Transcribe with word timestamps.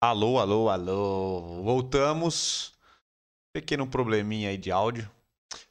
Alô, 0.00 0.38
alô, 0.38 0.68
alô. 0.68 1.60
Voltamos. 1.64 2.72
Pequeno 3.52 3.84
probleminha 3.84 4.50
aí 4.50 4.56
de 4.56 4.70
áudio. 4.70 5.10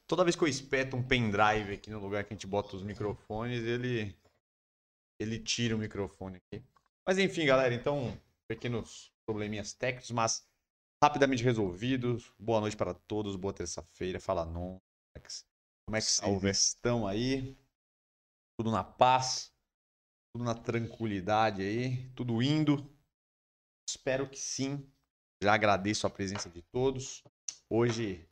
Toda 0.06 0.22
vez 0.22 0.36
que 0.36 0.44
eu 0.44 0.48
espeto 0.48 0.96
um 0.96 1.02
pendrive 1.02 1.72
aqui 1.72 1.88
no 1.90 1.98
lugar 1.98 2.24
que 2.24 2.34
a 2.34 2.36
gente 2.36 2.46
bota 2.46 2.76
os 2.76 2.82
microfones, 2.82 3.62
ele 3.64 4.14
ele 5.18 5.38
tira 5.38 5.74
o 5.74 5.78
microfone 5.78 6.36
aqui. 6.36 6.62
Mas 7.06 7.18
enfim, 7.18 7.46
galera, 7.46 7.74
então 7.74 8.20
pequenos 8.46 9.10
probleminhas 9.24 9.72
técnicos, 9.72 10.10
mas 10.10 10.46
rapidamente 11.02 11.42
resolvidos. 11.42 12.30
Boa 12.38 12.60
noite 12.60 12.76
para 12.76 12.92
todos, 12.92 13.34
boa 13.34 13.54
terça-feira. 13.54 14.20
Fala 14.20 14.44
não. 14.44 14.78
Como 15.86 15.96
é 15.96 16.00
que 16.00 16.06
Salve. 16.06 16.50
estão 16.50 17.06
aí? 17.06 17.56
Tudo 18.58 18.70
na 18.70 18.84
paz, 18.84 19.54
tudo 20.34 20.44
na 20.44 20.54
tranquilidade 20.54 21.62
aí, 21.62 22.10
tudo 22.10 22.42
indo. 22.42 22.97
Espero 23.88 24.28
que 24.28 24.38
sim. 24.38 24.86
Já 25.42 25.54
agradeço 25.54 26.06
a 26.06 26.10
presença 26.10 26.50
de 26.50 26.60
todos. 26.60 27.24
Hoje, 27.70 28.28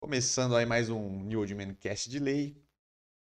começando 0.00 0.56
aí 0.56 0.66
mais 0.66 0.90
um 0.90 1.22
New 1.22 1.38
Old 1.38 1.54
Man 1.54 1.74
Cast 1.74 2.10
de 2.10 2.18
lei. 2.18 2.60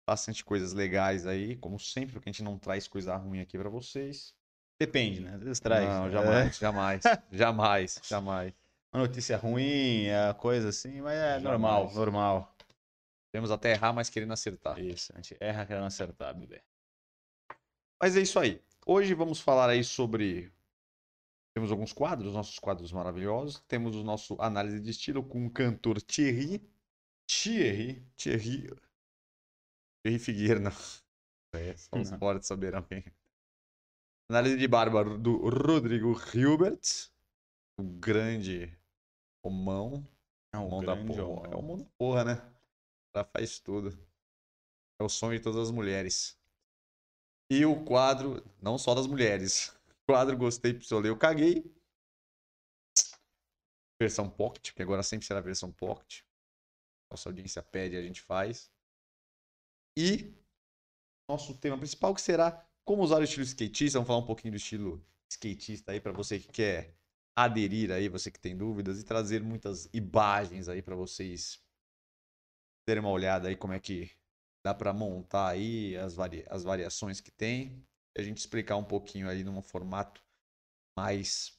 Bastante 0.07 0.45
coisas 0.45 0.73
legais 0.73 1.25
aí, 1.25 1.55
como 1.55 1.79
sempre, 1.79 2.13
porque 2.13 2.29
a 2.29 2.31
gente 2.31 2.43
não 2.43 2.59
traz 2.59 2.88
coisa 2.88 3.15
ruim 3.15 3.39
aqui 3.39 3.57
para 3.57 3.67
vocês. 3.67 4.31
Depende, 4.79 5.21
né? 5.21 5.33
Às 5.33 5.41
vezes 5.41 5.59
traz. 5.59 5.89
Não, 5.89 6.11
jamais, 6.11 6.55
é. 6.55 6.59
jamais, 6.59 7.01
jamais, 7.31 7.99
jamais. 8.03 8.53
Uma 8.93 9.07
notícia 9.07 9.35
ruim, 9.35 10.07
a 10.11 10.35
coisa 10.35 10.69
assim, 10.69 11.01
mas 11.01 11.16
é 11.16 11.39
jamais. 11.39 11.43
normal, 11.43 11.91
normal. 11.95 12.55
Temos 13.33 13.49
até 13.49 13.71
errar, 13.71 13.91
mas 13.91 14.07
querendo 14.07 14.33
acertar. 14.33 14.79
Isso, 14.79 15.11
a 15.13 15.16
gente 15.16 15.35
erra 15.39 15.66
querendo 15.66 15.88
acertar, 15.88 16.38
bebê. 16.38 16.61
Mas 17.99 18.16
é 18.16 18.21
isso 18.21 18.38
aí. 18.38 18.61
Hoje 18.85 19.16
vamos 19.16 19.41
falar 19.41 19.67
aí 19.67 19.83
sobre 19.83 20.51
temos 21.53 21.71
alguns 21.71 21.91
quadros, 21.91 22.33
nossos 22.33 22.57
quadros 22.59 22.91
maravilhosos. 22.91 23.59
Temos 23.67 23.95
o 23.95 24.03
nosso 24.03 24.41
análise 24.41 24.80
de 24.80 24.89
estilo 24.89 25.23
com 25.23 25.45
o 25.45 25.52
cantor 25.52 26.02
Thierry. 26.02 26.61
Thierry. 27.27 28.05
Thierry. 28.16 28.69
Thierry 30.02 30.19
Figueira, 30.19 30.59
não. 30.59 30.72
É, 31.53 31.75
só 31.75 31.97
os 31.97 32.09
fortes 32.11 32.47
saberão 32.47 32.81
quem. 32.83 33.03
Análise 34.29 34.57
de 34.57 34.67
barba 34.67 35.03
do 35.03 35.49
Rodrigo 35.49 36.16
Hilbert. 36.33 37.09
O 37.77 37.83
grande 37.83 38.73
homão. 39.44 40.07
É 40.53 40.57
o 40.57 40.69
mão 40.69 40.81
da 40.81 40.95
porra. 40.95 41.49
É 41.52 41.55
o 41.55 41.61
mão 41.61 41.77
da 41.77 41.85
porra, 41.97 42.23
né? 42.23 42.53
Ela 43.13 43.25
faz 43.25 43.59
tudo. 43.59 43.89
É 44.99 45.03
o 45.03 45.09
sonho 45.09 45.38
de 45.38 45.44
todas 45.44 45.67
as 45.67 45.72
mulheres. 45.72 46.39
E 47.49 47.66
o 47.66 47.83
quadro, 47.83 48.41
não 48.61 48.77
só 48.77 48.95
das 48.95 49.05
mulheres, 49.05 49.77
quadro, 50.11 50.37
gostei, 50.37 50.73
ler, 50.73 51.09
eu 51.09 51.17
caguei. 51.17 51.63
Versão 54.01 54.29
Pocket, 54.29 54.73
que 54.73 54.81
agora 54.81 55.03
sempre 55.03 55.25
será 55.25 55.39
a 55.39 55.43
versão 55.43 55.72
Pocket. 55.72 56.23
Nossa 57.09 57.29
audiência 57.29 57.61
pede, 57.61 57.95
a 57.95 58.01
gente 58.01 58.21
faz. 58.21 58.69
E 59.97 60.33
nosso 61.29 61.57
tema 61.57 61.77
principal 61.77 62.13
que 62.13 62.21
será 62.21 62.67
como 62.83 63.03
usar 63.03 63.19
o 63.19 63.23
estilo 63.23 63.45
skatista. 63.45 64.00
Vamos 64.00 64.07
falar 64.07 64.19
um 64.19 64.25
pouquinho 64.25 64.53
do 64.53 64.57
estilo 64.57 65.05
skatista 65.29 65.91
aí 65.91 66.01
para 66.01 66.11
você 66.11 66.39
que 66.39 66.51
quer 66.51 66.95
aderir 67.35 67.91
aí, 67.91 68.09
você 68.09 68.29
que 68.29 68.39
tem 68.39 68.57
dúvidas 68.57 69.00
e 69.00 69.05
trazer 69.05 69.41
muitas 69.41 69.89
imagens 69.94 70.67
aí 70.67 70.81
para 70.81 70.95
vocês 70.95 71.63
terem 72.85 73.01
uma 73.01 73.11
olhada 73.11 73.47
aí 73.47 73.55
como 73.55 73.71
é 73.71 73.79
que 73.79 74.11
dá 74.66 74.73
para 74.73 74.91
montar 74.91 75.50
aí 75.50 75.95
as, 75.97 76.13
vari... 76.16 76.45
as 76.50 76.63
variações 76.63 77.21
que 77.21 77.31
tem 77.31 77.85
a 78.17 78.22
gente 78.22 78.38
explicar 78.38 78.77
um 78.77 78.83
pouquinho 78.83 79.29
aí 79.29 79.44
num 79.44 79.61
formato 79.61 80.22
mais 80.97 81.57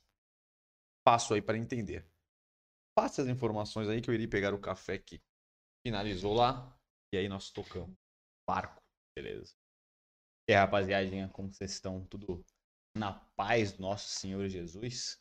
fácil 1.07 1.35
aí 1.35 1.43
para 1.43 1.59
entender. 1.59 2.07
Passe 2.97 3.21
as 3.21 3.29
informações 3.29 3.89
aí 3.89 4.01
que 4.01 4.11
eu 4.11 4.15
iria 4.15 4.29
pegar 4.29 4.55
o 4.55 4.61
café 4.61 4.99
que 4.99 5.21
finalizou 5.87 6.35
lá 6.35 6.79
e 7.13 7.17
aí 7.17 7.29
nós 7.29 7.51
tocamos. 7.51 7.97
Barco, 8.49 8.83
beleza. 9.17 9.55
E 10.49 10.53
aí, 10.53 10.59
rapaziadinha, 10.59 11.29
como 11.29 11.53
vocês 11.53 11.73
estão? 11.73 12.05
Tudo 12.07 12.45
na 12.97 13.13
paz 13.37 13.73
do 13.73 13.83
nosso 13.83 14.09
Senhor 14.09 14.47
Jesus? 14.49 15.19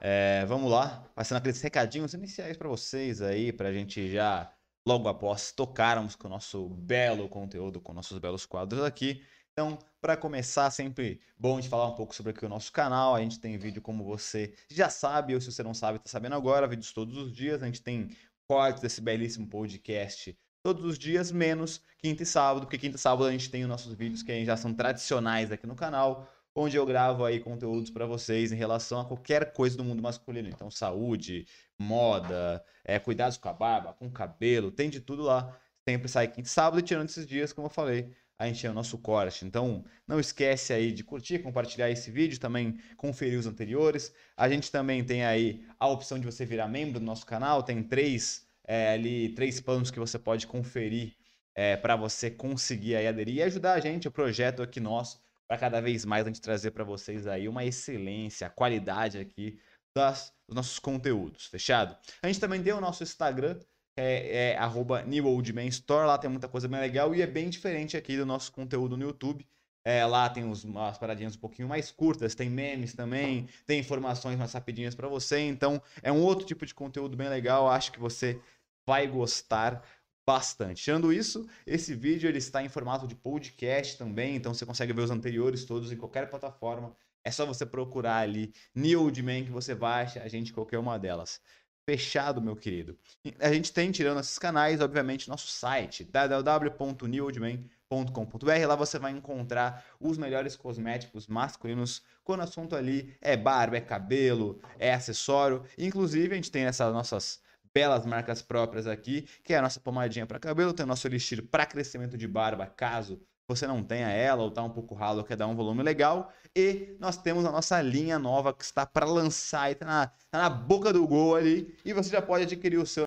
É, 0.00 0.44
vamos 0.46 0.70
lá, 0.70 1.08
passando 1.14 1.38
aqueles 1.38 1.60
recadinhos 1.60 2.12
iniciais 2.14 2.56
para 2.56 2.68
vocês 2.68 3.22
aí, 3.22 3.52
para 3.52 3.68
a 3.68 3.72
gente 3.72 4.10
já, 4.10 4.52
logo 4.86 5.08
após, 5.08 5.52
tocarmos 5.52 6.14
com 6.14 6.28
o 6.28 6.30
nosso 6.30 6.68
belo 6.68 7.28
conteúdo, 7.28 7.80
com 7.80 7.92
nossos 7.92 8.18
belos 8.18 8.44
quadros 8.44 8.82
aqui. 8.82 9.24
Então, 9.52 9.78
para 10.00 10.16
começar, 10.16 10.70
sempre 10.70 11.20
bom 11.38 11.60
de 11.60 11.68
falar 11.68 11.86
um 11.86 11.94
pouco 11.94 12.14
sobre 12.14 12.30
aqui 12.32 12.44
o 12.44 12.48
nosso 12.48 12.72
canal. 12.72 13.14
A 13.14 13.20
gente 13.20 13.38
tem 13.38 13.58
vídeo 13.58 13.82
como 13.82 14.02
você 14.02 14.54
já 14.70 14.88
sabe, 14.88 15.34
ou 15.34 15.40
se 15.40 15.52
você 15.52 15.62
não 15.62 15.74
sabe, 15.74 15.98
está 15.98 16.08
sabendo 16.08 16.34
agora, 16.34 16.66
vídeos 16.66 16.90
todos 16.92 17.18
os 17.18 17.30
dias. 17.30 17.62
A 17.62 17.66
gente 17.66 17.82
tem 17.82 18.16
cortes 18.48 18.80
desse 18.80 19.02
belíssimo 19.02 19.46
podcast 19.46 20.36
todos 20.62 20.84
os 20.84 20.98
dias, 20.98 21.30
menos 21.30 21.82
quinta 21.98 22.22
e 22.22 22.26
sábado, 22.26 22.64
porque 22.66 22.78
quinta 22.78 22.96
e 22.96 22.98
sábado 22.98 23.26
a 23.26 23.32
gente 23.32 23.50
tem 23.50 23.62
os 23.62 23.68
nossos 23.68 23.92
vídeos 23.92 24.22
que 24.22 24.44
já 24.44 24.56
são 24.56 24.72
tradicionais 24.72 25.52
aqui 25.52 25.66
no 25.66 25.74
canal, 25.74 26.26
onde 26.54 26.76
eu 26.76 26.86
gravo 26.86 27.24
aí 27.24 27.38
conteúdos 27.38 27.90
para 27.90 28.06
vocês 28.06 28.52
em 28.52 28.56
relação 28.56 29.00
a 29.00 29.04
qualquer 29.04 29.52
coisa 29.52 29.76
do 29.76 29.84
mundo 29.84 30.02
masculino. 30.02 30.48
Então, 30.48 30.70
saúde, 30.70 31.46
moda, 31.78 32.64
é, 32.84 32.98
cuidados 32.98 33.36
com 33.36 33.48
a 33.48 33.52
barba, 33.52 33.92
com 33.92 34.06
o 34.06 34.10
cabelo, 34.12 34.70
tem 34.70 34.88
de 34.88 35.00
tudo 35.00 35.22
lá. 35.22 35.54
Sempre 35.86 36.08
sai 36.08 36.28
quinta 36.28 36.48
e 36.48 36.50
sábado, 36.50 36.80
tirando 36.80 37.08
esses 37.08 37.26
dias, 37.26 37.52
como 37.52 37.66
eu 37.66 37.70
falei, 37.70 38.14
a 38.42 38.66
é 38.66 38.70
o 38.70 38.74
nosso 38.74 38.98
corte. 38.98 39.44
Então, 39.44 39.84
não 40.06 40.18
esquece 40.18 40.72
aí 40.72 40.92
de 40.92 41.04
curtir, 41.04 41.38
compartilhar 41.40 41.90
esse 41.90 42.10
vídeo, 42.10 42.40
também 42.40 42.78
conferir 42.96 43.38
os 43.38 43.46
anteriores. 43.46 44.14
A 44.36 44.48
gente 44.48 44.70
também 44.70 45.04
tem 45.04 45.24
aí 45.24 45.64
a 45.78 45.88
opção 45.88 46.18
de 46.18 46.26
você 46.26 46.44
virar 46.44 46.68
membro 46.68 46.98
do 46.98 47.06
nosso 47.06 47.24
canal, 47.26 47.62
tem 47.62 47.82
três 47.82 48.46
é, 48.64 48.92
ali 48.92 49.30
três 49.30 49.60
planos 49.60 49.90
que 49.90 49.98
você 49.98 50.18
pode 50.18 50.46
conferir 50.46 51.16
é, 51.54 51.76
para 51.76 51.96
você 51.96 52.30
conseguir 52.30 52.96
aí 52.96 53.06
aderir 53.06 53.36
e 53.36 53.42
ajudar 53.42 53.74
a 53.74 53.80
gente, 53.80 54.08
o 54.08 54.12
projeto 54.12 54.62
aqui 54.62 54.80
nosso, 54.80 55.20
para 55.46 55.58
cada 55.58 55.80
vez 55.80 56.04
mais 56.04 56.24
a 56.24 56.28
gente 56.28 56.40
trazer 56.40 56.70
para 56.70 56.84
vocês 56.84 57.26
aí 57.26 57.48
uma 57.48 57.64
excelência, 57.64 58.48
qualidade 58.48 59.18
aqui 59.18 59.58
das, 59.94 60.32
dos 60.48 60.56
nossos 60.56 60.78
conteúdos, 60.78 61.46
fechado? 61.46 61.96
A 62.22 62.26
gente 62.26 62.40
também 62.40 62.62
tem 62.62 62.72
o 62.72 62.80
nosso 62.80 63.02
Instagram, 63.02 63.58
é, 63.96 64.50
é 64.50 64.56
arroba 64.56 65.02
New 65.02 65.26
Old 65.26 65.52
Man 65.52 65.66
Store, 65.66 66.06
lá 66.06 66.18
tem 66.18 66.30
muita 66.30 66.48
coisa 66.48 66.68
bem 66.68 66.80
legal 66.80 67.14
e 67.14 67.22
é 67.22 67.26
bem 67.26 67.48
diferente 67.48 67.96
aqui 67.96 68.16
do 68.16 68.26
nosso 68.26 68.52
conteúdo 68.52 68.96
no 68.96 69.04
YouTube. 69.04 69.46
É, 69.84 70.04
lá 70.06 70.28
tem 70.30 70.44
uns, 70.44 70.62
umas 70.62 70.96
paradinhas 70.96 71.34
um 71.34 71.40
pouquinho 71.40 71.68
mais 71.68 71.90
curtas, 71.90 72.34
tem 72.34 72.48
memes 72.48 72.94
também, 72.94 73.48
tem 73.66 73.80
informações 73.80 74.38
mais 74.38 74.52
rapidinhas 74.52 74.94
para 74.94 75.08
você. 75.08 75.40
Então, 75.40 75.82
é 76.02 76.12
um 76.12 76.22
outro 76.22 76.46
tipo 76.46 76.64
de 76.64 76.72
conteúdo 76.72 77.16
bem 77.16 77.28
legal. 77.28 77.68
Acho 77.68 77.90
que 77.90 77.98
você 77.98 78.40
vai 78.86 79.06
gostar 79.08 79.82
bastante. 80.26 80.84
Tirando 80.84 81.12
isso, 81.12 81.48
esse 81.66 81.94
vídeo 81.94 82.28
ele 82.28 82.38
está 82.38 82.62
em 82.62 82.68
formato 82.68 83.08
de 83.08 83.16
podcast 83.16 83.98
também, 83.98 84.36
então 84.36 84.54
você 84.54 84.64
consegue 84.64 84.92
ver 84.92 85.02
os 85.02 85.10
anteriores 85.10 85.64
todos 85.64 85.90
em 85.90 85.96
qualquer 85.96 86.30
plataforma. 86.30 86.96
É 87.24 87.30
só 87.30 87.44
você 87.44 87.66
procurar 87.66 88.18
ali 88.18 88.52
New 88.74 89.04
Man 89.22 89.44
que 89.44 89.50
você 89.50 89.72
achar 89.80 90.22
a 90.22 90.28
gente 90.28 90.52
qualquer 90.52 90.78
uma 90.78 90.98
delas 90.98 91.40
fechado, 91.84 92.40
meu 92.40 92.56
querido. 92.56 92.96
A 93.38 93.52
gente 93.52 93.70
tem, 93.72 93.90
tirando 93.90 94.20
esses 94.20 94.38
canais, 94.38 94.80
obviamente, 94.80 95.28
nosso 95.28 95.48
site, 95.48 96.04
www.newoldman.com.br. 96.04 98.66
Lá 98.66 98.76
você 98.76 98.98
vai 98.98 99.12
encontrar 99.12 99.84
os 100.00 100.16
melhores 100.16 100.56
cosméticos 100.56 101.26
masculinos, 101.26 102.02
quando 102.24 102.40
o 102.40 102.44
assunto 102.44 102.74
ali 102.76 103.14
é 103.20 103.36
barba, 103.36 103.76
é 103.76 103.80
cabelo, 103.80 104.60
é 104.78 104.94
acessório. 104.94 105.64
Inclusive, 105.76 106.32
a 106.32 106.36
gente 106.36 106.50
tem 106.50 106.64
essas 106.64 106.92
nossas 106.92 107.42
belas 107.74 108.04
marcas 108.04 108.42
próprias 108.42 108.86
aqui, 108.86 109.26
que 109.42 109.54
é 109.54 109.58
a 109.58 109.62
nossa 109.62 109.80
pomadinha 109.80 110.26
para 110.26 110.38
cabelo, 110.38 110.72
tem 110.72 110.84
o 110.84 110.86
nosso 110.86 111.06
elixir 111.06 111.42
para 111.42 111.66
crescimento 111.66 112.18
de 112.18 112.28
barba, 112.28 112.66
caso 112.66 113.20
você 113.54 113.66
não 113.66 113.82
tenha 113.82 114.08
ela 114.08 114.42
ou 114.42 114.50
tá 114.50 114.62
um 114.62 114.70
pouco 114.70 114.94
ralo, 114.94 115.24
quer 115.24 115.36
dar 115.36 115.46
um 115.46 115.54
volume 115.54 115.82
legal. 115.82 116.32
E 116.54 116.96
nós 117.00 117.16
temos 117.16 117.44
a 117.44 117.50
nossa 117.50 117.80
linha 117.80 118.18
nova 118.18 118.52
que 118.52 118.64
está 118.64 118.84
para 118.84 119.06
lançar 119.06 119.70
e 119.70 119.74
tá 119.74 119.86
na, 119.86 120.06
tá 120.30 120.38
na 120.38 120.50
boca 120.50 120.92
do 120.92 121.06
gol 121.06 121.36
ali. 121.36 121.74
E 121.84 121.92
você 121.92 122.10
já 122.10 122.20
pode 122.20 122.44
adquirir 122.44 122.78
o 122.78 122.86
seu 122.86 123.04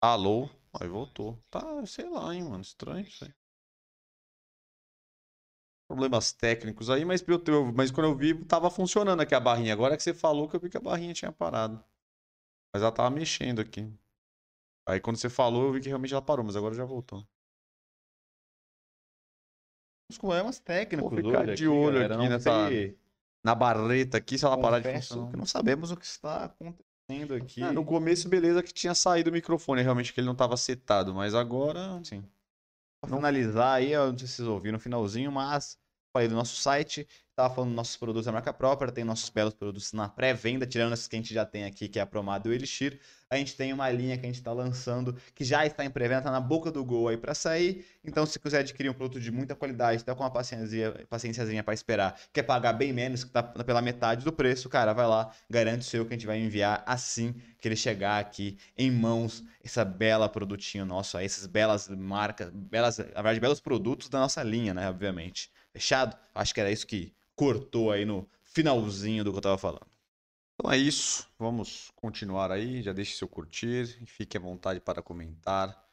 Alô? 0.00 0.48
Aí 0.80 0.88
voltou. 0.88 1.38
Tá, 1.50 1.84
sei 1.86 2.08
lá, 2.08 2.34
hein, 2.34 2.42
mano. 2.44 2.60
Estranho 2.62 3.06
isso 3.06 3.24
aí. 3.24 3.34
Problemas 5.88 6.32
técnicos 6.32 6.88
aí, 6.88 7.04
mas, 7.04 7.24
eu, 7.26 7.72
mas 7.72 7.90
quando 7.90 8.06
eu 8.10 8.16
vi, 8.16 8.44
tava 8.44 8.70
funcionando 8.70 9.20
aqui 9.20 9.34
a 9.34 9.40
barrinha. 9.40 9.72
Agora 9.72 9.96
que 9.96 10.02
você 10.02 10.14
falou 10.14 10.48
que 10.48 10.54
eu 10.54 10.60
vi 10.60 10.70
que 10.70 10.76
a 10.76 10.80
barrinha 10.80 11.12
tinha 11.12 11.32
parado. 11.32 11.82
Mas 12.72 12.82
ela 12.82 12.92
tava 12.92 13.10
mexendo 13.10 13.60
aqui. 13.60 13.92
Aí 14.86 15.00
quando 15.00 15.16
você 15.16 15.28
falou, 15.28 15.64
eu 15.66 15.72
vi 15.72 15.80
que 15.80 15.88
realmente 15.88 16.12
ela 16.14 16.22
parou, 16.22 16.44
mas 16.44 16.56
agora 16.56 16.74
já 16.74 16.84
voltou. 16.84 17.26
Os 20.10 20.18
problemas 20.18 20.58
técnicos 20.58 21.10
Vou 21.10 21.22
ficar 21.24 21.44
de 21.46 21.52
aqui, 21.52 21.66
olho 21.68 22.04
aqui 22.04 22.16
Não 22.16 22.28
nessa- 22.28 22.68
sei- 22.68 22.98
Na 23.44 23.54
barreta 23.54 24.18
aqui, 24.18 24.36
se 24.38 24.44
ela 24.44 24.58
parar 24.60 24.78
de 24.80 24.84
confesso 24.86 25.08
funcionar. 25.08 25.30
que 25.30 25.36
não 25.36 25.46
sabemos 25.46 25.90
o 25.90 25.96
que 25.96 26.04
está 26.04 26.44
acontecendo 26.44 26.89
aqui. 27.34 27.62
Ah, 27.62 27.72
no 27.72 27.84
começo, 27.84 28.28
beleza, 28.28 28.62
que 28.62 28.72
tinha 28.72 28.94
saído 28.94 29.30
o 29.30 29.32
microfone, 29.32 29.82
realmente 29.82 30.12
que 30.12 30.20
ele 30.20 30.26
não 30.26 30.34
tava 30.34 30.56
setado, 30.56 31.14
mas 31.14 31.34
agora. 31.34 32.00
Sim. 32.04 32.22
Pra 33.00 33.16
finalizar 33.16 33.76
aí, 33.76 33.92
eu 33.92 34.12
não 34.12 34.18
sei 34.18 34.28
se 34.28 34.34
vocês 34.36 34.48
ouviram 34.48 34.74
no 34.74 34.78
finalzinho, 34.78 35.32
mas 35.32 35.78
falei 36.12 36.28
do 36.28 36.34
nosso 36.34 36.56
site, 36.56 37.06
tava 37.40 37.54
falando 37.54 37.70
dos 37.70 37.76
nossos 37.76 37.96
produtos 37.96 38.26
da 38.26 38.32
marca 38.32 38.52
própria, 38.52 38.92
tem 38.92 39.04
nossos 39.04 39.30
belos 39.30 39.54
produtos 39.54 39.92
na 39.92 40.08
pré-venda, 40.08 40.66
tirando 40.66 40.92
esses 40.92 41.08
que 41.08 41.16
a 41.16 41.18
gente 41.18 41.32
já 41.32 41.46
tem 41.46 41.64
aqui, 41.64 41.88
que 41.88 41.98
é 41.98 42.02
a 42.02 42.06
Promado 42.06 42.48
e 42.48 42.52
o 42.52 42.54
Elixir. 42.54 43.00
A 43.30 43.36
gente 43.36 43.56
tem 43.56 43.72
uma 43.72 43.88
linha 43.90 44.18
que 44.18 44.26
a 44.26 44.28
gente 44.28 44.42
tá 44.42 44.52
lançando, 44.52 45.16
que 45.34 45.44
já 45.44 45.64
está 45.64 45.84
em 45.84 45.90
pré-venda, 45.90 46.22
tá 46.22 46.30
na 46.32 46.40
boca 46.40 46.70
do 46.70 46.84
gol 46.84 47.08
aí 47.08 47.16
para 47.16 47.32
sair. 47.32 47.86
Então, 48.04 48.26
se 48.26 48.38
quiser 48.40 48.58
adquirir 48.58 48.90
um 48.90 48.94
produto 48.94 49.20
de 49.20 49.30
muita 49.30 49.54
qualidade, 49.54 50.04
tá 50.04 50.14
com 50.14 50.22
uma 50.22 50.30
paciência, 50.30 51.06
paciênciazinha 51.08 51.62
para 51.62 51.72
esperar, 51.72 52.18
quer 52.32 52.42
pagar 52.42 52.72
bem 52.72 52.92
menos, 52.92 53.22
que 53.24 53.30
tá 53.30 53.42
pela 53.42 53.80
metade 53.80 54.24
do 54.24 54.32
preço, 54.32 54.68
cara, 54.68 54.92
vai 54.92 55.06
lá, 55.06 55.30
garante 55.48 55.82
o 55.82 55.84
seu 55.84 56.04
que 56.04 56.12
a 56.12 56.16
gente 56.16 56.26
vai 56.26 56.40
enviar 56.40 56.82
assim 56.86 57.34
que 57.60 57.68
ele 57.68 57.76
chegar 57.76 58.18
aqui 58.18 58.58
em 58.76 58.90
mãos, 58.90 59.44
essa 59.62 59.84
bela 59.84 60.28
produtinho 60.28 60.84
nosso 60.84 61.16
aí, 61.16 61.26
essas 61.26 61.46
belas 61.46 61.88
marcas, 61.88 62.50
belas, 62.50 62.98
na 62.98 63.04
verdade, 63.04 63.40
belos 63.40 63.60
produtos 63.60 64.08
da 64.08 64.18
nossa 64.18 64.42
linha, 64.42 64.74
né, 64.74 64.88
obviamente. 64.88 65.50
Fechado? 65.72 66.16
Acho 66.34 66.54
que 66.54 66.60
era 66.60 66.70
isso 66.70 66.86
que 66.86 67.14
cortou 67.34 67.90
aí 67.90 68.04
no 68.04 68.28
finalzinho 68.44 69.24
do 69.24 69.32
que 69.32 69.38
eu 69.38 69.42
tava 69.42 69.58
falando. 69.58 69.86
Então 70.54 70.70
é 70.70 70.76
isso. 70.76 71.28
Vamos 71.38 71.90
continuar 71.96 72.50
aí. 72.50 72.82
Já 72.82 72.92
deixe 72.92 73.16
seu 73.16 73.28
curtir. 73.28 73.86
Fique 74.06 74.36
à 74.36 74.40
vontade 74.40 74.80
para 74.80 75.02
comentar 75.02 75.88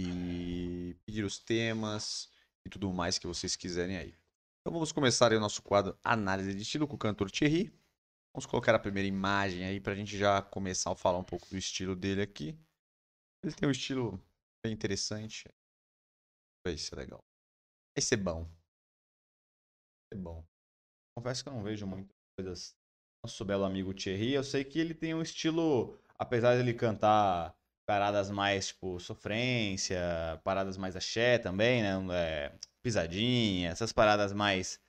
e 0.00 0.96
pedir 1.04 1.24
os 1.24 1.38
temas 1.38 2.30
e 2.64 2.70
tudo 2.70 2.90
mais 2.92 3.18
que 3.18 3.26
vocês 3.26 3.56
quiserem 3.56 3.96
aí. 3.96 4.14
Então 4.60 4.72
vamos 4.72 4.92
começar 4.92 5.30
aí 5.30 5.36
o 5.36 5.40
nosso 5.40 5.62
quadro 5.62 5.98
Análise 6.02 6.54
de 6.54 6.62
Estilo 6.62 6.88
com 6.88 6.94
o 6.94 6.98
cantor 6.98 7.30
Thierry. 7.30 7.72
Vamos 8.32 8.46
colocar 8.46 8.74
a 8.74 8.78
primeira 8.78 9.08
imagem 9.08 9.64
aí 9.64 9.80
para 9.80 9.92
a 9.92 9.96
gente 9.96 10.16
já 10.16 10.40
começar 10.40 10.92
a 10.92 10.96
falar 10.96 11.18
um 11.18 11.24
pouco 11.24 11.48
do 11.48 11.58
estilo 11.58 11.96
dele 11.96 12.22
aqui. 12.22 12.56
Ele 13.42 13.54
tem 13.54 13.68
um 13.68 13.72
estilo 13.72 14.22
bem 14.64 14.72
interessante. 14.72 15.48
Vai 16.64 16.76
ser 16.78 16.96
legal. 16.96 17.24
Vai 17.96 18.02
ser 18.02 18.16
bom. 18.16 18.48
Ser 20.12 20.18
bom. 20.18 20.44
Confesso 21.16 21.42
que 21.42 21.48
eu 21.48 21.52
não 21.54 21.62
vejo 21.62 21.86
muitas 21.86 22.14
coisas. 22.36 22.76
Nosso 23.24 23.44
belo 23.44 23.64
amigo 23.64 23.94
Thierry, 23.94 24.32
eu 24.32 24.42
sei 24.42 24.64
que 24.64 24.78
ele 24.78 24.94
tem 24.94 25.14
um 25.14 25.22
estilo, 25.22 25.98
apesar 26.18 26.54
de 26.54 26.60
ele 26.60 26.72
cantar 26.74 27.54
paradas 27.86 28.30
mais, 28.30 28.68
tipo, 28.68 28.98
sofrência, 28.98 30.00
paradas 30.42 30.76
mais 30.76 30.96
axé 30.96 31.38
também, 31.38 31.82
né? 31.82 31.98
É, 32.12 32.58
pisadinha, 32.82 33.70
essas 33.70 33.92
paradas 33.92 34.32
mais 34.32 34.80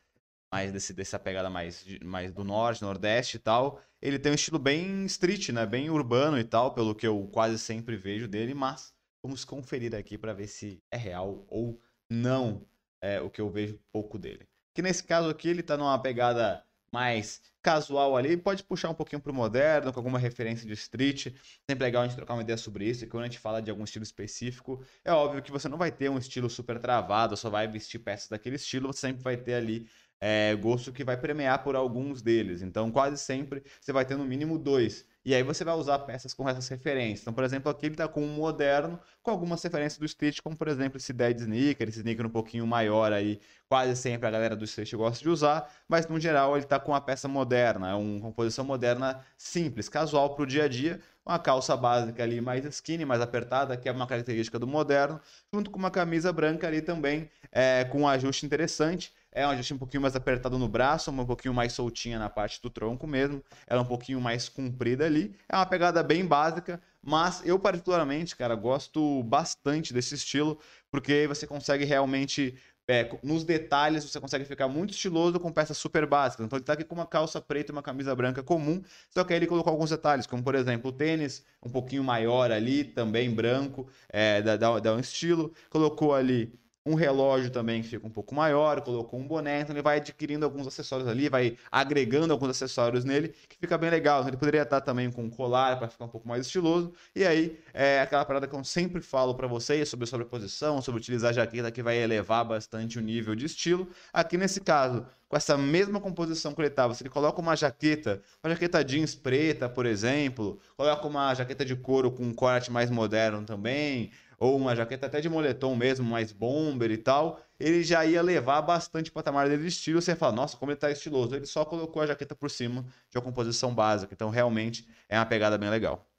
mais 0.54 0.72
desse, 0.72 0.94
dessa 0.94 1.18
pegada 1.18 1.50
mais, 1.50 1.86
mais 2.04 2.34
do 2.34 2.44
norte, 2.44 2.82
nordeste 2.82 3.38
e 3.38 3.40
tal. 3.40 3.82
Ele 4.02 4.20
tem 4.20 4.34
um 4.34 4.36
estilo 4.36 4.60
bem 4.60 5.06
street, 5.06 5.50
né? 5.50 5.66
Bem 5.66 5.90
urbano 5.90 6.38
e 6.38 6.44
tal, 6.44 6.74
pelo 6.74 6.94
que 6.94 7.08
eu 7.08 7.28
quase 7.32 7.58
sempre 7.58 7.96
vejo 7.96 8.28
dele, 8.28 8.54
mas 8.54 8.94
vamos 9.24 9.46
conferir 9.46 9.96
aqui 9.96 10.18
para 10.18 10.34
ver 10.34 10.48
se 10.48 10.84
é 10.92 10.98
real 10.98 11.46
ou 11.48 11.82
não 12.10 12.68
é, 13.02 13.22
o 13.22 13.30
que 13.30 13.40
eu 13.40 13.50
vejo 13.50 13.80
pouco 13.94 14.20
dele. 14.20 14.51
Que 14.74 14.82
nesse 14.82 15.04
caso 15.04 15.30
aqui 15.30 15.50
ele 15.50 15.64
tá 15.64 15.78
numa 15.78 16.00
pegada 16.00 16.64
mais 16.94 17.42
casual 17.62 18.18
ali, 18.18 18.36
pode 18.36 18.64
puxar 18.64 18.90
um 18.90 18.94
pouquinho 18.94 19.22
pro 19.22 19.34
moderno, 19.34 19.94
com 19.94 20.00
alguma 20.00 20.20
referência 20.20 20.68
de 20.68 20.74
street. 20.74 21.28
Sempre 21.70 21.86
legal 21.86 22.04
a 22.04 22.08
gente 22.08 22.16
trocar 22.16 22.34
uma 22.34 22.42
ideia 22.42 22.58
sobre 22.58 22.86
isso, 22.86 23.04
e 23.06 23.08
quando 23.08 23.24
a 23.24 23.28
gente 23.28 23.40
fala 23.40 23.62
de 23.62 23.70
algum 23.72 23.84
estilo 23.84 24.04
específico, 24.04 24.84
é 25.06 25.12
óbvio 25.12 25.42
que 25.42 25.52
você 25.52 25.70
não 25.70 25.78
vai 25.78 25.92
ter 25.92 26.10
um 26.10 26.18
estilo 26.18 26.50
super 26.50 26.80
travado, 26.80 27.38
só 27.38 27.50
vai 27.50 27.68
vestir 27.68 28.00
peças 28.00 28.28
daquele 28.30 28.56
estilo, 28.58 28.92
você 28.92 29.08
sempre 29.08 29.24
vai 29.24 29.38
ter 29.38 29.54
ali 29.54 29.88
é, 30.20 30.56
gosto 30.56 30.92
que 30.92 31.04
vai 31.04 31.18
premiar 31.18 31.64
por 31.64 31.76
alguns 31.76 32.22
deles. 32.22 32.62
Então, 32.62 32.92
quase 32.92 33.18
sempre 33.18 33.64
você 33.80 33.92
vai 33.92 34.06
ter 34.06 34.16
no 34.18 34.26
mínimo 34.26 34.58
dois. 34.60 35.06
E 35.24 35.36
aí 35.36 35.44
você 35.44 35.64
vai 35.64 35.76
usar 35.76 36.00
peças 36.00 36.34
com 36.34 36.50
essas 36.50 36.68
referências. 36.68 37.22
Então, 37.22 37.34
por 37.34 37.44
exemplo, 37.44 37.70
aqui 37.72 37.86
ele 37.86 37.96
tá 37.96 38.08
com 38.08 38.24
um 38.24 38.34
moderno, 38.34 39.00
com 39.22 39.30
algumas 39.30 39.62
referências 39.62 40.00
do 40.00 40.06
street, 40.06 40.40
como 40.42 40.58
por 40.58 40.68
exemplo 40.68 40.98
esse 40.98 41.14
dead 41.14 41.40
sneaker, 41.40 41.88
esse 41.88 42.00
sneaker 42.00 42.26
um 42.26 42.30
pouquinho 42.30 42.66
maior 42.66 43.14
aí, 43.14 43.40
quase 43.70 43.96
sempre 43.96 44.28
a 44.28 44.32
galera 44.32 44.56
do 44.56 44.66
street 44.66 44.94
gosta 44.96 45.24
de 45.24 45.30
usar, 45.30 45.72
mas 45.88 46.08
no 46.08 46.20
geral 46.20 46.58
ele 46.58 46.66
tá 46.66 46.80
com 46.80 46.92
uma 46.92 47.02
peça 47.02 47.28
moderna, 47.28 47.92
é 47.92 47.94
uma 47.94 48.20
composição 48.20 48.66
moderna 48.66 49.24
simples, 49.38 49.88
casual 49.88 50.34
pro 50.36 50.46
dia 50.46 50.64
a 50.64 50.68
dia, 50.68 51.00
uma 51.26 51.38
calça 51.38 51.78
básica 51.78 52.24
ali 52.24 52.42
mais 52.42 52.66
skinny, 52.66 53.06
mais 53.06 53.22
apertada, 53.22 53.78
que 53.78 53.88
é 53.88 53.92
uma 53.92 54.08
característica 54.08 54.58
do 54.58 54.66
moderno, 54.66 55.22
junto 55.54 55.70
com 55.70 55.78
uma 55.78 55.92
camisa 55.92 56.34
branca 56.34 56.68
ali 56.68 56.82
também, 56.82 57.30
é, 57.52 57.84
com 57.86 58.02
um 58.02 58.08
ajuste 58.08 58.46
interessante. 58.46 59.14
É 59.34 59.48
um 59.48 59.52
ajuste 59.52 59.74
um 59.74 59.78
pouquinho 59.78 60.02
mais 60.02 60.16
apertado 60.16 60.60
no 60.60 60.68
braço, 60.68 61.10
um 61.10 61.26
pouquinho 61.26 61.54
mais 61.54 61.72
soltinha 61.72 62.20
na 62.20 62.30
parte 62.30 62.62
do 62.62 62.70
tronco 62.70 63.08
mesmo. 63.08 63.42
Ela 63.66 63.80
é 63.80 63.84
um 63.84 63.88
pouquinho 63.88 64.20
mais 64.20 64.50
comprida 64.50 65.06
ali. 65.06 65.34
É 65.48 65.56
uma 65.56 65.66
pegada 65.66 66.04
bem 66.04 66.26
básica, 66.26 66.82
mas 67.02 67.42
eu 67.46 67.58
particularmente, 67.58 68.36
cara, 68.36 68.56
gosto 68.56 69.24
bastante 69.24 69.94
desse 69.94 70.16
estilo, 70.16 70.60
porque 70.92 71.28
você 71.28 71.48
consegue 71.48 71.86
realmente 71.86 72.58
é, 72.88 73.10
nos 73.24 73.46
detalhes, 73.46 74.04
você 74.04 74.20
consegue 74.20 74.44
ficar 74.44 74.68
muito 74.68 74.92
estiloso 74.92 75.40
com 75.40 75.50
peças 75.50 75.78
super 75.78 76.06
básicas. 76.06 76.46
Então 76.46 76.58
ele 76.58 76.66
tá 76.66 76.74
aqui 76.74 76.84
com 76.84 76.96
uma 76.96 77.06
calça 77.06 77.40
preta 77.40 77.72
e 77.72 77.74
uma 77.74 77.82
camisa 77.82 78.14
branca 78.14 78.44
comum, 78.44 78.84
só 79.10 79.24
que 79.24 79.32
aí 79.32 79.40
ele 79.40 79.48
colocou 79.48 79.72
alguns 79.72 79.90
detalhes, 79.92 80.28
como 80.28 80.44
por 80.44 80.56
exemplo 80.56 80.90
o 80.90 80.94
tênis 80.94 81.46
um 81.64 81.70
pouquinho 81.70 82.04
maior 82.04 82.52
ali, 82.52 82.84
também 82.84 83.34
branco, 83.34 83.88
é, 84.10 84.42
dá, 84.42 84.58
dá 84.58 84.94
um 84.94 85.00
estilo. 85.00 85.54
Colocou 85.70 86.14
ali 86.14 86.54
um 86.86 86.96
relógio 86.96 87.52
também 87.52 87.82
que 87.82 87.90
fica 87.90 88.06
um 88.06 88.10
pouco 88.10 88.34
maior, 88.34 88.82
colocou 88.82 89.20
um 89.20 89.28
boné, 89.28 89.62
então 89.62 89.74
ele 89.74 89.84
vai 89.84 89.98
adquirindo 89.98 90.46
alguns 90.46 90.66
acessórios 90.66 91.08
ali, 91.08 91.30
vai 91.30 91.58
agregando 91.72 92.34
alguns 92.34 92.50
acessórios 92.50 93.06
nele, 93.06 93.30
que 93.48 93.58
fica 93.60 93.78
bem 93.78 93.90
legal. 93.90 94.28
Ele 94.28 94.38
poderia 94.38 94.64
estar 94.64 94.82
também 94.82 95.12
com 95.12 95.24
um 95.24 95.30
colar 95.30 95.78
para 95.78 95.88
ficar 95.88 96.06
um 96.06 96.10
pouco 96.10 96.28
mais 96.28 96.46
estiloso. 96.46 96.92
E 97.16 97.24
aí, 97.26 97.60
é 97.74 98.02
aquela 98.02 98.26
parada 98.26 98.48
que 98.48 98.56
eu 98.56 98.64
sempre 98.64 99.02
falo 99.02 99.36
para 99.36 99.48
vocês 99.48 99.88
sobre 99.90 100.08
sobreposição, 100.08 100.82
sobre 100.82 101.00
utilizar 101.00 101.34
jaqueta 101.34 101.72
que 101.72 101.84
vai 101.84 101.98
elevar 101.98 102.44
bastante 102.44 102.98
o 102.98 103.02
nível 103.02 103.36
de 103.36 103.46
estilo. 103.46 103.88
Aqui 104.12 104.38
nesse 104.38 104.60
caso, 104.62 105.06
com 105.30 105.38
essa 105.38 105.58
mesma 105.58 106.00
composição 106.02 106.54
que 106.54 106.62
ele 106.62 106.68
estava, 106.68 106.94
se 106.94 107.04
ele 107.04 107.10
coloca 107.10 107.40
uma 107.40 107.56
jaqueta, 107.56 108.22
uma 108.44 108.52
jaqueta 108.54 108.84
jeans 108.84 109.16
preta, 109.16 109.70
por 109.70 109.86
exemplo, 109.86 110.60
coloca 110.76 111.08
uma 111.08 111.34
jaqueta 111.34 111.64
de 111.64 111.76
couro 111.76 112.12
com 112.12 112.24
um 112.24 112.34
corte 112.34 112.72
mais 112.72 112.90
moderno 112.90 113.44
também, 113.46 114.12
ou 114.42 114.58
uma 114.58 114.76
jaqueta 114.76 115.06
até 115.06 115.22
de 115.22 115.30
moletom 115.30 115.76
mesmo, 115.76 116.04
mais 116.04 116.32
bomber 116.32 116.90
e 116.90 116.98
tal, 116.98 117.40
ele 117.60 117.84
já 117.84 118.04
ia 118.04 118.24
levar 118.24 118.60
bastante 118.64 119.12
o 119.12 119.14
patamar 119.14 119.48
dele 119.48 119.62
de 119.62 119.68
estilo. 119.68 120.02
Você 120.02 120.16
fala, 120.16 120.32
nossa, 120.32 120.58
como 120.58 120.72
ele 120.72 120.80
tá 120.80 120.90
estiloso. 120.90 121.36
Ele 121.36 121.46
só 121.46 121.64
colocou 121.64 122.02
a 122.02 122.08
jaqueta 122.08 122.34
por 122.34 122.50
cima 122.50 122.84
de 123.08 123.18
uma 123.20 123.24
composição 123.24 123.74
básica. 123.76 124.16
Então, 124.16 124.32
realmente, 124.32 124.90
é 125.08 125.16
uma 125.20 125.28
pegada 125.28 125.60
bem 125.60 125.70
legal. 125.70 126.10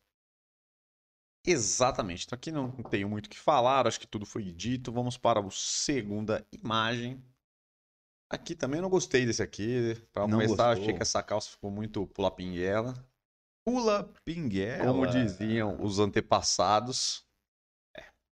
Exatamente. 1.45 2.25
Então 2.25 2.37
aqui 2.37 2.53
não 2.53 2.71
tenho 2.71 3.09
muito 3.09 3.27
o 3.27 3.29
que 3.29 3.37
falar, 3.37 3.89
acho 3.89 3.99
que 3.99 4.07
tudo 4.07 4.25
foi 4.25 4.45
dito. 4.53 4.93
Vamos 4.93 5.19
para 5.19 5.41
a 5.41 5.51
segunda 5.51 6.47
imagem. 6.53 7.21
Aqui 8.31 8.55
também 8.55 8.79
eu 8.79 8.83
não 8.83 8.89
gostei 8.89 9.27
desse 9.27 9.43
aqui. 9.43 10.01
Para 10.13 10.29
Não 10.29 10.39
começar, 10.39 10.69
gostou? 10.69 10.83
achei 10.85 10.95
que 10.95 11.03
essa 11.03 11.21
calça 11.25 11.51
ficou 11.51 11.73
muito 11.73 12.07
pula 12.07 12.31
pinguela. 12.31 12.95
Pula 13.67 14.09
pinguela. 14.25 14.85
Como 14.85 15.09
diziam 15.09 15.83
os 15.83 15.99
antepassados. 15.99 17.27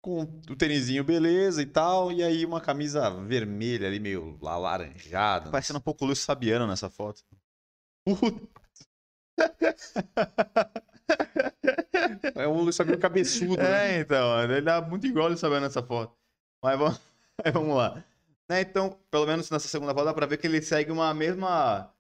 Com 0.05 0.21
o 0.51 0.55
tênisinho 0.55 1.03
beleza 1.03 1.63
e 1.63 1.67
tal, 1.67 2.13
e 2.13 2.23
aí 2.23 2.45
uma 2.45 2.61
camisa 2.61 3.09
vermelha 3.09 3.89
ali, 3.89 3.99
meio 3.99 4.39
alaranjada. 4.45 5.51
Parecendo 5.51 5.79
um 5.79 5.83
pouco 5.83 6.05
o 6.05 6.09
Luiz 6.09 6.23
Fabiano 6.23 6.67
nessa 6.67 6.91
foto. 6.91 7.25
É 12.35 12.47
um 12.47 12.61
Luiz 12.61 12.77
Fabiano 12.77 13.01
cabeçudo, 13.01 13.57
né? 13.57 13.97
É, 13.97 14.01
então, 14.01 14.43
ele 14.43 14.61
dá 14.61 14.83
muito 14.83 15.07
igual 15.07 15.29
ele 15.29 15.39
sabendo 15.39 15.63
nessa 15.63 15.83
foto. 15.83 16.15
Mas 16.63 16.79
vamos, 16.79 17.01
mas 17.43 17.55
vamos 17.55 17.75
lá. 17.75 18.05
Né, 18.47 18.61
então, 18.61 18.99
pelo 19.11 19.25
menos 19.25 19.49
nessa 19.49 19.69
segunda 19.69 19.95
foto 19.95 20.05
dá 20.05 20.13
pra 20.13 20.27
ver 20.27 20.37
que 20.37 20.47
ele 20.47 20.61
segue 20.61 20.93
uma 20.93 21.15
mesma 21.15 21.91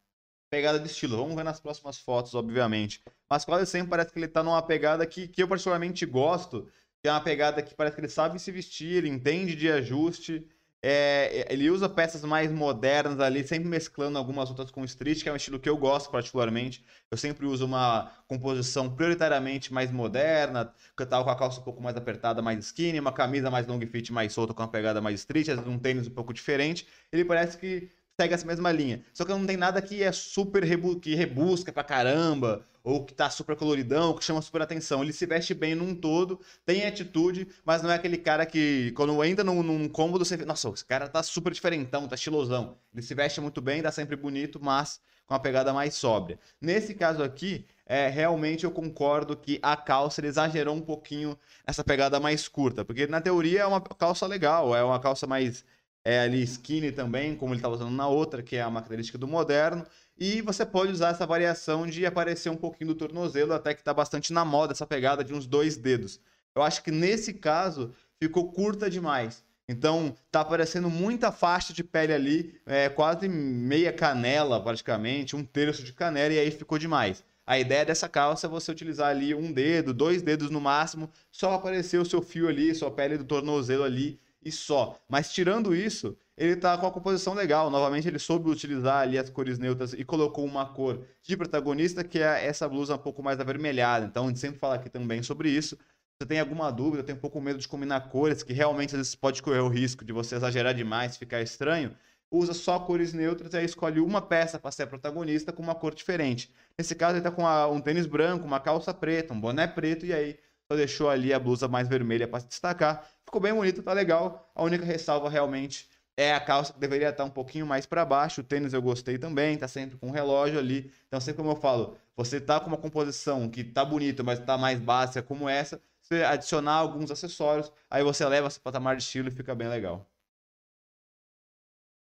pegada 0.50 0.78
de 0.78 0.88
estilo. 0.88 1.16
Vamos 1.16 1.34
ver 1.34 1.42
nas 1.42 1.58
próximas 1.58 1.98
fotos, 1.98 2.34
obviamente. 2.34 3.02
Mas 3.30 3.46
quase 3.46 3.64
sempre 3.64 3.88
parece 3.88 4.12
que 4.12 4.18
ele 4.18 4.28
tá 4.28 4.42
numa 4.42 4.60
pegada 4.60 5.06
que, 5.06 5.26
que 5.26 5.42
eu 5.42 5.48
particularmente 5.48 6.04
gosto, 6.04 6.68
é 7.08 7.10
uma 7.10 7.20
pegada 7.20 7.62
que 7.62 7.74
parece 7.74 7.94
que 7.94 8.00
ele 8.00 8.08
sabe 8.08 8.38
se 8.38 8.50
vestir, 8.50 8.96
ele 8.96 9.08
entende 9.08 9.54
de 9.54 9.70
ajuste. 9.70 10.46
É, 10.86 11.46
ele 11.50 11.70
usa 11.70 11.88
peças 11.88 12.22
mais 12.24 12.52
modernas 12.52 13.18
ali, 13.18 13.42
sempre 13.42 13.66
mesclando 13.66 14.18
algumas 14.18 14.50
outras 14.50 14.70
com 14.70 14.84
street, 14.84 15.22
que 15.22 15.28
é 15.30 15.32
um 15.32 15.36
estilo 15.36 15.58
que 15.58 15.68
eu 15.68 15.78
gosto 15.78 16.10
particularmente. 16.10 16.84
Eu 17.10 17.16
sempre 17.16 17.46
uso 17.46 17.64
uma 17.64 18.12
composição 18.28 18.94
prioritariamente 18.94 19.72
mais 19.72 19.90
moderna, 19.90 20.74
tava 21.08 21.24
com 21.24 21.30
a 21.30 21.36
calça 21.36 21.60
um 21.60 21.64
pouco 21.64 21.82
mais 21.82 21.96
apertada, 21.96 22.42
mais 22.42 22.58
skinny, 22.66 23.00
uma 23.00 23.12
camisa 23.12 23.50
mais 23.50 23.66
long 23.66 23.80
fit, 23.80 24.12
mais 24.12 24.34
solta, 24.34 24.52
com 24.52 24.62
uma 24.62 24.68
pegada 24.68 25.00
mais 25.00 25.20
street, 25.20 25.48
um 25.66 25.78
tênis 25.78 26.06
um 26.06 26.10
pouco 26.10 26.34
diferente. 26.34 26.86
Ele 27.10 27.24
parece 27.24 27.56
que 27.56 27.90
segue 28.20 28.34
essa 28.34 28.46
mesma 28.46 28.70
linha. 28.70 29.02
Só 29.12 29.24
que 29.24 29.32
não 29.32 29.46
tem 29.46 29.56
nada 29.56 29.82
que 29.82 30.02
é 30.02 30.12
super 30.12 30.62
rebu 30.62 30.98
que 31.00 31.14
rebusca 31.14 31.72
pra 31.72 31.82
caramba, 31.82 32.64
ou 32.82 33.04
que 33.04 33.14
tá 33.14 33.30
super 33.30 33.56
coloridão, 33.56 34.14
que 34.14 34.22
chama 34.22 34.42
super 34.42 34.62
atenção. 34.62 35.02
Ele 35.02 35.12
se 35.12 35.26
veste 35.26 35.54
bem 35.54 35.74
num 35.74 35.94
todo, 35.94 36.38
tem 36.64 36.86
atitude, 36.86 37.48
mas 37.64 37.82
não 37.82 37.90
é 37.90 37.94
aquele 37.94 38.18
cara 38.18 38.44
que, 38.44 38.92
quando 38.92 39.24
entra 39.24 39.42
num, 39.42 39.62
num 39.62 39.88
cômodo, 39.88 40.24
você 40.24 40.36
vê, 40.36 40.44
nossa, 40.44 40.68
esse 40.68 40.84
cara 40.84 41.08
tá 41.08 41.22
super 41.22 41.52
diferentão, 41.52 42.06
tá 42.06 42.14
estilosão. 42.14 42.76
Ele 42.92 43.02
se 43.02 43.14
veste 43.14 43.40
muito 43.40 43.60
bem, 43.60 43.82
dá 43.82 43.90
sempre 43.90 44.16
bonito, 44.16 44.60
mas 44.62 45.00
com 45.26 45.32
uma 45.34 45.40
pegada 45.40 45.72
mais 45.72 45.94
sóbria. 45.94 46.38
Nesse 46.60 46.94
caso 46.94 47.22
aqui, 47.22 47.64
é, 47.86 48.08
realmente 48.08 48.64
eu 48.64 48.70
concordo 48.70 49.34
que 49.34 49.58
a 49.62 49.74
calça 49.76 50.20
ele 50.20 50.28
exagerou 50.28 50.74
um 50.74 50.82
pouquinho 50.82 51.36
essa 51.66 51.82
pegada 51.82 52.20
mais 52.20 52.46
curta, 52.46 52.84
porque 52.84 53.06
na 53.06 53.20
teoria 53.20 53.62
é 53.62 53.66
uma 53.66 53.80
calça 53.80 54.26
legal, 54.26 54.76
é 54.76 54.84
uma 54.84 55.00
calça 55.00 55.26
mais 55.26 55.64
é 56.04 56.20
ali 56.20 56.42
skinny 56.42 56.92
também, 56.92 57.34
como 57.34 57.52
ele 57.52 57.58
estava 57.58 57.74
usando 57.74 57.90
na 57.90 58.06
outra, 58.06 58.42
que 58.42 58.56
é 58.56 58.66
uma 58.66 58.80
característica 58.80 59.16
do 59.16 59.26
moderno. 59.26 59.86
E 60.18 60.42
você 60.42 60.64
pode 60.66 60.92
usar 60.92 61.08
essa 61.08 61.26
variação 61.26 61.86
de 61.86 62.04
aparecer 62.04 62.50
um 62.50 62.56
pouquinho 62.56 62.88
do 62.88 62.94
tornozelo, 62.94 63.54
até 63.54 63.72
que 63.72 63.80
está 63.80 63.94
bastante 63.94 64.32
na 64.32 64.44
moda 64.44 64.72
essa 64.72 64.86
pegada 64.86 65.24
de 65.24 65.32
uns 65.32 65.46
dois 65.46 65.76
dedos. 65.76 66.20
Eu 66.54 66.62
acho 66.62 66.82
que 66.82 66.90
nesse 66.90 67.32
caso 67.32 67.92
ficou 68.20 68.52
curta 68.52 68.90
demais. 68.90 69.42
Então 69.66 70.14
tá 70.30 70.42
aparecendo 70.42 70.90
muita 70.90 71.32
faixa 71.32 71.72
de 71.72 71.82
pele 71.82 72.12
ali, 72.12 72.60
é, 72.66 72.90
quase 72.90 73.26
meia 73.28 73.92
canela 73.92 74.62
praticamente, 74.62 75.34
um 75.34 75.42
terço 75.42 75.82
de 75.82 75.92
canela, 75.94 76.34
e 76.34 76.38
aí 76.38 76.50
ficou 76.50 76.78
demais. 76.78 77.24
A 77.46 77.58
ideia 77.58 77.84
dessa 77.84 78.08
calça 78.08 78.46
é 78.46 78.50
você 78.50 78.70
utilizar 78.70 79.08
ali 79.08 79.34
um 79.34 79.52
dedo, 79.52 79.92
dois 79.92 80.22
dedos 80.22 80.50
no 80.50 80.60
máximo, 80.60 81.10
só 81.30 81.54
aparecer 81.54 81.98
o 81.98 82.04
seu 82.04 82.22
fio 82.22 82.48
ali, 82.48 82.74
sua 82.74 82.90
pele 82.90 83.18
do 83.18 83.24
tornozelo 83.24 83.84
ali, 83.84 84.18
e 84.44 84.52
só. 84.52 85.00
Mas 85.08 85.32
tirando 85.32 85.74
isso, 85.74 86.16
ele 86.36 86.56
tá 86.56 86.76
com 86.76 86.86
a 86.86 86.90
composição 86.90 87.34
legal. 87.34 87.70
Novamente, 87.70 88.08
ele 88.08 88.18
soube 88.18 88.50
utilizar 88.50 89.02
ali 89.02 89.18
as 89.18 89.30
cores 89.30 89.58
neutras 89.58 89.92
e 89.92 90.04
colocou 90.04 90.44
uma 90.44 90.66
cor 90.66 91.04
de 91.22 91.36
protagonista, 91.36 92.04
que 92.04 92.18
é 92.18 92.46
essa 92.46 92.68
blusa 92.68 92.96
um 92.96 92.98
pouco 92.98 93.22
mais 93.22 93.40
avermelhada. 93.40 94.06
Então, 94.06 94.24
a 94.24 94.28
gente 94.28 94.40
sempre 94.40 94.58
fala 94.58 94.74
aqui 94.74 94.88
também 94.90 95.22
sobre 95.22 95.48
isso. 95.48 95.76
Se 95.76 96.18
você 96.22 96.26
tem 96.26 96.40
alguma 96.40 96.70
dúvida, 96.70 97.02
tem 97.02 97.14
um 97.14 97.18
pouco 97.18 97.40
medo 97.40 97.58
de 97.58 97.66
combinar 97.66 98.08
cores, 98.08 98.42
que 98.42 98.52
realmente 98.52 98.90
às 98.90 98.98
vezes 98.98 99.14
pode 99.14 99.42
correr 99.42 99.58
o 99.58 99.68
risco 99.68 100.04
de 100.04 100.12
você 100.12 100.36
exagerar 100.36 100.74
demais, 100.74 101.16
ficar 101.16 101.40
estranho, 101.42 101.96
usa 102.30 102.54
só 102.54 102.78
cores 102.78 103.12
neutras 103.12 103.52
e 103.52 103.56
aí 103.56 103.64
escolhe 103.64 104.00
uma 104.00 104.22
peça 104.22 104.58
para 104.58 104.70
ser 104.70 104.86
protagonista 104.86 105.52
com 105.52 105.62
uma 105.62 105.74
cor 105.74 105.94
diferente. 105.94 106.52
Nesse 106.78 106.94
caso, 106.94 107.16
ele 107.16 107.22
tá 107.22 107.30
com 107.30 107.44
um 107.72 107.80
tênis 107.80 108.06
branco, 108.06 108.46
uma 108.46 108.60
calça 108.60 108.92
preta, 108.92 109.34
um 109.34 109.40
boné 109.40 109.66
preto 109.66 110.06
e 110.06 110.12
aí 110.12 110.38
só 110.70 110.76
deixou 110.76 111.10
ali 111.10 111.32
a 111.32 111.38
blusa 111.38 111.68
mais 111.68 111.88
vermelha 111.88 112.26
para 112.26 112.40
se 112.40 112.48
destacar. 112.48 113.08
Ficou 113.34 113.42
bem 113.42 113.52
bonito, 113.52 113.82
tá 113.82 113.92
legal. 113.92 114.48
A 114.54 114.62
única 114.62 114.84
ressalva 114.84 115.28
realmente 115.28 115.90
é 116.16 116.32
a 116.32 116.38
calça 116.38 116.72
que 116.72 116.78
deveria 116.78 117.08
estar 117.08 117.24
um 117.24 117.30
pouquinho 117.30 117.66
mais 117.66 117.84
para 117.84 118.04
baixo. 118.04 118.42
O 118.42 118.44
tênis 118.44 118.72
eu 118.72 118.80
gostei 118.80 119.18
também, 119.18 119.58
tá 119.58 119.66
sempre 119.66 119.98
com 119.98 120.06
um 120.06 120.12
relógio 120.12 120.56
ali. 120.56 120.92
Então, 121.08 121.20
sempre 121.20 121.38
como 121.38 121.50
eu 121.50 121.56
falo, 121.56 121.98
você 122.16 122.40
tá 122.40 122.60
com 122.60 122.68
uma 122.68 122.76
composição 122.76 123.50
que 123.50 123.64
tá 123.64 123.84
bonita, 123.84 124.22
mas 124.22 124.38
tá 124.38 124.56
mais 124.56 124.78
básica 124.78 125.20
como 125.20 125.48
essa, 125.48 125.82
você 126.00 126.22
adicionar 126.22 126.74
alguns 126.74 127.10
acessórios, 127.10 127.72
aí 127.90 128.04
você 128.04 128.24
leva 128.24 128.46
esse 128.46 128.60
patamar 128.60 128.94
de 128.94 129.02
estilo 129.02 129.26
e 129.26 129.32
fica 129.32 129.52
bem 129.52 129.66
legal. 129.66 130.08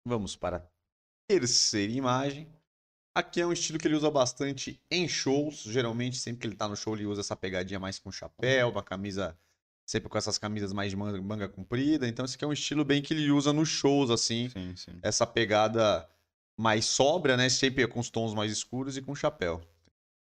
Vamos 0.04 0.34
para 0.34 0.56
a 0.56 0.62
terceira 1.28 1.92
imagem. 1.92 2.52
Aqui 3.14 3.40
é 3.40 3.46
um 3.46 3.52
estilo 3.52 3.78
que 3.78 3.86
ele 3.86 3.94
usa 3.94 4.10
bastante 4.10 4.82
em 4.90 5.06
shows. 5.06 5.62
Geralmente, 5.62 6.16
sempre 6.16 6.40
que 6.40 6.46
ele 6.48 6.56
tá 6.56 6.66
no 6.66 6.74
show, 6.74 6.96
ele 6.96 7.06
usa 7.06 7.20
essa 7.20 7.36
pegadinha 7.36 7.78
mais 7.78 8.00
com 8.00 8.10
chapéu, 8.10 8.70
uma 8.70 8.82
camisa. 8.82 9.38
Sempre 9.90 10.08
com 10.08 10.16
essas 10.16 10.38
camisas 10.38 10.72
mais 10.72 10.88
de 10.88 10.96
manga, 10.96 11.20
manga 11.20 11.48
comprida. 11.48 12.06
Então, 12.06 12.24
esse 12.24 12.36
aqui 12.36 12.44
é 12.44 12.46
um 12.46 12.52
estilo 12.52 12.84
bem 12.84 13.02
que 13.02 13.12
ele 13.12 13.28
usa 13.32 13.52
nos 13.52 13.68
shows, 13.68 14.08
assim. 14.08 14.48
Sim, 14.48 14.76
sim. 14.76 14.92
Essa 15.02 15.26
pegada 15.26 16.08
mais 16.56 16.84
sóbria, 16.84 17.36
né? 17.36 17.48
Sempre 17.48 17.84
com 17.88 17.98
os 17.98 18.08
tons 18.08 18.32
mais 18.32 18.52
escuros 18.52 18.96
e 18.96 19.02
com 19.02 19.16
chapéu. 19.16 19.60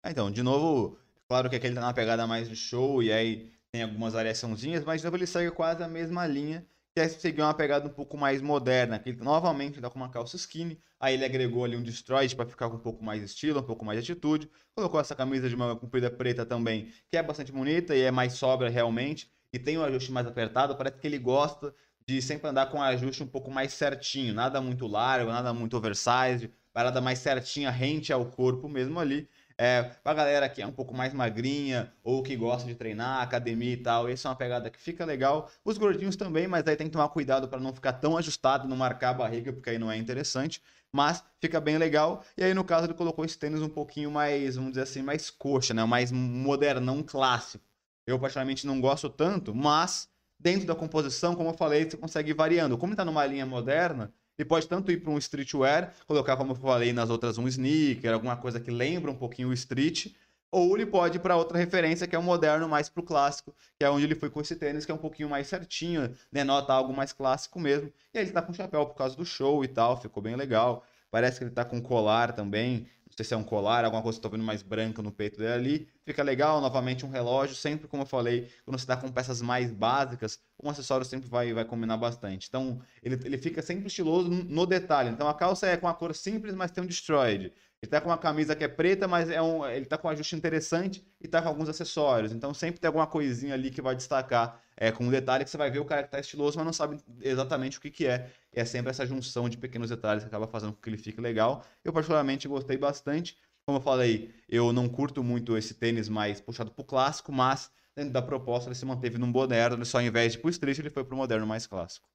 Ah, 0.03 0.11
então, 0.11 0.29
de 0.29 0.43
novo, 0.43 0.99
claro 1.29 1.49
que 1.49 1.55
aqui 1.55 1.67
ele 1.67 1.75
tá 1.75 1.79
na 1.79 1.93
pegada 1.93 2.27
mais 2.27 2.49
de 2.49 2.55
show 2.57 3.01
e 3.01 3.13
aí 3.13 3.49
tem 3.71 3.81
algumas 3.81 4.11
variaçãozinhas, 4.11 4.83
mas 4.83 4.99
de 4.99 5.05
novo 5.05 5.15
ele 5.15 5.25
segue 5.25 5.49
quase 5.51 5.81
a 5.81 5.87
mesma 5.87 6.27
linha 6.27 6.67
que 6.93 6.99
é 6.99 7.07
seguir 7.07 7.41
uma 7.41 7.53
pegada 7.53 7.87
um 7.87 7.93
pouco 7.93 8.17
mais 8.17 8.41
moderna, 8.41 8.97
que 8.99 9.09
ele 9.09 9.21
novamente 9.21 9.75
está 9.75 9.89
com 9.89 9.97
uma 9.97 10.09
calça 10.09 10.37
skinny, 10.37 10.79
aí 10.97 11.13
ele 11.13 11.25
agregou 11.25 11.65
ali 11.65 11.75
um 11.75 11.83
destroy 11.83 12.27
para 12.33 12.45
ficar 12.45 12.69
com 12.69 12.77
um 12.77 12.79
pouco 12.79 13.03
mais 13.03 13.21
estilo, 13.21 13.59
um 13.59 13.63
pouco 13.63 13.83
mais 13.83 14.01
de 14.01 14.11
atitude, 14.11 14.49
colocou 14.73 14.97
essa 14.97 15.13
camisa 15.13 15.49
de 15.49 15.55
manga 15.57 15.77
comprida 15.77 16.09
preta 16.09 16.45
também, 16.45 16.89
que 17.09 17.17
é 17.17 17.23
bastante 17.23 17.51
bonita 17.51 17.93
e 17.93 18.01
é 18.01 18.11
mais 18.11 18.33
sobra 18.33 18.69
realmente, 18.69 19.29
e 19.55 19.59
tem 19.59 19.77
um 19.77 19.83
ajuste 19.83 20.11
mais 20.11 20.27
apertado, 20.27 20.75
parece 20.75 20.97
que 20.97 21.07
ele 21.07 21.17
gosta 21.17 21.73
de 22.05 22.21
sempre 22.21 22.49
andar 22.49 22.67
com 22.67 22.77
um 22.77 22.83
ajuste 22.83 23.23
um 23.23 23.27
pouco 23.27 23.49
mais 23.49 23.73
certinho, 23.73 24.33
nada 24.33 24.59
muito 24.61 24.85
largo, 24.85 25.31
nada 25.31 25.53
muito 25.53 25.77
oversized, 25.77 26.51
parada 26.73 26.99
mais 26.99 27.19
certinha, 27.19 27.71
rente 27.71 28.11
ao 28.11 28.25
corpo 28.25 28.67
mesmo 28.67 28.99
ali, 28.99 29.29
é, 29.57 29.83
pra 30.03 30.13
galera 30.13 30.49
que 30.49 30.61
é 30.61 30.67
um 30.67 30.73
pouco 30.73 30.93
mais 30.93 31.13
magrinha 31.13 31.93
ou 32.03 32.21
que 32.21 32.35
gosta 32.35 32.67
de 32.67 32.75
treinar, 32.75 33.21
academia 33.21 33.71
e 33.71 33.77
tal, 33.77 34.09
essa 34.09 34.27
é 34.27 34.29
uma 34.29 34.35
pegada 34.35 34.69
que 34.69 34.77
fica 34.77 35.05
legal. 35.05 35.49
Os 35.63 35.77
gordinhos 35.77 36.17
também, 36.17 36.47
mas 36.47 36.67
aí 36.67 36.75
tem 36.75 36.87
que 36.87 36.93
tomar 36.93 37.07
cuidado 37.07 37.47
para 37.47 37.59
não 37.61 37.73
ficar 37.73 37.93
tão 37.93 38.17
ajustado, 38.17 38.67
não 38.67 38.75
marcar 38.75 39.11
a 39.11 39.13
barriga, 39.13 39.53
porque 39.53 39.69
aí 39.69 39.79
não 39.79 39.89
é 39.89 39.95
interessante. 39.95 40.61
Mas 40.91 41.23
fica 41.41 41.59
bem 41.61 41.77
legal. 41.77 42.23
E 42.37 42.43
aí, 42.43 42.53
no 42.53 42.63
caso, 42.63 42.87
ele 42.87 42.93
colocou 42.93 43.25
esse 43.25 43.37
tênis 43.37 43.61
um 43.61 43.67
pouquinho 43.69 44.09
mais, 44.11 44.55
vamos 44.55 44.71
dizer 44.71 44.83
assim, 44.83 45.01
mais 45.01 45.29
coxa, 45.29 45.73
né? 45.73 45.83
Mais 45.85 46.11
modernão 46.11 47.03
clássico. 47.03 47.63
Eu, 48.07 48.19
particularmente, 48.19 48.67
não 48.67 48.79
gosto 48.79 49.09
tanto, 49.09 49.53
mas 49.53 50.07
dentro 50.39 50.67
da 50.67 50.75
composição, 50.75 51.35
como 51.35 51.49
eu 51.49 51.53
falei, 51.53 51.89
você 51.89 51.97
consegue 51.97 52.31
ir 52.31 52.33
variando. 52.35 52.77
Como 52.77 52.91
ele 52.91 52.97
tá 52.97 53.05
numa 53.05 53.25
linha 53.25 53.45
moderna, 53.45 54.13
ele 54.37 54.47
pode 54.47 54.67
tanto 54.67 54.91
ir 54.91 55.01
para 55.01 55.11
um 55.11 55.17
streetwear, 55.17 55.93
colocar, 56.05 56.37
como 56.37 56.51
eu 56.51 56.55
falei 56.55 56.93
nas 56.93 57.09
outras, 57.09 57.37
um 57.37 57.47
sneaker, 57.47 58.13
alguma 58.13 58.37
coisa 58.37 58.59
que 58.59 58.69
lembra 58.69 59.09
um 59.09 59.15
pouquinho 59.15 59.49
o 59.49 59.53
street, 59.53 60.13
ou 60.51 60.75
ele 60.75 60.85
pode 60.85 61.17
ir 61.17 61.19
para 61.19 61.35
outra 61.35 61.57
referência, 61.57 62.07
que 62.07 62.15
é 62.15 62.19
o 62.19 62.23
moderno, 62.23 62.69
mais 62.69 62.87
para 62.89 63.01
o 63.01 63.03
clássico, 63.03 63.53
que 63.77 63.85
é 63.85 63.89
onde 63.89 64.05
ele 64.05 64.15
foi 64.15 64.29
com 64.29 64.39
esse 64.39 64.55
tênis, 64.55 64.85
que 64.85 64.91
é 64.91 64.95
um 64.95 64.99
pouquinho 64.99 65.29
mais 65.29 65.47
certinho, 65.47 66.13
denota 66.31 66.73
algo 66.73 66.93
mais 66.93 67.11
clássico 67.11 67.59
mesmo. 67.59 67.91
E 68.13 68.17
aí 68.17 68.23
ele 68.23 68.29
está 68.29 68.41
com 68.41 68.53
chapéu 68.53 68.85
por 68.85 68.95
causa 68.95 69.15
do 69.15 69.25
show 69.25 69.63
e 69.63 69.67
tal, 69.67 69.99
ficou 69.99 70.21
bem 70.21 70.35
legal. 70.35 70.85
Parece 71.11 71.39
que 71.39 71.43
ele 71.45 71.51
está 71.51 71.65
com 71.65 71.81
colar 71.81 72.33
também, 72.33 72.87
não 73.05 73.15
sei 73.15 73.25
se 73.25 73.33
é 73.33 73.37
um 73.37 73.43
colar, 73.43 73.83
alguma 73.85 74.01
coisa 74.03 74.17
que 74.17 74.19
estou 74.19 74.31
vendo 74.31 74.43
mais 74.45 74.61
branca 74.61 75.01
no 75.01 75.11
peito 75.11 75.37
dele 75.39 75.53
ali. 75.53 75.87
Fica 76.05 76.21
legal, 76.21 76.61
novamente 76.61 77.05
um 77.05 77.09
relógio, 77.09 77.55
sempre 77.55 77.87
como 77.87 78.03
eu 78.03 78.07
falei, 78.07 78.47
quando 78.63 78.77
você 78.77 78.83
está 78.83 78.95
com 78.95 79.11
peças 79.11 79.41
mais 79.41 79.71
básicas, 79.71 80.39
um 80.63 80.69
acessório 80.69 81.05
sempre 81.05 81.27
vai, 81.27 81.51
vai 81.51 81.65
combinar 81.65 81.97
bastante. 81.97 82.47
Então, 82.47 82.79
ele, 83.01 83.19
ele 83.25 83.37
fica 83.39 83.61
sempre 83.61 83.87
estiloso 83.87 84.29
no 84.29 84.65
detalhe. 84.67 85.09
Então, 85.09 85.27
a 85.27 85.33
calça 85.33 85.65
é 85.67 85.75
com 85.75 85.87
a 85.87 85.93
cor 85.95 86.13
simples, 86.13 86.53
mas 86.53 86.69
tem 86.69 86.83
um 86.83 86.87
destroyed. 86.87 87.51
Ele 87.81 87.89
tá 87.89 88.01
com 88.01 88.09
uma 88.09 88.17
camisa 88.17 88.55
que 88.55 88.63
é 88.63 88.67
preta, 88.67 89.07
mas 89.07 89.29
é 89.29 89.41
um, 89.41 89.65
ele 89.67 89.85
tá 89.85 89.97
com 89.97 90.07
um 90.07 90.11
ajuste 90.11 90.35
interessante 90.35 91.05
e 91.21 91.27
tá 91.27 91.41
com 91.41 91.49
alguns 91.49 91.69
acessórios. 91.69 92.31
Então 92.31 92.53
sempre 92.53 92.79
tem 92.79 92.87
alguma 92.87 93.05
coisinha 93.05 93.53
ali 93.53 93.69
que 93.69 93.81
vai 93.81 93.95
destacar 93.95 94.59
é, 94.75 94.91
com 94.91 95.03
um 95.05 95.11
detalhe 95.11 95.43
que 95.43 95.49
você 95.51 95.57
vai 95.57 95.69
ver 95.69 95.79
o 95.79 95.85
cara 95.85 96.03
que 96.03 96.09
tá 96.09 96.19
estiloso, 96.19 96.57
mas 96.57 96.65
não 96.65 96.73
sabe 96.73 96.99
exatamente 97.21 97.77
o 97.77 97.81
que, 97.81 97.91
que 97.91 98.07
é. 98.07 98.29
E 98.53 98.59
é 98.59 98.65
sempre 98.65 98.89
essa 98.89 99.05
junção 99.05 99.47
de 99.47 99.57
pequenos 99.57 99.89
detalhes 99.89 100.23
que 100.23 100.27
acaba 100.27 100.47
fazendo 100.47 100.73
com 100.73 100.81
que 100.81 100.89
ele 100.89 100.97
fique 100.97 101.21
legal. 101.21 101.63
Eu 101.83 101.93
particularmente 101.93 102.47
gostei 102.47 102.77
bastante. 102.77 103.37
Como 103.67 103.79
eu 103.79 103.81
falei, 103.81 104.33
eu 104.47 104.71
não 104.71 104.87
curto 104.87 105.23
muito 105.23 105.57
esse 105.57 105.73
tênis 105.73 106.07
mais 106.07 106.39
puxado 106.39 106.71
pro 106.71 106.83
clássico, 106.83 107.31
mas 107.31 107.71
dentro 107.95 108.13
da 108.13 108.21
proposta 108.21 108.69
ele 108.69 108.75
se 108.75 108.85
manteve 108.85 109.17
num 109.17 109.27
moderno, 109.27 109.83
só 109.85 109.97
ao 109.97 110.03
invés 110.03 110.33
de 110.33 110.39
pro 110.39 110.49
street, 110.49 110.79
ele 110.79 110.89
foi 110.89 111.03
pro 111.03 111.17
moderno 111.17 111.47
mais 111.47 111.65
clássico. 111.65 112.07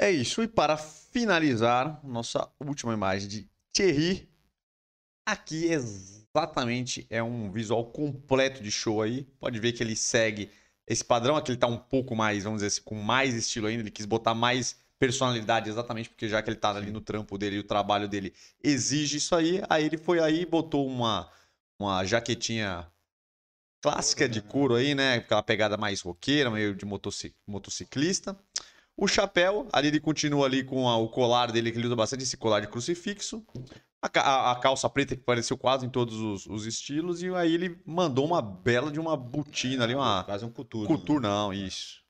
É 0.00 0.10
isso. 0.10 0.42
E 0.42 0.48
para 0.48 0.76
finalizar, 0.76 2.02
nossa 2.04 2.50
última 2.60 2.94
imagem 2.94 3.28
de 3.28 3.50
Thierry. 3.72 4.28
Aqui 5.26 5.66
exatamente 5.66 7.06
é 7.10 7.22
um 7.22 7.50
visual 7.50 7.90
completo 7.90 8.62
de 8.62 8.70
show 8.70 9.02
aí. 9.02 9.24
Pode 9.38 9.58
ver 9.58 9.72
que 9.72 9.82
ele 9.82 9.96
segue 9.96 10.50
esse 10.86 11.04
padrão. 11.04 11.36
Aqui 11.36 11.50
ele 11.50 11.58
tá 11.58 11.66
um 11.66 11.76
pouco 11.76 12.16
mais, 12.16 12.44
vamos 12.44 12.58
dizer 12.58 12.68
assim, 12.68 12.82
com 12.82 12.94
mais 12.94 13.34
estilo 13.34 13.66
ainda. 13.66 13.82
Ele 13.82 13.90
quis 13.90 14.06
botar 14.06 14.34
mais 14.34 14.78
personalidade 14.98 15.70
exatamente 15.70 16.08
porque 16.08 16.28
já 16.28 16.42
que 16.42 16.50
ele 16.50 16.56
tá 16.56 16.70
ali 16.70 16.90
no 16.90 17.00
trampo 17.00 17.38
dele 17.38 17.56
e 17.56 17.60
o 17.60 17.64
trabalho 17.64 18.08
dele 18.08 18.32
exige 18.62 19.18
isso 19.18 19.34
aí. 19.34 19.62
Aí 19.68 19.84
ele 19.84 19.96
foi 19.96 20.20
aí 20.20 20.42
e 20.42 20.46
botou 20.46 20.86
uma, 20.86 21.30
uma 21.78 22.04
jaquetinha 22.04 22.86
clássica 23.80 24.28
de 24.28 24.42
couro 24.42 24.74
aí, 24.74 24.94
né? 24.94 25.16
Aquela 25.16 25.42
pegada 25.42 25.76
mais 25.76 26.00
roqueira, 26.00 26.50
meio 26.50 26.74
de 26.74 26.84
motociclista. 27.46 28.36
O 28.96 29.06
chapéu, 29.06 29.68
ali 29.72 29.88
ele 29.88 30.00
continua 30.00 30.46
ali 30.46 30.64
com 30.64 30.88
a, 30.88 30.96
o 30.96 31.08
colar 31.08 31.52
dele, 31.52 31.70
que 31.70 31.78
ele 31.78 31.86
usa 31.86 31.94
bastante 31.94 32.24
esse 32.24 32.36
colar 32.36 32.60
de 32.60 32.66
crucifixo. 32.66 33.44
A, 34.02 34.20
a, 34.20 34.52
a 34.52 34.56
calça 34.56 34.90
preta 34.90 35.14
que 35.14 35.22
apareceu 35.22 35.56
quase 35.56 35.86
em 35.86 35.88
todos 35.88 36.16
os, 36.16 36.46
os, 36.46 36.66
estilos. 36.66 37.22
E 37.22 37.32
aí 37.32 37.54
ele 37.54 37.80
mandou 37.86 38.26
uma 38.26 38.42
bela 38.42 38.90
de 38.90 38.98
uma 38.98 39.16
botina 39.16 39.84
ali, 39.84 39.94
uma... 39.94 40.24
Quase 40.24 40.44
um 40.44 40.50
couture. 40.50 40.88
Couture, 40.88 41.20
né? 41.20 41.28
não, 41.28 41.52
isso. 41.52 42.02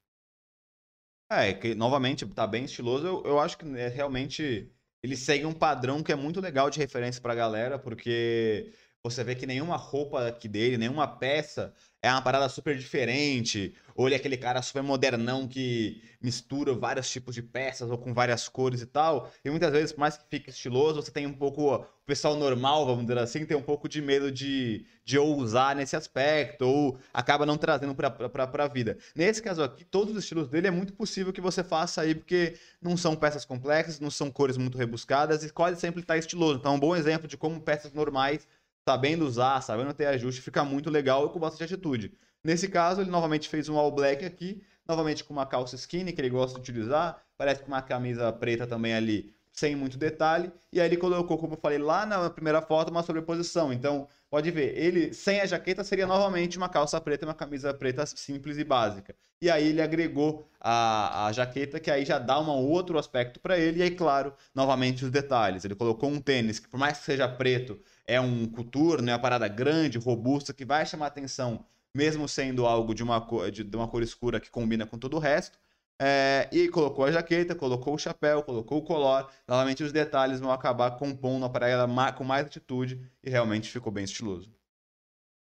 É, 1.31 1.53
que 1.53 1.75
novamente 1.75 2.27
tá 2.27 2.47
bem 2.47 2.65
estiloso. 2.65 3.07
Eu, 3.07 3.23
eu 3.25 3.39
acho 3.41 3.59
que 3.59 3.67
é, 3.77 3.89
realmente 3.89 4.73
ele 5.03 5.17
segue 5.17 5.45
um 5.45 5.53
padrão 5.53 6.03
que 6.03 6.11
é 6.13 6.17
muito 6.17 6.41
legal 6.41 6.71
de 6.71 6.79
referência 6.79 7.21
pra 7.21 7.35
galera, 7.35 7.79
porque 7.79 8.73
você 9.11 9.25
vê 9.25 9.35
que 9.35 9.47
nenhuma 9.47 9.77
roupa 9.77 10.27
aqui 10.27 10.49
dele, 10.49 10.79
nenhuma 10.79 11.07
peça 11.07 11.73
é 12.01 12.11
uma 12.11 12.23
parada 12.23 12.49
super 12.49 12.77
diferente, 12.77 13.75
ou 13.97 14.07
ele 14.07 14.15
é 14.15 14.19
aquele 14.19 14.37
cara 14.37 14.63
super 14.63 14.83
modernão 14.83 15.49
que 15.49 16.01
mistura 16.21 16.73
vários 16.73 17.11
tipos 17.11 17.35
de 17.35 17.43
peças 17.43 17.91
ou 17.91 17.99
com 17.99 18.15
várias 18.15 18.49
cores 18.49 18.81
e 18.81 18.87
tal. 18.87 19.33
E 19.45 19.51
muitas 19.51 19.73
vezes, 19.73 19.93
por 19.93 20.01
mais 20.01 20.17
que 20.17 20.25
fique 20.31 20.51
estiloso, 20.51 21.03
você 21.03 21.11
tem 21.11 21.27
um 21.27 21.33
pouco. 21.33 21.75
O 21.75 22.09
pessoal 22.09 22.37
normal, 22.37 22.87
vamos 22.87 23.05
dizer 23.05 23.19
assim, 23.19 23.45
tem 23.45 23.57
um 23.57 23.63
pouco 23.63 23.87
de 23.87 24.01
medo 24.01 24.33
de, 24.33 24.87
de 25.05 25.19
ousar 25.19 25.77
nesse 25.77 25.95
aspecto, 25.95 26.65
ou 26.65 26.99
acaba 27.13 27.45
não 27.45 27.59
trazendo 27.59 27.95
pra, 27.95 28.11
pra, 28.11 28.47
pra 28.47 28.69
vida. 28.69 28.97
Nesse 29.15 29.43
caso 29.43 29.63
aqui, 29.63 29.85
todos 29.85 30.17
os 30.17 30.23
estilos 30.23 30.49
dele 30.49 30.69
é 30.69 30.71
muito 30.71 30.95
possível 30.95 31.33
que 31.33 31.41
você 31.41 31.63
faça 31.63 32.01
aí, 32.01 32.15
porque 32.15 32.55
não 32.81 32.97
são 32.97 33.15
peças 33.15 33.45
complexas, 33.45 34.01
não 34.01 34.11
são 34.11 34.31
cores 34.31 34.57
muito 34.57 34.79
rebuscadas 34.79 35.45
e 35.45 35.53
quase 35.53 35.79
sempre 35.81 36.01
está 36.01 36.17
estiloso. 36.17 36.61
Então, 36.61 36.77
um 36.77 36.81
bom 36.81 36.97
exemplo 36.97 37.29
de 37.29 37.37
como 37.37 37.61
peças 37.61 37.93
normais 37.93 38.47
sabendo 38.89 39.27
usar, 39.27 39.61
sabendo 39.61 39.93
ter 39.93 40.07
ajuste, 40.07 40.41
fica 40.41 40.65
muito 40.65 40.89
legal 40.89 41.27
e 41.27 41.29
com 41.29 41.39
bastante 41.39 41.75
atitude. 41.75 42.11
Nesse 42.43 42.69
caso, 42.69 43.03
ele 43.03 43.11
novamente 43.11 43.47
fez 43.47 43.69
um 43.69 43.77
all 43.77 43.93
black 43.93 44.25
aqui, 44.25 44.63
novamente 44.89 45.23
com 45.23 45.35
uma 45.35 45.45
calça 45.45 45.77
skinny 45.77 46.11
que 46.11 46.19
ele 46.23 46.31
gosta 46.31 46.55
de 46.55 46.71
utilizar, 46.71 47.23
parece 47.37 47.61
com 47.61 47.69
uma 47.69 47.83
camisa 47.83 48.33
preta 48.33 48.67
também 48.67 48.95
ali, 48.95 49.35
sem 49.53 49.77
muito 49.77 49.99
detalhe, 49.99 50.51
e 50.73 50.81
aí 50.81 50.89
ele 50.89 50.97
colocou, 50.97 51.37
como 51.37 51.53
eu 51.53 51.59
falei 51.59 51.77
lá 51.77 52.07
na 52.07 52.31
primeira 52.31 52.63
foto, 52.63 52.91
uma 52.91 53.03
sobreposição. 53.03 53.75
Então, 53.75 54.09
pode 54.31 54.51
ver, 54.51 54.77
ele 54.77 55.13
sem 55.13 55.41
a 55.41 55.47
jaqueta 55.47 55.83
seria 55.85 56.07
novamente 56.07 56.59
uma 56.59 56.69
calça 56.69 57.01
preta 57.01 57.25
e 57.25 57.29
uma 57.29 57.35
camisa 57.35 57.73
preta 57.75 58.05
simples 58.07 58.59
e 58.59 58.65
básica. 58.65 59.15
E 59.41 59.49
aí 59.49 59.69
ele 59.69 59.81
agregou 59.81 60.49
a, 60.61 61.27
a 61.27 61.33
jaqueta, 61.33 61.79
que 61.79 61.91
aí 61.91 62.05
já 62.05 62.19
dá 62.19 62.41
um 62.41 62.49
outro 62.51 62.99
aspecto 62.99 63.39
para 63.41 63.57
ele, 63.59 63.79
e 63.79 63.83
aí, 63.83 63.91
claro, 63.91 64.35
novamente 64.55 65.05
os 65.05 65.11
detalhes. 65.11 65.65
Ele 65.65 65.75
colocou 65.77 66.11
um 66.11 66.21
tênis 66.21 66.59
que, 66.59 66.69
por 66.69 66.79
mais 66.79 66.99
que 66.99 67.05
seja 67.05 67.29
preto, 67.29 67.81
é 68.07 68.21
um 68.21 68.47
couture, 68.47 69.01
né, 69.01 69.13
uma 69.13 69.19
parada 69.21 69.47
grande, 69.47 69.99
robusta, 69.99 70.53
que 70.53 70.65
vai 70.65 70.85
chamar 70.85 71.07
atenção, 71.07 71.65
mesmo 71.95 72.29
sendo 72.29 72.67
algo 72.67 72.95
de 72.95 73.03
uma 73.03 73.21
cor, 73.21 73.51
de, 73.51 73.63
uma 73.77 73.87
cor 73.89 74.03
escura 74.03 74.41
que 74.41 74.51
combina 74.51 74.87
com 74.87 74.99
todo 74.99 75.15
o 75.17 75.21
resto. 75.21 75.59
É, 76.01 76.49
e 76.53 76.69
colocou 76.69 77.05
a 77.05 77.11
jaqueta, 77.11 77.55
colocou 77.57 77.95
o 77.95 77.99
chapéu, 77.99 78.43
colocou 78.43 78.79
o 78.79 78.83
colar. 78.83 79.29
Novamente, 79.49 79.83
os 79.83 79.93
detalhes 79.93 80.39
vão 80.39 80.53
acabar 80.53 80.93
compondo 80.93 81.45
a 81.45 81.51
parada 81.51 81.87
com 82.13 82.23
mais 82.23 82.47
atitude 82.47 83.11
e 83.23 83.29
realmente 83.29 83.71
ficou 83.71 83.93
bem 83.93 84.05
estiloso. 84.05 84.53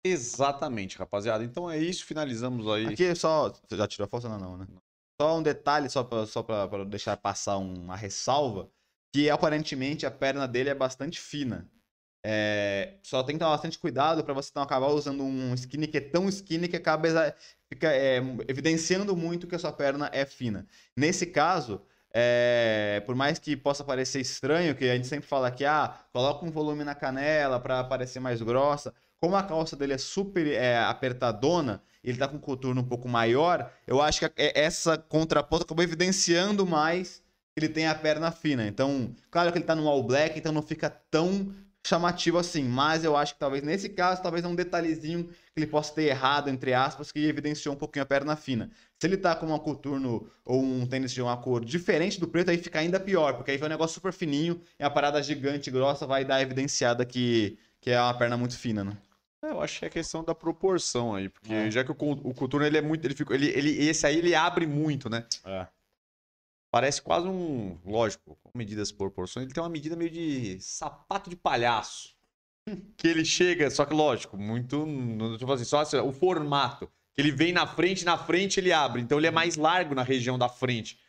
Exatamente, 0.06 1.00
rapaziada. 1.00 1.44
Então 1.44 1.70
é 1.70 1.80
isso, 1.80 2.06
finalizamos 2.06 2.68
aí. 2.68 2.86
Aqui 2.86 3.16
só. 3.16 3.50
Você 3.50 3.76
já 3.76 3.88
tirou 3.88 4.06
a 4.06 4.08
foto? 4.08 4.30
Não, 4.30 4.38
não, 4.38 4.58
né? 4.58 4.68
Só 5.20 5.38
um 5.38 5.42
detalhe, 5.42 5.90
só 5.90 6.04
pra, 6.04 6.28
só 6.28 6.44
pra, 6.44 6.68
pra 6.68 6.84
deixar 6.84 7.18
passar 7.18 7.58
uma 7.58 7.96
ressalva: 7.96 8.70
que 9.12 9.32
aparentemente 9.32 10.06
a 10.06 10.12
perna 10.12 10.48
dele 10.48 10.70
é 10.70 10.76
bastante 10.76 11.20
fina. 11.20 11.68
É, 12.28 12.96
só 13.04 13.22
tem 13.22 13.36
que 13.36 13.40
tomar 13.40 13.52
bastante 13.52 13.78
cuidado 13.78 14.24
para 14.24 14.34
você 14.34 14.50
não 14.56 14.64
acabar 14.64 14.88
usando 14.88 15.24
um 15.24 15.54
skinny 15.54 15.86
que 15.86 15.98
é 15.98 16.02
tão 16.02 16.28
skinny 16.28 16.68
que 16.68 16.76
acaba 16.76 17.08
fica, 17.70 17.94
é, 17.94 18.18
evidenciando 18.48 19.16
muito 19.16 19.46
que 19.46 19.54
a 19.54 19.60
sua 19.60 19.72
perna 19.72 20.10
é 20.12 20.26
fina. 20.26 20.66
Nesse 20.98 21.28
caso, 21.28 21.84
é, 22.12 23.04
por 23.06 23.14
mais 23.14 23.38
que 23.38 23.56
possa 23.56 23.84
parecer 23.84 24.22
estranho, 24.22 24.74
que 24.74 24.90
a 24.90 24.96
gente 24.96 25.06
sempre 25.06 25.28
fala 25.28 25.52
que 25.52 25.64
ah, 25.64 25.94
coloca 26.12 26.44
um 26.44 26.50
volume 26.50 26.84
na 26.84 26.96
canela 26.96 27.60
para 27.60 27.84
parecer 27.84 28.20
mais 28.20 28.42
grossa. 28.42 28.92
Como 29.20 29.36
a 29.36 29.44
calça 29.44 29.76
dele 29.76 29.94
é 29.94 29.98
super 30.00 30.48
é, 30.48 30.80
apertadona, 30.80 31.80
ele 32.04 32.18
tá 32.18 32.28
com 32.28 32.38
um 32.38 32.40
coturno 32.40 32.82
um 32.82 32.88
pouco 32.88 33.08
maior, 33.08 33.72
eu 33.86 34.02
acho 34.02 34.20
que 34.20 34.26
é, 34.36 34.60
essa 34.60 34.98
contraponto 34.98 35.66
acabou 35.66 35.84
evidenciando 35.84 36.66
mais 36.66 37.22
que 37.54 37.64
ele 37.64 37.70
tem 37.70 37.86
a 37.86 37.94
perna 37.94 38.32
fina. 38.32 38.66
Então, 38.66 39.14
claro 39.30 39.52
que 39.52 39.60
ele 39.60 39.66
tá 39.66 39.76
no 39.76 39.88
all 39.88 40.02
black, 40.02 40.40
então 40.40 40.52
não 40.52 40.64
fica 40.64 40.90
tão 40.90 41.54
chamativo 41.86 42.40
assim, 42.40 42.64
mas 42.64 43.04
eu 43.04 43.16
acho 43.16 43.34
que 43.36 43.40
talvez 43.40 43.62
nesse 43.62 43.90
caso, 43.90 44.20
talvez 44.20 44.44
é 44.44 44.48
um 44.48 44.56
detalhezinho 44.56 45.26
que 45.26 45.36
ele 45.56 45.68
possa 45.68 45.94
ter 45.94 46.06
errado, 46.06 46.50
entre 46.50 46.74
aspas, 46.74 47.12
que 47.12 47.20
evidenciou 47.28 47.76
um 47.76 47.78
pouquinho 47.78 48.02
a 48.02 48.08
perna 48.08 48.36
fina. 48.36 48.72
Se 49.00 49.06
ele 49.06 49.18
tá 49.18 49.36
com 49.36 49.46
uma 49.46 49.60
coturno 49.60 50.28
ou 50.44 50.64
um 50.64 50.88
tênis 50.88 51.12
de 51.12 51.22
uma 51.22 51.38
cor 51.38 51.64
diferente 51.64 52.20
do 52.20 52.28
preto, 52.28 52.50
aí 52.50 52.58
fica 52.58 52.80
ainda 52.80 53.00
pior, 53.00 53.36
porque 53.36 53.52
aí 53.52 53.58
vai 53.58 53.70
um 53.70 53.72
negócio 53.72 53.94
super 53.94 54.12
fininho 54.12 54.60
e 54.80 54.84
a 54.84 54.90
parada 54.90 55.22
gigante, 55.22 55.70
grossa, 55.70 56.08
vai 56.08 56.26
dar 56.26 56.42
evidenciada 56.42 57.06
que, 57.06 57.56
que 57.80 57.92
é 57.92 58.02
uma 58.02 58.18
perna 58.18 58.36
muito 58.36 58.58
fina, 58.58 58.84
né? 58.84 58.98
É, 59.44 59.52
eu 59.52 59.62
acho 59.62 59.78
que 59.78 59.86
é 59.86 59.90
questão 59.90 60.24
da 60.24 60.34
proporção 60.34 61.14
aí, 61.14 61.30
porque 61.30 61.54
é. 61.54 61.70
já 61.70 61.84
que 61.84 61.92
o, 61.92 61.96
o 62.00 62.34
coturno 62.34 62.66
ele 62.66 62.80
é 62.80 62.82
muito, 62.82 63.06
ele 63.06 63.14
fica, 63.14 63.32
ele, 63.36 63.50
ele, 63.50 63.88
esse 63.88 64.08
aí 64.08 64.18
ele 64.18 64.34
abre 64.34 64.66
muito, 64.66 65.08
né? 65.08 65.24
É. 65.46 65.68
Parece 66.76 67.02
quase 67.02 67.26
um. 67.26 67.80
Lógico, 67.86 68.38
com 68.44 68.52
medidas 68.54 68.92
proporções, 68.92 69.46
ele 69.46 69.54
tem 69.54 69.64
uma 69.64 69.70
medida 69.70 69.96
meio 69.96 70.12
de 70.12 70.60
sapato 70.60 71.30
de 71.30 71.36
palhaço. 71.38 72.14
Que 72.98 73.08
ele 73.08 73.24
chega, 73.24 73.70
só 73.70 73.86
que 73.86 73.94
lógico, 73.94 74.36
muito. 74.36 74.86
Tipo 75.38 75.54
assim, 75.54 75.64
só 75.64 75.80
assim, 75.80 75.96
o 76.00 76.12
formato. 76.12 76.92
Ele 77.18 77.32
vem 77.32 77.54
na 77.54 77.66
frente, 77.66 78.04
na 78.04 78.18
frente 78.18 78.60
ele 78.60 78.74
abre. 78.74 79.02
Então 79.02 79.18
ele 79.18 79.28
é 79.28 79.32
mais 79.32 79.56
largo 79.56 79.96
na 79.96 80.04
região 80.04 80.38
da 80.38 80.50
frente. 80.50 81.00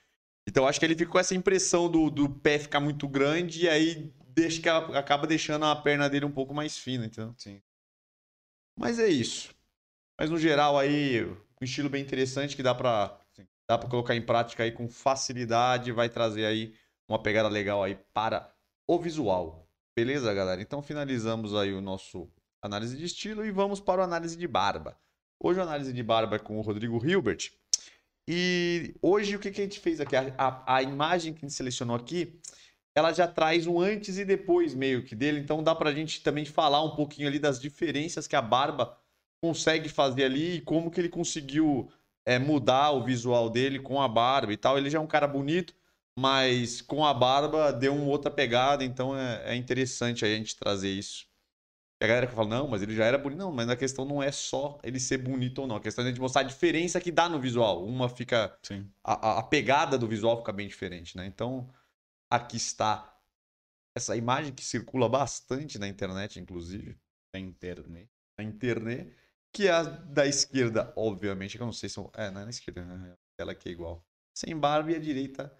Então 0.46 0.68
acho 0.68 0.78
que 0.78 0.86
ele 0.86 0.94
fica 0.94 1.10
com 1.10 1.18
essa 1.18 1.34
impressão 1.34 1.90
do, 1.90 2.10
do 2.10 2.28
pé 2.28 2.60
ficar 2.60 2.78
muito 2.78 3.08
grande 3.08 3.64
e 3.64 3.68
aí 3.68 4.12
deixa 4.28 4.62
que 4.62 4.68
acaba 4.68 5.26
deixando 5.26 5.64
a 5.64 5.74
perna 5.74 6.08
dele 6.08 6.26
um 6.26 6.30
pouco 6.30 6.54
mais 6.54 6.78
fina, 6.78 7.04
então. 7.04 7.34
Sim. 7.36 7.60
Mas 8.78 9.00
é 9.00 9.08
isso. 9.08 9.52
Mas 10.16 10.30
no 10.30 10.38
geral 10.38 10.78
aí, 10.78 11.24
um 11.24 11.64
estilo 11.64 11.90
bem 11.90 12.02
interessante 12.02 12.54
que 12.54 12.62
dá 12.62 12.72
pra 12.72 13.20
dá 13.68 13.76
para 13.76 13.88
colocar 13.88 14.14
em 14.14 14.22
prática 14.22 14.62
aí 14.62 14.72
com 14.72 14.88
facilidade, 14.88 15.92
vai 15.92 16.08
trazer 16.08 16.46
aí 16.46 16.74
uma 17.08 17.20
pegada 17.20 17.48
legal 17.48 17.82
aí 17.82 17.98
para 18.12 18.52
o 18.86 18.98
visual. 18.98 19.68
Beleza, 19.96 20.32
galera? 20.32 20.60
Então 20.60 20.82
finalizamos 20.82 21.54
aí 21.54 21.72
o 21.72 21.80
nosso 21.80 22.30
análise 22.62 22.96
de 22.96 23.04
estilo 23.04 23.44
e 23.44 23.50
vamos 23.50 23.80
para 23.80 24.00
o 24.00 24.04
análise 24.04 24.36
de 24.36 24.46
barba. 24.46 24.96
Hoje 25.42 25.60
a 25.60 25.62
análise 25.62 25.92
de 25.92 26.02
barba 26.02 26.36
é 26.36 26.38
com 26.38 26.58
o 26.58 26.62
Rodrigo 26.62 27.04
Hilbert. 27.04 27.52
E 28.28 28.94
hoje 29.00 29.36
o 29.36 29.38
que, 29.38 29.50
que 29.50 29.60
a 29.60 29.64
gente 29.64 29.78
fez 29.78 30.00
aqui? 30.00 30.16
A, 30.16 30.34
a, 30.36 30.76
a, 30.76 30.82
imagem 30.82 31.32
que 31.32 31.38
a 31.38 31.48
gente 31.48 31.54
selecionou 31.54 31.94
aqui, 31.94 32.40
ela 32.94 33.12
já 33.12 33.28
traz 33.28 33.66
um 33.66 33.80
antes 33.80 34.18
e 34.18 34.24
depois 34.24 34.74
meio 34.74 35.04
que 35.04 35.14
dele. 35.14 35.40
Então 35.40 35.62
dá 35.62 35.74
para 35.74 35.90
a 35.90 35.94
gente 35.94 36.22
também 36.22 36.44
falar 36.44 36.82
um 36.82 36.96
pouquinho 36.96 37.28
ali 37.28 37.38
das 37.38 37.60
diferenças 37.60 38.26
que 38.26 38.34
a 38.34 38.42
barba 38.42 38.98
consegue 39.40 39.88
fazer 39.88 40.24
ali 40.24 40.56
e 40.56 40.60
como 40.60 40.90
que 40.90 41.00
ele 41.00 41.08
conseguiu 41.08 41.90
é, 42.26 42.38
mudar 42.38 42.90
o 42.90 43.04
visual 43.04 43.48
dele 43.48 43.78
com 43.78 44.02
a 44.02 44.08
barba 44.08 44.52
e 44.52 44.56
tal. 44.56 44.76
Ele 44.76 44.90
já 44.90 44.98
é 44.98 45.00
um 45.00 45.06
cara 45.06 45.28
bonito, 45.28 45.72
mas 46.18 46.82
com 46.82 47.06
a 47.06 47.14
barba 47.14 47.72
deu 47.72 47.94
uma 47.94 48.06
outra 48.06 48.30
pegada, 48.30 48.84
então 48.84 49.16
é, 49.16 49.52
é 49.52 49.54
interessante 49.54 50.24
a 50.24 50.28
gente 50.28 50.56
trazer 50.56 50.90
isso. 50.90 51.26
E 52.00 52.04
a 52.04 52.08
galera 52.08 52.26
que 52.26 52.34
fala, 52.34 52.48
não, 52.48 52.68
mas 52.68 52.82
ele 52.82 52.94
já 52.94 53.06
era 53.06 53.16
bonito. 53.16 53.38
Não, 53.38 53.50
mas 53.50 53.70
a 53.70 53.76
questão 53.76 54.04
não 54.04 54.22
é 54.22 54.30
só 54.30 54.78
ele 54.82 55.00
ser 55.00 55.16
bonito 55.18 55.62
ou 55.62 55.66
não. 55.66 55.76
A 55.76 55.80
questão 55.80 56.04
é 56.04 56.08
a 56.08 56.10
gente 56.10 56.20
mostrar 56.20 56.42
a 56.42 56.44
diferença 56.44 57.00
que 57.00 57.10
dá 57.10 57.26
no 57.26 57.40
visual. 57.40 57.86
Uma 57.86 58.08
fica. 58.08 58.54
Sim. 58.62 58.90
A, 59.02 59.38
a 59.38 59.42
pegada 59.42 59.96
do 59.96 60.06
visual 60.06 60.36
fica 60.36 60.52
bem 60.52 60.68
diferente, 60.68 61.16
né? 61.16 61.24
Então, 61.24 61.70
aqui 62.28 62.58
está 62.58 63.16
essa 63.94 64.14
imagem 64.14 64.52
que 64.52 64.62
circula 64.62 65.08
bastante 65.08 65.78
na 65.78 65.88
internet, 65.88 66.38
inclusive. 66.38 66.98
Na 67.32 67.40
internet. 67.40 68.10
Na 68.36 68.44
internet 68.44 69.10
que 69.56 69.68
é 69.68 69.70
a 69.70 69.82
da 69.82 70.26
esquerda, 70.26 70.92
obviamente, 70.94 71.56
que 71.56 71.62
eu 71.62 71.66
não 71.66 71.72
sei 71.72 71.88
se... 71.88 71.98
É, 72.12 72.30
não 72.30 72.42
é 72.42 72.44
na 72.44 72.50
esquerda, 72.50 72.84
né? 72.84 73.14
Ela 73.40 73.52
aqui 73.52 73.70
é 73.70 73.72
igual. 73.72 74.04
Sem 74.36 74.54
barba 74.54 74.92
e 74.92 74.96
a 74.96 74.98
direita 74.98 75.50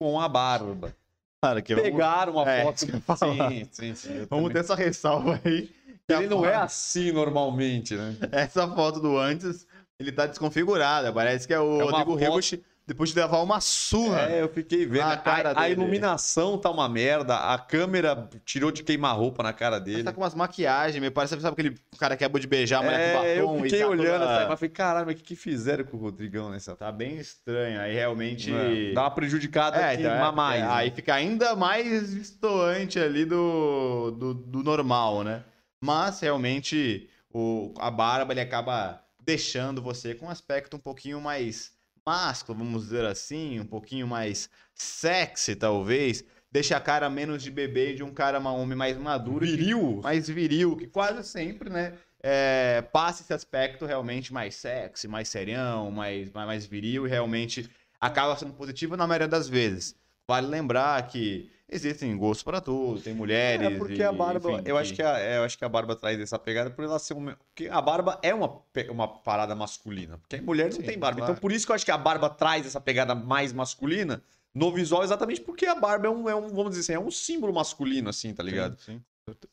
com 0.00 0.20
a 0.20 0.28
barba. 0.28 0.94
Cara, 1.42 1.60
que 1.60 1.74
Pegaram 1.74 2.34
uma 2.34 2.48
é, 2.48 2.62
foto... 2.62 2.78
Sim, 2.78 3.68
sim, 3.72 3.94
sim. 3.96 4.08
Vamos 4.26 4.28
também... 4.28 4.52
ter 4.52 4.58
essa 4.60 4.76
ressalva 4.76 5.40
aí. 5.44 5.74
Ele 6.08 6.28
não 6.28 6.46
é 6.46 6.54
assim 6.54 7.10
normalmente, 7.10 7.96
né? 7.96 8.16
Essa 8.30 8.68
foto 8.72 9.00
do 9.00 9.18
antes, 9.18 9.66
ele 9.98 10.12
tá 10.12 10.26
desconfigurada. 10.26 11.12
Parece 11.12 11.48
que 11.48 11.54
é 11.54 11.58
o 11.58 11.80
é 11.80 11.84
Rodrigo 11.84 12.16
foto 12.16 12.64
depois 12.86 13.10
de 13.10 13.16
levar 13.16 13.38
uma 13.42 13.60
surra. 13.60 14.30
É, 14.30 14.42
eu 14.42 14.48
fiquei 14.48 14.84
vendo. 14.84 15.02
A, 15.02 15.14
a, 15.14 15.62
a, 15.62 15.70
iluminação 15.70 16.58
tá 16.58 16.70
uma 16.70 16.88
merda, 16.88 17.36
a 17.36 17.58
câmera 17.58 18.28
tirou 18.44 18.70
de 18.70 18.82
queimar-roupa 18.82 19.42
na 19.42 19.52
cara 19.52 19.78
dele. 19.78 19.98
Ele 19.98 20.04
tá 20.04 20.12
com 20.12 20.20
umas 20.20 20.34
maquiagens, 20.34 21.00
me 21.00 21.10
parece, 21.10 21.40
sabe 21.40 21.52
aquele 21.52 21.78
cara 21.98 22.16
que 22.16 22.24
acabou 22.24 22.38
de 22.38 22.46
beijar 22.46 22.80
a 22.80 22.82
mulher 22.82 23.00
é, 23.00 23.12
com 23.12 23.46
batom 23.46 23.56
eu 23.56 23.62
fiquei 23.64 23.80
tá 23.80 23.88
olhando 23.88 24.20
toda... 24.20 24.32
essa, 24.32 24.48
mas 24.48 24.60
falei, 24.60 24.70
caralho, 24.70 25.06
mas 25.06 25.14
o 25.14 25.18
que, 25.18 25.24
que 25.24 25.36
fizeram 25.36 25.84
com 25.84 25.96
o 25.96 26.00
Rodrigão 26.00 26.50
nessa? 26.50 26.76
Tá 26.76 26.92
bem 26.92 27.16
estranho, 27.16 27.80
aí 27.80 27.94
realmente... 27.94 28.52
É, 28.52 28.92
dá 28.92 29.02
uma 29.02 29.10
prejudicada 29.10 29.80
é, 29.80 29.94
então, 29.94 30.12
é, 30.12 30.32
mais. 30.32 30.62
É, 30.62 30.66
né? 30.66 30.72
Aí 30.72 30.90
fica 30.90 31.14
ainda 31.14 31.56
mais 31.56 32.12
estoante 32.12 32.98
ali 32.98 33.24
do, 33.24 34.10
do, 34.10 34.34
do 34.34 34.62
normal, 34.62 35.24
né? 35.24 35.42
Mas, 35.80 36.20
realmente, 36.20 37.08
o, 37.32 37.72
a 37.78 37.90
barba, 37.90 38.32
ele 38.32 38.40
acaba 38.40 39.02
deixando 39.20 39.80
você 39.80 40.14
com 40.14 40.26
um 40.26 40.30
aspecto 40.30 40.76
um 40.76 40.80
pouquinho 40.80 41.20
mais 41.20 41.72
másculo, 42.06 42.58
vamos 42.58 42.84
dizer 42.84 43.04
assim, 43.06 43.58
um 43.60 43.66
pouquinho 43.66 44.06
mais 44.06 44.50
sexy, 44.74 45.56
talvez, 45.56 46.24
deixa 46.52 46.76
a 46.76 46.80
cara 46.80 47.08
menos 47.08 47.42
de 47.42 47.50
bebê 47.50 47.92
e 47.92 47.96
de 47.96 48.02
um 48.02 48.12
cara, 48.12 48.38
um 48.38 48.46
homem 48.46 48.76
mais 48.76 48.96
maduro. 48.96 49.46
Viril? 49.46 49.96
Que, 49.96 50.02
mais 50.02 50.28
viril, 50.28 50.76
que 50.76 50.86
quase 50.86 51.26
sempre, 51.26 51.70
né? 51.70 51.94
É, 52.22 52.82
passa 52.92 53.22
esse 53.22 53.32
aspecto 53.32 53.86
realmente 53.86 54.32
mais 54.32 54.54
sexy, 54.54 55.08
mais 55.08 55.28
serião, 55.28 55.90
mais, 55.90 56.30
mais 56.30 56.66
viril 56.66 57.06
e 57.06 57.10
realmente 57.10 57.68
acaba 58.00 58.36
sendo 58.36 58.52
positivo 58.52 58.96
na 58.96 59.06
maioria 59.06 59.28
das 59.28 59.48
vezes. 59.48 59.94
Vale 60.28 60.46
lembrar 60.46 61.06
que 61.06 61.50
existem 61.68 62.16
gostos 62.16 62.42
para 62.42 62.60
tudo, 62.60 63.00
tem 63.00 63.14
mulheres. 63.14 63.66
É 63.66 63.78
porque 63.78 64.00
e, 64.00 64.02
a 64.02 64.12
barba, 64.12 64.52
enfim, 64.52 64.62
eu 64.64 64.78
acho 64.78 64.94
que 64.94 65.02
a, 65.02 65.20
eu 65.20 65.42
acho 65.42 65.58
que 65.58 65.64
a 65.64 65.68
barba 65.68 65.94
traz 65.94 66.18
essa 66.20 66.38
pegada 66.38 66.70
por 66.70 66.84
ela 66.84 66.98
ser 66.98 67.14
uma, 67.14 67.36
porque 67.36 67.68
a 67.68 67.80
barba 67.80 68.18
é 68.22 68.32
uma, 68.32 68.62
uma 68.90 69.08
parada 69.08 69.54
masculina, 69.54 70.18
porque 70.18 70.40
mulher 70.40 70.66
não 70.66 70.80
Sim, 70.80 70.82
tem 70.82 70.98
barba. 70.98 71.18
claro. 71.18 71.32
Então 71.32 71.40
por 71.40 71.52
isso 71.52 71.66
que 71.66 71.72
eu 71.72 71.76
acho 71.76 71.84
que 71.84 71.90
a 71.90 71.98
barba 71.98 72.30
traz 72.30 72.66
essa 72.66 72.80
pegada 72.80 73.14
mais 73.14 73.52
masculina 73.52 74.22
no 74.54 74.72
visual, 74.72 75.02
exatamente 75.02 75.40
porque 75.40 75.66
a 75.66 75.74
barba 75.74 76.06
é 76.06 76.10
um, 76.10 76.28
é 76.28 76.34
um 76.34 76.48
vamos 76.48 76.70
dizer 76.70 76.80
assim, 76.80 76.92
é 76.92 77.06
um 77.06 77.10
símbolo 77.10 77.52
masculino 77.52 78.08
assim, 78.08 78.32
tá 78.32 78.42
ligado? 78.42 78.78
Sim, 78.80 79.02
sim, 79.28 79.48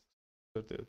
certeza. 0.56 0.86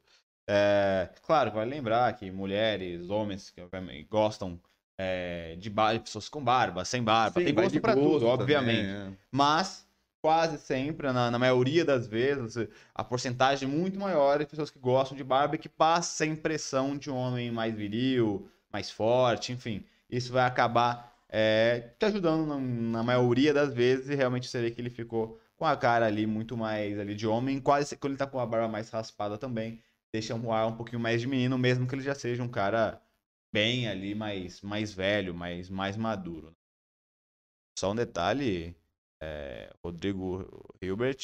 É, 0.48 1.10
claro, 1.22 1.52
vale 1.52 1.72
lembrar 1.72 2.14
que 2.16 2.30
mulheres, 2.30 3.10
homens 3.10 3.50
que 3.50 3.62
gostam 4.10 4.60
é, 4.98 5.56
de 5.58 5.70
barba, 5.70 6.00
pessoas 6.02 6.30
com 6.30 6.44
barba, 6.44 6.86
sem 6.86 7.04
barba, 7.04 7.40
Sim, 7.40 7.46
tem 7.46 7.54
gosto 7.54 7.80
pra 7.82 7.96
gosto 7.96 8.04
tudo, 8.04 8.38
também, 8.38 8.56
obviamente. 8.56 8.90
é. 8.90 9.12
Mas 9.32 9.88
quase 10.22 10.58
sempre, 10.58 11.12
na, 11.12 11.30
na 11.32 11.38
maioria 11.40 11.84
das 11.84 12.08
vezes, 12.08 12.68
a 12.96 13.04
porcentagem 13.04 13.68
muito 13.68 14.00
maior 14.00 14.36
é 14.36 14.40
de 14.40 14.46
pessoas 14.46 14.70
que 14.72 14.80
gostam 14.80 15.18
de 15.18 15.24
barba 15.24 15.56
e 15.56 15.58
que 15.58 15.68
passa 15.70 16.24
a 16.24 16.28
impressão 16.28 16.98
de 16.98 17.10
um 17.12 17.16
homem 17.16 17.52
mais 17.52 17.76
viril, 17.76 18.50
mais 18.72 18.90
forte, 18.90 19.52
enfim. 19.52 19.84
Isso 20.10 20.32
vai 20.32 20.46
acabar 20.46 21.14
é, 21.30 21.90
te 22.00 22.06
ajudando 22.06 22.46
na, 22.48 22.58
na 22.60 23.04
maioria 23.04 23.54
das 23.54 23.74
vezes 23.74 24.10
e 24.10 24.16
realmente 24.16 24.48
seria 24.48 24.72
que 24.72 24.80
ele 24.80 24.90
ficou 24.90 25.40
com 25.58 25.66
a 25.66 25.76
cara 25.76 26.06
ali 26.06 26.26
muito 26.28 26.56
mais 26.58 27.00
ali 27.00 27.16
de 27.16 27.28
homem, 27.28 27.60
quase 27.60 27.90
se- 27.90 27.98
quando 27.98 28.12
ele 28.14 28.18
tá 28.20 28.28
com 28.28 28.40
a 28.40 28.46
barba 28.46 28.68
mais 28.68 28.90
raspada 28.90 29.38
também, 29.38 29.82
deixa 30.12 30.36
um 30.36 30.52
ar 30.52 30.68
um 30.68 30.76
pouquinho 30.76 31.00
mais 31.02 31.22
de 31.22 31.28
menino, 31.28 31.58
mesmo 31.58 31.88
que 31.88 31.96
ele 31.96 32.02
já 32.04 32.16
seja 32.16 32.44
um 32.44 32.48
cara 32.50 33.02
bem 33.54 33.88
ali, 33.88 34.16
mais, 34.16 34.62
mais 34.62 34.92
velho, 34.92 35.34
mais, 35.34 35.70
mais 35.70 35.96
maduro. 35.96 36.48
né? 36.48 36.54
Só 37.80 37.92
um 37.92 37.96
detalhe, 37.96 38.76
é, 39.22 39.72
Rodrigo 39.84 40.46
Hilbert 40.82 41.18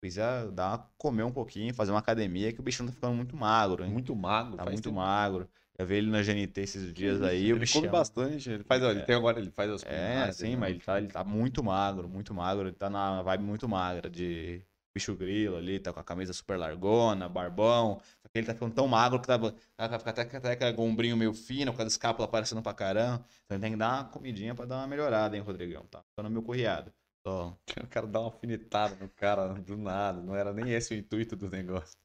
precisa 0.00 0.50
dar 0.50 0.68
uma, 0.68 0.78
comer 0.98 1.22
um 1.22 1.32
pouquinho, 1.32 1.72
fazer 1.74 1.92
uma 1.92 2.00
academia, 2.00 2.52
que 2.52 2.60
o 2.60 2.62
bicho 2.62 2.84
tá 2.84 2.92
ficando 2.92 3.14
muito 3.14 3.36
magro, 3.36 3.84
hein? 3.84 3.90
Muito 3.90 4.14
magro, 4.14 4.56
Tá 4.56 4.64
muito 4.64 4.84
tempo. 4.84 4.96
magro. 4.96 5.48
Já 5.78 5.84
vi 5.84 5.94
ele 5.96 6.10
na 6.10 6.22
GNT 6.22 6.60
esses 6.60 6.92
dias 6.92 7.22
aí, 7.22 7.52
o 7.52 7.56
Ele 7.56 7.60
bicho 7.60 7.74
come 7.74 7.88
bastante, 7.88 8.50
ele 8.50 8.64
faz, 8.64 8.82
ele 8.82 9.02
tem 9.02 9.14
agora, 9.16 9.38
ele 9.40 9.50
faz 9.50 9.70
as 9.70 9.82
é, 9.84 10.30
sim, 10.32 10.56
mas 10.56 10.70
ele 10.70 10.80
tá, 10.80 10.98
ele 10.98 11.08
tá 11.08 11.24
muito 11.24 11.62
magro, 11.64 12.08
muito 12.08 12.34
magro. 12.34 12.68
Ele 12.68 12.76
tá 12.76 12.90
na 12.90 13.22
vibe 13.22 13.44
muito 13.44 13.68
magra 13.68 14.10
de 14.10 14.62
bicho 14.94 15.14
grilo 15.16 15.56
ali, 15.56 15.78
tá 15.78 15.92
com 15.92 16.00
a 16.00 16.04
camisa 16.04 16.32
super 16.32 16.58
largona, 16.58 17.28
barbão. 17.28 18.00
Só 18.22 18.28
que 18.28 18.38
ele 18.38 18.46
tá 18.46 18.54
ficando 18.54 18.74
tão 18.74 18.86
magro 18.88 19.20
que 19.20 19.26
tá, 19.26 19.38
tá, 19.38 19.98
fica 19.98 20.10
até, 20.10 20.22
até 20.22 20.52
aquele 20.52 20.80
ombrinho 20.80 21.16
meio 21.16 21.32
fino, 21.34 21.72
com 21.72 21.82
a 21.82 21.86
escápula 21.86 22.26
aparecendo 22.26 22.62
pra 22.62 22.74
caramba. 22.74 23.24
Então 23.44 23.58
tem 23.60 23.72
que 23.72 23.78
dar 23.78 23.94
uma 23.94 24.04
comidinha 24.04 24.54
pra 24.54 24.64
dar 24.66 24.76
uma 24.76 24.86
melhorada, 24.86 25.36
hein, 25.36 25.42
Rodrigão? 25.42 25.84
Tá 25.86 26.02
ficando 26.02 26.30
meio 26.30 26.42
corriado. 26.42 26.92
Só. 27.26 27.56
O 27.82 27.86
cara 27.88 28.06
dá 28.06 28.20
uma 28.20 28.26
alfinetada 28.26 28.96
no 28.96 29.08
cara 29.08 29.48
do 29.54 29.76
nada, 29.76 30.20
não 30.22 30.34
era 30.34 30.52
nem 30.52 30.72
esse 30.72 30.94
o 30.94 30.96
intuito 30.96 31.36
do 31.36 31.48
negócio. 31.50 31.96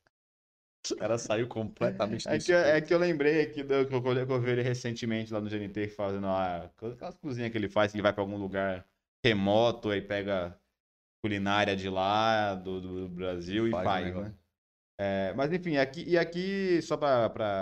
O 0.89 0.95
cara 0.95 1.17
saiu 1.17 1.47
completamente 1.47 2.27
É 2.29 2.39
que, 2.39 2.53
é 2.53 2.69
escopo. 2.69 2.87
que 2.87 2.93
eu 2.93 2.97
lembrei 2.99 3.41
aqui 3.41 3.63
do, 3.63 3.85
que, 3.85 3.93
eu, 3.93 4.01
que 4.01 4.31
eu 4.31 4.41
vi 4.41 4.51
ele 4.51 4.61
recentemente 4.61 5.33
lá 5.33 5.41
no 5.41 5.49
GNT 5.49 5.89
fazendo 5.89 6.27
a, 6.27 6.65
aquelas 6.65 7.17
cozinhas 7.17 7.51
que 7.51 7.57
ele 7.57 7.67
faz, 7.67 7.91
que 7.91 7.97
ele 7.97 8.03
vai 8.03 8.13
pra 8.13 8.21
algum 8.23 8.37
lugar 8.37 8.87
remoto 9.23 9.89
aí 9.89 10.01
pega 10.01 10.57
culinária 11.21 11.75
de 11.75 11.89
lá, 11.89 12.55
do, 12.55 12.81
do 12.81 13.09
Brasil 13.09 13.67
e 13.67 13.71
negócio. 13.71 14.21
né? 14.21 14.33
É, 14.99 15.33
mas 15.35 15.53
enfim, 15.53 15.77
aqui, 15.77 16.03
e 16.07 16.17
aqui, 16.17 16.81
só 16.81 16.97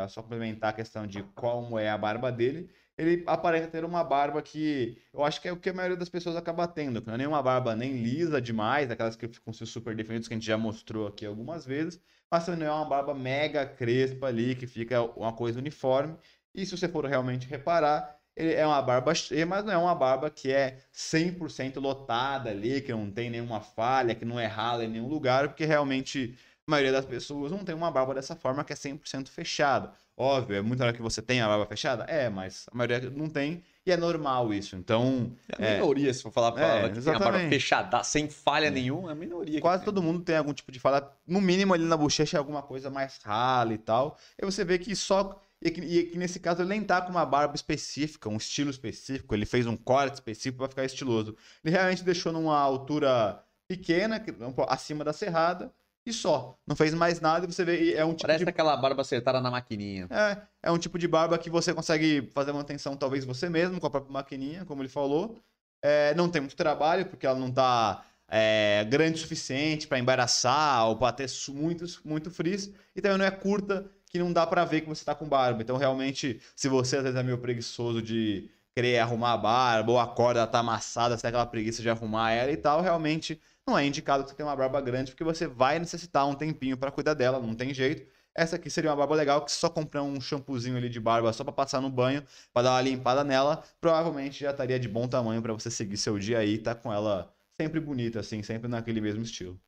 só 0.08 0.22
complementar 0.22 0.70
a 0.70 0.74
questão 0.74 1.06
de 1.06 1.22
como 1.36 1.78
é 1.78 1.90
a 1.90 1.98
barba 1.98 2.32
dele, 2.32 2.70
ele 2.98 3.24
aparenta 3.28 3.68
ter 3.68 3.84
uma 3.84 4.04
barba 4.06 4.42
que 4.42 4.98
eu 5.14 5.22
acho 5.24 5.42
que 5.42 5.48
é 5.50 5.52
o 5.52 5.58
que 5.58 5.70
a 5.70 5.74
maioria 5.74 5.98
das 5.98 6.08
pessoas 6.08 6.38
acaba 6.38 6.66
tendo, 6.66 7.02
que 7.02 7.08
não 7.08 7.16
é 7.16 7.18
nenhuma 7.18 7.44
barba 7.44 7.76
nem 7.76 7.92
lisa 8.02 8.42
demais, 8.42 8.90
aquelas 8.90 9.18
que 9.18 9.28
ficam 9.28 9.52
super 9.54 9.94
definidas, 9.96 10.30
que 10.30 10.34
a 10.34 10.38
gente 10.38 10.46
já 10.46 10.58
mostrou 10.58 11.08
aqui 11.08 11.26
algumas 11.26 11.66
vezes, 11.66 12.00
mas 12.32 12.46
também 12.46 12.62
não 12.62 12.68
é 12.68 12.72
uma 12.72 12.86
barba 12.86 13.14
mega 13.14 13.66
crespa 13.66 14.28
ali, 14.28 14.56
que 14.56 14.66
fica 14.66 15.02
uma 15.02 15.34
coisa 15.34 15.60
uniforme. 15.60 16.16
E 16.54 16.66
se 16.66 16.78
você 16.78 16.88
for 16.88 17.06
realmente 17.06 17.48
reparar, 17.48 18.15
é 18.36 18.66
uma 18.66 18.82
barba 18.82 19.16
cheia, 19.16 19.46
mas 19.46 19.64
não 19.64 19.72
é 19.72 19.78
uma 19.78 19.96
barba 19.96 20.30
que 20.30 20.52
é 20.52 20.80
100% 20.94 21.80
lotada 21.80 22.50
ali, 22.50 22.82
que 22.82 22.92
não 22.92 23.10
tem 23.10 23.30
nenhuma 23.30 23.62
falha, 23.62 24.14
que 24.14 24.26
não 24.26 24.40
é 24.40 24.46
rala 24.46 24.84
em 24.84 24.90
nenhum 24.90 25.08
lugar, 25.08 25.48
porque 25.48 25.66
realmente 25.66 26.36
a 26.68 26.72
maioria 26.72 26.92
das 26.92 27.06
pessoas 27.06 27.52
não 27.52 27.64
tem 27.64 27.76
uma 27.76 27.92
barba 27.92 28.14
dessa 28.14 28.36
forma 28.36 28.64
que 28.64 28.74
é 28.74 28.76
100% 28.76 29.30
fechada. 29.30 29.94
Óbvio, 30.18 30.56
é 30.56 30.62
muito 30.62 30.82
hora 30.82 30.94
que 30.94 31.02
você 31.02 31.22
tem 31.22 31.42
a 31.42 31.48
barba 31.48 31.66
fechada? 31.66 32.06
É, 32.06 32.30
mas 32.30 32.66
a 32.72 32.78
maioria 32.78 33.10
não 33.10 33.30
tem, 33.30 33.62
e 33.86 33.92
é 33.92 33.98
normal 33.98 34.54
isso. 34.54 34.76
Então, 34.76 35.32
É 35.60 35.74
a 35.74 35.74
minoria, 35.76 36.14
se 36.14 36.24
for 36.24 36.32
falar 36.32 36.54
pra 36.54 36.66
É, 36.66 36.90
que 36.90 37.02
tem 37.02 37.14
a 37.14 37.20
barba 37.20 37.40
fechada, 37.50 38.04
sem 38.04 38.30
falha 38.30 38.72
nenhuma, 38.72 39.10
é 39.10 39.12
a 39.12 39.16
minoria. 39.16 39.60
Quase 39.62 39.84
todo 39.84 40.02
mundo 40.02 40.22
tem 40.22 40.38
algum 40.38 40.54
tipo 40.54 40.72
de 40.72 40.80
falha, 40.80 41.06
no 41.28 41.40
mínimo 41.42 41.74
ali 41.74 41.84
na 41.84 41.98
bochecha, 41.98 42.38
alguma 42.38 42.62
coisa 42.62 42.90
mais 42.90 43.20
rala 43.24 43.74
e 43.74 43.78
tal. 43.78 44.18
E 44.42 44.46
você 44.46 44.64
vê 44.64 44.80
que 44.80 44.96
só. 44.96 45.40
E 45.66 45.72
que, 45.72 45.82
e 45.82 46.04
que 46.12 46.18
nesse 46.20 46.40
caso 46.40 46.62
ele 46.62 46.70
nem 46.70 46.84
tá 46.84 47.02
com 47.02 47.10
uma 47.10 47.26
barba 47.26 47.56
específica, 47.56 48.30
um 48.30 48.38
estilo 48.38 48.70
específico, 48.70 49.34
ele 49.34 49.48
fez 49.48 49.66
um 49.66 49.76
corte 49.76 50.14
específico 50.14 50.60
pra 50.60 50.70
ficar 50.70 50.86
estiloso. 50.86 51.36
Ele 51.64 51.76
realmente 51.76 52.04
deixou 52.04 52.32
numa 52.32 52.56
altura 52.56 53.44
pequena, 53.68 54.24
acima 54.70 55.04
da 55.04 55.12
serrada, 55.12 55.74
e 56.06 56.14
só. 56.14 56.56
Não 56.68 56.76
fez 56.76 56.94
mais 56.94 57.20
nada 57.20 57.46
e 57.46 57.52
você 57.52 57.66
vê. 57.66 57.96
É 57.96 58.06
um 58.06 58.14
tipo 58.14 58.28
Parece 58.28 58.44
de 58.44 58.50
aquela 58.52 58.78
barba 58.78 59.02
acertada 59.02 59.42
na 59.42 59.50
maquininha. 59.50 60.08
é, 60.12 60.70
é 60.70 60.72
um 60.72 60.78
tipo 60.78 61.00
de 61.00 61.08
barba 61.08 61.36
que 61.40 61.50
você 61.50 61.74
consegue 61.74 62.30
fazer 62.32 62.52
manutenção, 62.52 62.96
talvez 62.96 63.26
você 63.26 63.50
mesmo, 63.50 63.80
com 63.80 63.88
a 63.88 63.90
própria 63.90 64.14
maquininha, 64.14 64.66
como 64.66 64.84
ele 64.84 64.90
falou. 64.90 65.36
É, 65.84 66.14
não 66.14 66.30
tem 66.30 66.42
muito 66.42 66.56
trabalho, 66.56 67.08
porque 67.08 67.26
ela 67.26 67.40
não 67.40 67.52
tá 67.52 68.06
é, 68.28 68.86
grande 68.88 69.16
o 69.16 69.22
suficiente 69.22 69.88
para 69.88 69.98
embaraçar 69.98 70.88
ou 70.88 70.96
para 70.96 71.12
ter 71.12 71.28
muito, 71.50 71.86
muito 72.04 72.30
frizz. 72.30 72.72
E 72.96 73.02
também 73.02 73.18
não 73.18 73.26
é 73.26 73.32
curta, 73.32 73.90
que 74.16 74.20
não 74.20 74.32
dá 74.32 74.48
para 74.48 74.64
ver 74.64 74.80
que 74.82 74.88
você 74.88 75.04
tá 75.04 75.14
com 75.14 75.28
barba. 75.28 75.62
Então, 75.62 75.76
realmente, 75.76 76.40
se 76.56 76.70
você 76.70 76.96
às 76.96 77.04
vezes 77.04 77.20
é 77.20 77.24
meio 77.24 77.38
preguiçoso 77.38 78.02
de 78.02 78.50
querer 78.74 79.00
arrumar 79.00 79.34
a 79.34 79.38
barba, 79.38 79.92
ou 79.92 80.00
a 80.00 80.08
corda 80.08 80.48
tá 80.48 80.60
amassada, 80.60 81.18
você 81.18 81.24
tem 81.24 81.30
aquela 81.30 81.46
preguiça 81.46 81.82
de 81.82 81.90
arrumar 81.90 82.32
ela 82.32 82.50
e 82.52 82.56
tal, 82.58 82.82
realmente 82.82 83.42
não 83.68 83.78
é 83.78 83.86
indicado 83.86 84.24
que 84.24 84.30
você 84.30 84.36
tenha 84.36 84.48
uma 84.48 84.56
barba 84.56 84.80
grande, 84.80 85.12
porque 85.12 85.24
você 85.24 85.48
vai 85.48 85.80
necessitar 85.80 86.26
um 86.28 86.34
tempinho 86.34 86.78
para 86.78 86.92
cuidar 86.92 87.14
dela, 87.14 87.40
não 87.42 87.54
tem 87.56 87.74
jeito. 87.74 88.10
Essa 88.34 88.56
aqui 88.56 88.70
seria 88.70 88.90
uma 88.90 88.96
barba 88.96 89.16
legal 89.16 89.44
que 89.44 89.52
só 89.52 89.70
comprar 89.70 90.04
um 90.04 90.20
shampoozinho 90.22 90.78
ali 90.78 90.88
de 90.90 91.00
barba 91.00 91.34
só 91.34 91.44
pra 91.44 91.54
passar 91.54 91.82
no 91.82 91.90
banho, 91.90 92.24
pra 92.54 92.64
dar 92.64 92.72
uma 92.72 92.82
limpada 92.82 93.24
nela, 93.24 93.64
provavelmente 93.82 94.42
já 94.42 94.52
estaria 94.52 94.80
de 94.80 94.88
bom 94.88 95.08
tamanho 95.10 95.42
pra 95.42 95.54
você 95.54 95.70
seguir 95.70 95.98
seu 95.98 96.18
dia 96.18 96.40
aí 96.40 96.58
tá 96.58 96.74
com 96.74 96.92
ela 96.92 97.34
sempre 97.60 97.80
bonita, 97.82 98.20
assim, 98.22 98.42
sempre 98.44 98.68
naquele 98.70 99.02
mesmo 99.02 99.24
estilo. 99.24 99.60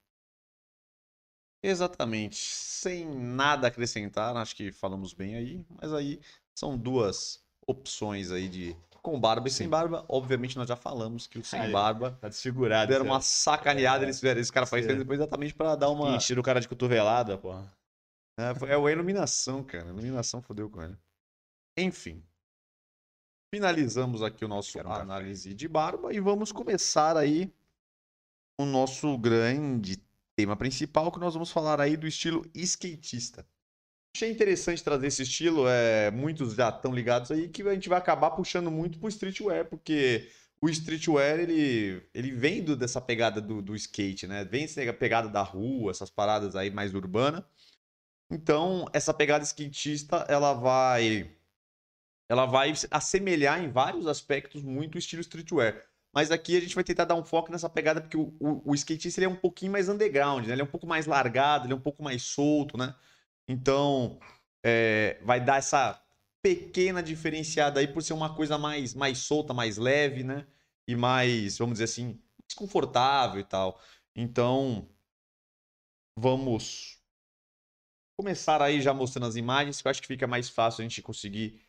Exatamente. 1.61 2.37
Sem 2.37 3.05
nada 3.05 3.67
acrescentar, 3.67 4.35
acho 4.37 4.55
que 4.55 4.71
falamos 4.71 5.13
bem 5.13 5.35
aí, 5.35 5.65
mas 5.81 5.93
aí 5.93 6.19
são 6.55 6.77
duas 6.77 7.43
opções 7.65 8.31
aí 8.31 8.47
de 8.47 8.75
com 9.01 9.19
barba 9.19 9.47
e 9.47 9.51
sem 9.51 9.69
barba. 9.69 10.03
Obviamente 10.09 10.57
nós 10.57 10.67
já 10.67 10.75
falamos 10.75 11.27
que 11.27 11.39
o 11.39 11.45
sem 11.45 11.71
barba 11.71 12.17
Tá 12.19 12.27
desfigurado. 12.27 12.91
deram 12.91 13.05
uma 13.05 13.21
sacaneada, 13.21 14.03
eles 14.03 14.17
fizeram, 14.17 14.41
esse 14.41 14.51
cara 14.51 14.65
faz 14.65 14.85
depois 14.85 15.19
exatamente 15.19 15.53
pra 15.53 15.75
dar 15.75 15.89
uma 15.89 16.15
Encheram 16.15 16.41
o 16.41 16.43
cara 16.43 16.59
de 16.59 16.67
cotovelada, 16.67 17.37
pô. 17.37 17.53
É, 18.39 18.73
é 18.73 18.75
a 18.75 18.91
iluminação, 18.91 19.63
cara. 19.63 19.85
A 19.85 19.89
iluminação 19.89 20.41
fodeu 20.41 20.69
com 20.69 20.81
ele. 20.83 20.97
Enfim. 21.77 22.23
Finalizamos 23.53 24.21
aqui 24.21 24.43
o 24.43 24.47
nosso 24.47 24.77
um 24.77 24.91
análise 24.91 25.53
de 25.53 25.67
barba 25.67 26.13
e 26.13 26.19
vamos 26.19 26.51
começar 26.51 27.15
aí 27.15 27.51
o 28.59 28.65
nosso 28.65 29.17
grande 29.17 29.97
tema 30.37 30.57
principal, 30.57 31.11
que 31.11 31.19
nós 31.19 31.33
vamos 31.35 31.51
falar 31.51 31.81
aí 31.81 31.97
do 31.97 32.07
estilo 32.07 32.45
skatista. 32.55 33.47
Achei 34.15 34.31
interessante 34.31 34.83
trazer 34.83 35.07
esse 35.07 35.23
estilo, 35.23 35.67
é, 35.67 36.11
muitos 36.11 36.55
já 36.55 36.69
estão 36.69 36.93
ligados 36.93 37.31
aí, 37.31 37.49
que 37.49 37.63
a 37.63 37.73
gente 37.73 37.89
vai 37.89 37.99
acabar 37.99 38.31
puxando 38.31 38.71
muito 38.71 38.99
pro 38.99 39.09
streetwear, 39.09 39.65
porque 39.69 40.29
o 40.61 40.69
streetwear, 40.69 41.39
ele, 41.39 42.01
ele 42.13 42.31
vem 42.31 42.63
do- 42.63 42.75
dessa 42.77 43.01
pegada 43.01 43.41
do, 43.41 43.61
do 43.61 43.75
skate, 43.75 44.27
né? 44.27 44.45
Vem 44.45 44.65
essa 44.65 44.93
pegada 44.93 45.29
da 45.29 45.43
rua, 45.43 45.91
essas 45.91 46.09
paradas 46.09 46.55
aí 46.55 46.71
mais 46.71 46.93
urbana. 46.95 47.47
Então, 48.31 48.85
essa 48.93 49.13
pegada 49.13 49.43
skatista, 49.45 50.25
ela 50.29 50.53
vai 50.53 51.31
ela 52.29 52.45
vai 52.45 52.73
se 52.75 52.87
assemelhar 52.91 53.61
em 53.63 53.69
vários 53.71 54.07
aspectos 54.07 54.63
muito 54.63 54.95
o 54.95 54.99
estilo 54.99 55.21
streetwear. 55.21 55.85
Mas 56.17 56.31
aqui 56.31 56.57
a 56.57 56.59
gente 56.59 56.73
vai 56.73 56.83
tentar 56.83 57.05
dar 57.05 57.13
um 57.13 57.23
foco 57.23 57.51
nessa 57.51 57.69
pegada, 57.69 58.01
porque 58.01 58.17
o, 58.17 58.35
o, 58.39 58.71
o 58.71 58.73
skatista 58.73 59.23
é 59.23 59.27
um 59.27 59.35
pouquinho 59.35 59.71
mais 59.71 59.87
underground, 59.87 60.47
né? 60.47 60.53
Ele 60.53 60.61
é 60.61 60.63
um 60.63 60.67
pouco 60.67 60.87
mais 60.87 61.05
largado, 61.05 61.67
ele 61.67 61.73
é 61.73 61.75
um 61.75 61.79
pouco 61.79 62.01
mais 62.01 62.23
solto, 62.23 62.75
né? 62.75 62.95
Então, 63.47 64.17
é, 64.65 65.19
vai 65.21 65.39
dar 65.39 65.57
essa 65.57 66.03
pequena 66.41 67.03
diferenciada 67.03 67.79
aí 67.79 67.87
por 67.87 68.01
ser 68.01 68.13
uma 68.13 68.33
coisa 68.35 68.57
mais, 68.57 68.95
mais 68.95 69.19
solta, 69.19 69.53
mais 69.53 69.77
leve, 69.77 70.23
né? 70.23 70.47
E 70.87 70.95
mais, 70.95 71.59
vamos 71.59 71.73
dizer 71.73 71.83
assim, 71.83 72.19
mais 72.41 72.55
confortável 72.55 73.39
e 73.39 73.43
tal. 73.43 73.79
Então, 74.15 74.89
vamos 76.17 76.99
começar 78.19 78.59
aí 78.59 78.81
já 78.81 78.91
mostrando 78.91 79.27
as 79.27 79.35
imagens, 79.35 79.83
que 79.83 79.87
eu 79.87 79.91
acho 79.91 80.01
que 80.01 80.07
fica 80.07 80.25
mais 80.25 80.49
fácil 80.49 80.81
a 80.81 80.83
gente 80.83 80.99
conseguir 80.99 81.61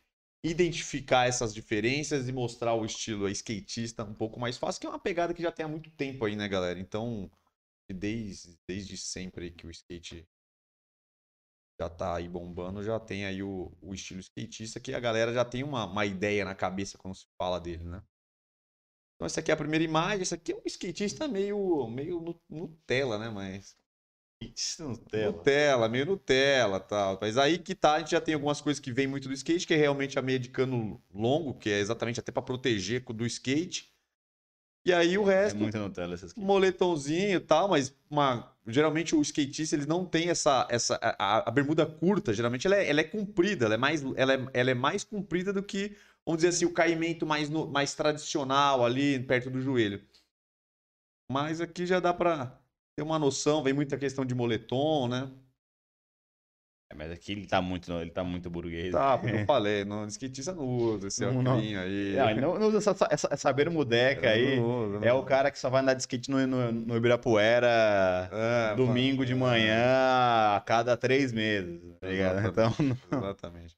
identificar 0.43 1.27
essas 1.27 1.53
diferenças 1.53 2.27
e 2.27 2.31
mostrar 2.31 2.73
o 2.73 2.85
estilo 2.85 3.27
skatista 3.29 4.03
um 4.03 4.13
pouco 4.13 4.39
mais 4.39 4.57
fácil, 4.57 4.81
que 4.81 4.87
é 4.87 4.89
uma 4.89 4.99
pegada 4.99 5.33
que 5.33 5.41
já 5.41 5.51
tem 5.51 5.65
há 5.65 5.69
muito 5.69 5.89
tempo 5.91 6.25
aí, 6.25 6.35
né, 6.35 6.47
galera? 6.47 6.79
Então, 6.79 7.29
desde, 7.89 8.57
desde 8.67 8.97
sempre 8.97 9.51
que 9.51 9.67
o 9.67 9.71
skate 9.71 10.27
já 11.79 11.89
tá 11.89 12.15
aí 12.15 12.27
bombando, 12.27 12.83
já 12.83 12.99
tem 12.99 13.25
aí 13.25 13.41
o, 13.41 13.71
o 13.81 13.93
estilo 13.93 14.19
skatista, 14.19 14.79
que 14.79 14.93
a 14.93 14.99
galera 14.99 15.33
já 15.33 15.45
tem 15.45 15.63
uma, 15.63 15.85
uma 15.85 16.05
ideia 16.05 16.43
na 16.45 16.53
cabeça 16.55 16.97
quando 16.97 17.15
se 17.15 17.25
fala 17.37 17.59
dele, 17.59 17.85
né? 17.85 18.03
Então, 19.15 19.25
essa 19.25 19.41
aqui 19.41 19.51
é 19.51 19.53
a 19.53 19.57
primeira 19.57 19.83
imagem. 19.83 20.21
Essa 20.21 20.35
aqui 20.35 20.53
é 20.53 20.55
um 20.55 20.61
skatista 20.65 21.27
meio, 21.27 21.87
meio 21.89 22.41
Nutella, 22.49 23.17
né? 23.17 23.29
Mas. 23.29 23.75
Nutella. 24.79 25.31
Nutella, 25.31 25.89
meio 25.89 26.05
Nutella 26.05 26.79
tal. 26.79 27.17
Mas 27.21 27.37
aí 27.37 27.57
que 27.57 27.75
tá, 27.75 27.95
a 27.95 27.99
gente 27.99 28.11
já 28.11 28.21
tem 28.21 28.33
algumas 28.33 28.61
coisas 28.61 28.79
que 28.79 28.91
vem 28.91 29.07
muito 29.07 29.27
do 29.27 29.33
skate, 29.33 29.67
que 29.67 29.73
é 29.73 29.77
realmente 29.77 30.17
a 30.17 30.21
meia 30.21 30.39
de 30.39 30.49
cano 30.49 31.01
longo, 31.13 31.53
que 31.53 31.69
é 31.69 31.79
exatamente 31.79 32.19
até 32.19 32.31
para 32.31 32.41
proteger 32.41 33.03
do 33.03 33.25
skate. 33.25 33.93
E 34.85 34.93
aí 34.93 35.17
o 35.17 35.23
resto. 35.23 35.57
É 35.57 35.59
muito 35.59 35.77
Nutella 35.77 36.13
essas 36.13 36.31
aqui. 36.31 36.39
Moletomzinho 36.39 37.37
e 37.37 37.39
tal, 37.39 37.67
mas 37.67 37.93
uma, 38.09 38.55
geralmente 38.65 39.15
o 39.15 39.21
skatista 39.21 39.75
eles 39.75 39.85
não 39.85 40.05
tem 40.05 40.29
essa. 40.29 40.67
essa 40.69 40.97
a, 41.01 41.49
a 41.49 41.51
bermuda 41.51 41.85
curta, 41.85 42.33
geralmente 42.33 42.65
ela 42.65 42.75
é, 42.75 42.89
ela 42.89 43.01
é 43.01 43.03
comprida, 43.03 43.65
ela 43.65 43.75
é, 43.75 43.77
mais, 43.77 44.03
ela, 44.15 44.33
é, 44.33 44.47
ela 44.53 44.71
é 44.71 44.73
mais 44.73 45.03
comprida 45.03 45.51
do 45.51 45.61
que 45.61 45.95
vamos 46.25 46.41
dizer 46.41 46.49
assim, 46.49 46.65
o 46.65 46.73
caimento 46.73 47.25
mais, 47.25 47.49
no, 47.49 47.67
mais 47.67 47.95
tradicional 47.95 48.85
ali, 48.85 49.19
perto 49.19 49.49
do 49.49 49.61
joelho. 49.61 50.01
Mas 51.31 51.59
aqui 51.59 51.85
já 51.85 51.99
dá 51.99 52.13
para 52.13 52.58
ter 52.99 53.03
uma 53.03 53.17
noção, 53.17 53.63
vem 53.63 53.73
muita 53.73 53.97
questão 53.97 54.25
de 54.25 54.35
moletom, 54.35 55.07
né? 55.07 55.31
É, 56.91 56.95
mas 56.95 57.11
aqui 57.11 57.31
ele 57.31 57.45
tá 57.45 57.61
muito, 57.61 57.91
ele 57.93 58.09
tá 58.09 58.23
muito 58.23 58.49
burguês. 58.49 58.91
Tá, 58.91 59.17
porque 59.17 59.35
eu 59.37 59.45
falei, 59.47 59.85
não, 59.85 60.05
skatista 60.07 60.53
não 60.53 60.65
usa 60.65 61.07
esse 61.07 61.23
não, 61.23 61.41
não. 61.41 61.57
aí. 61.57 62.15
Não, 62.15 62.35
não, 62.35 62.59
não 62.59 62.67
usa 62.67 62.91
essa, 62.91 63.07
essa, 63.09 63.29
essa 63.31 63.53
bermudeca 63.53 64.29
aí. 64.29 64.59
Usa, 64.59 65.05
é 65.05 65.13
o 65.13 65.23
cara 65.23 65.49
que 65.49 65.59
só 65.59 65.69
vai 65.69 65.81
andar 65.81 65.93
de 65.93 66.01
skate 66.01 66.29
no, 66.29 66.45
no, 66.45 66.71
no 66.71 66.97
Ibirapuera 66.97 68.29
é, 68.31 68.75
domingo 68.75 69.25
de 69.25 69.35
manhã 69.35 69.85
a 70.55 70.61
cada 70.65 70.97
três 70.97 71.31
meses, 71.31 71.79
tá 72.01 72.07
ligado? 72.07 72.39
Exatamente. 72.39 72.99
Então, 73.07 73.19
Exatamente. 73.19 73.77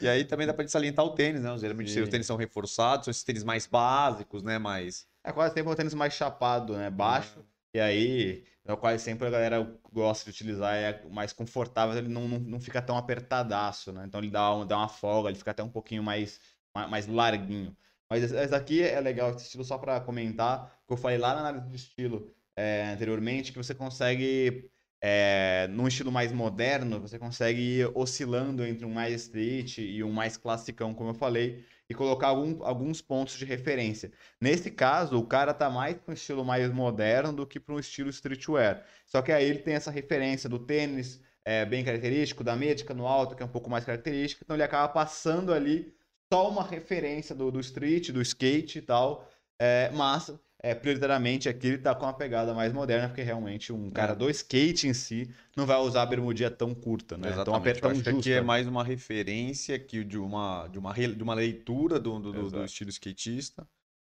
E 0.00 0.08
aí 0.08 0.24
também 0.24 0.46
dá 0.46 0.54
pra 0.54 0.66
salientar 0.68 1.04
o 1.04 1.10
tênis, 1.10 1.42
né? 1.42 1.58
Geralmente 1.58 1.90
Sim. 1.90 2.02
os 2.02 2.08
tênis 2.08 2.26
são 2.26 2.36
reforçados, 2.36 3.04
são 3.04 3.10
esses 3.10 3.24
tênis 3.24 3.42
mais 3.42 3.66
básicos, 3.66 4.42
né? 4.44 4.56
Mais... 4.58 5.08
É 5.24 5.32
quase 5.32 5.54
sempre 5.54 5.72
um 5.72 5.74
tênis 5.74 5.92
mais 5.92 6.14
chapado, 6.14 6.76
né? 6.76 6.88
Baixo. 6.88 7.40
É. 7.40 7.57
E 7.74 7.80
aí, 7.80 8.44
é 8.64 8.76
quase 8.76 9.02
sempre 9.02 9.26
a 9.26 9.30
galera 9.30 9.80
gosta 9.92 10.24
de 10.24 10.30
utilizar, 10.30 10.74
é 10.74 11.04
mais 11.08 11.32
confortável, 11.32 11.96
ele 11.96 12.08
não, 12.08 12.26
não, 12.28 12.38
não 12.38 12.60
fica 12.60 12.80
tão 12.82 12.96
apertadaço, 12.96 13.92
né? 13.92 14.04
Então 14.06 14.20
ele 14.20 14.30
dá, 14.30 14.54
uma, 14.54 14.66
dá 14.66 14.78
uma 14.78 14.88
folga, 14.88 15.28
ele 15.28 15.38
fica 15.38 15.50
até 15.50 15.62
um 15.62 15.70
pouquinho 15.70 16.02
mais, 16.02 16.40
mais 16.74 17.06
larguinho. 17.06 17.76
Mas 18.10 18.22
esse 18.24 18.48
daqui 18.48 18.82
é 18.82 19.00
legal, 19.00 19.30
esse 19.30 19.44
estilo, 19.44 19.64
só 19.64 19.76
para 19.78 20.00
comentar, 20.00 20.80
que 20.86 20.92
eu 20.92 20.96
falei 20.96 21.18
lá 21.18 21.34
na 21.34 21.40
análise 21.40 21.68
de 21.68 21.76
estilo 21.76 22.34
é, 22.56 22.90
anteriormente, 22.92 23.52
que 23.52 23.58
você 23.58 23.74
consegue 23.74 24.70
é, 25.00 25.68
num 25.70 25.86
estilo 25.86 26.10
mais 26.10 26.32
moderno, 26.32 27.00
você 27.00 27.18
consegue 27.18 27.60
ir 27.60 27.90
oscilando 27.94 28.64
entre 28.64 28.84
um 28.84 28.92
mais 28.92 29.14
street 29.22 29.78
e 29.78 30.02
um 30.02 30.10
mais 30.12 30.36
classicão, 30.36 30.94
como 30.94 31.10
eu 31.10 31.14
falei, 31.14 31.64
e 31.88 31.94
colocar 31.94 32.28
algum, 32.28 32.62
alguns 32.64 33.00
pontos 33.00 33.36
de 33.36 33.44
referência. 33.44 34.12
Nesse 34.40 34.70
caso, 34.70 35.18
o 35.18 35.26
cara 35.26 35.54
tá 35.54 35.70
mais 35.70 35.96
para 35.96 36.12
um 36.12 36.14
estilo 36.14 36.44
mais 36.44 36.70
moderno 36.70 37.32
do 37.32 37.46
que 37.46 37.58
para 37.58 37.74
um 37.74 37.78
estilo 37.78 38.10
streetwear. 38.10 38.84
Só 39.06 39.22
que 39.22 39.32
aí 39.32 39.44
ele 39.44 39.60
tem 39.60 39.74
essa 39.74 39.90
referência 39.90 40.48
do 40.48 40.58
tênis 40.58 41.20
é, 41.44 41.64
bem 41.64 41.82
característico, 41.82 42.44
da 42.44 42.54
médica 42.54 42.92
no 42.92 43.06
alto, 43.06 43.34
que 43.34 43.42
é 43.42 43.46
um 43.46 43.50
pouco 43.50 43.70
mais 43.70 43.84
característico, 43.84 44.42
então 44.44 44.54
ele 44.54 44.62
acaba 44.62 44.92
passando 44.92 45.52
ali 45.52 45.94
só 46.30 46.50
uma 46.50 46.62
referência 46.62 47.34
do, 47.34 47.50
do 47.50 47.58
street, 47.60 48.10
do 48.10 48.20
skate 48.20 48.80
e 48.80 48.82
tal, 48.82 49.26
é, 49.58 49.90
mas 49.94 50.30
é, 50.60 50.74
prioritariamente 50.74 51.48
aqui 51.48 51.68
ele 51.68 51.78
tá 51.78 51.94
com 51.94 52.04
uma 52.04 52.12
pegada 52.12 52.52
mais 52.52 52.72
moderna, 52.72 53.08
porque 53.08 53.22
realmente 53.22 53.72
um 53.72 53.90
cara 53.90 54.12
é. 54.12 54.16
do 54.16 54.28
skate 54.28 54.88
em 54.88 54.94
si 54.94 55.30
não 55.56 55.64
vai 55.64 55.78
usar 55.78 56.02
a 56.02 56.06
bermudinha 56.06 56.50
tão 56.50 56.74
curta, 56.74 57.16
né? 57.16 57.28
Exatamente. 57.28 57.80
Tão, 57.80 57.90
tão 57.90 57.94
justa. 57.94 58.10
aqui 58.10 58.32
é 58.32 58.40
mais 58.40 58.66
uma 58.66 58.82
referência 58.82 59.78
que 59.78 60.02
de 60.02 60.18
uma, 60.18 60.66
de 60.68 60.78
uma, 60.78 60.92
de 60.92 61.22
uma 61.22 61.34
leitura 61.34 62.00
do, 62.00 62.18
do, 62.18 62.50
do 62.50 62.64
estilo 62.64 62.90
skatista, 62.90 63.66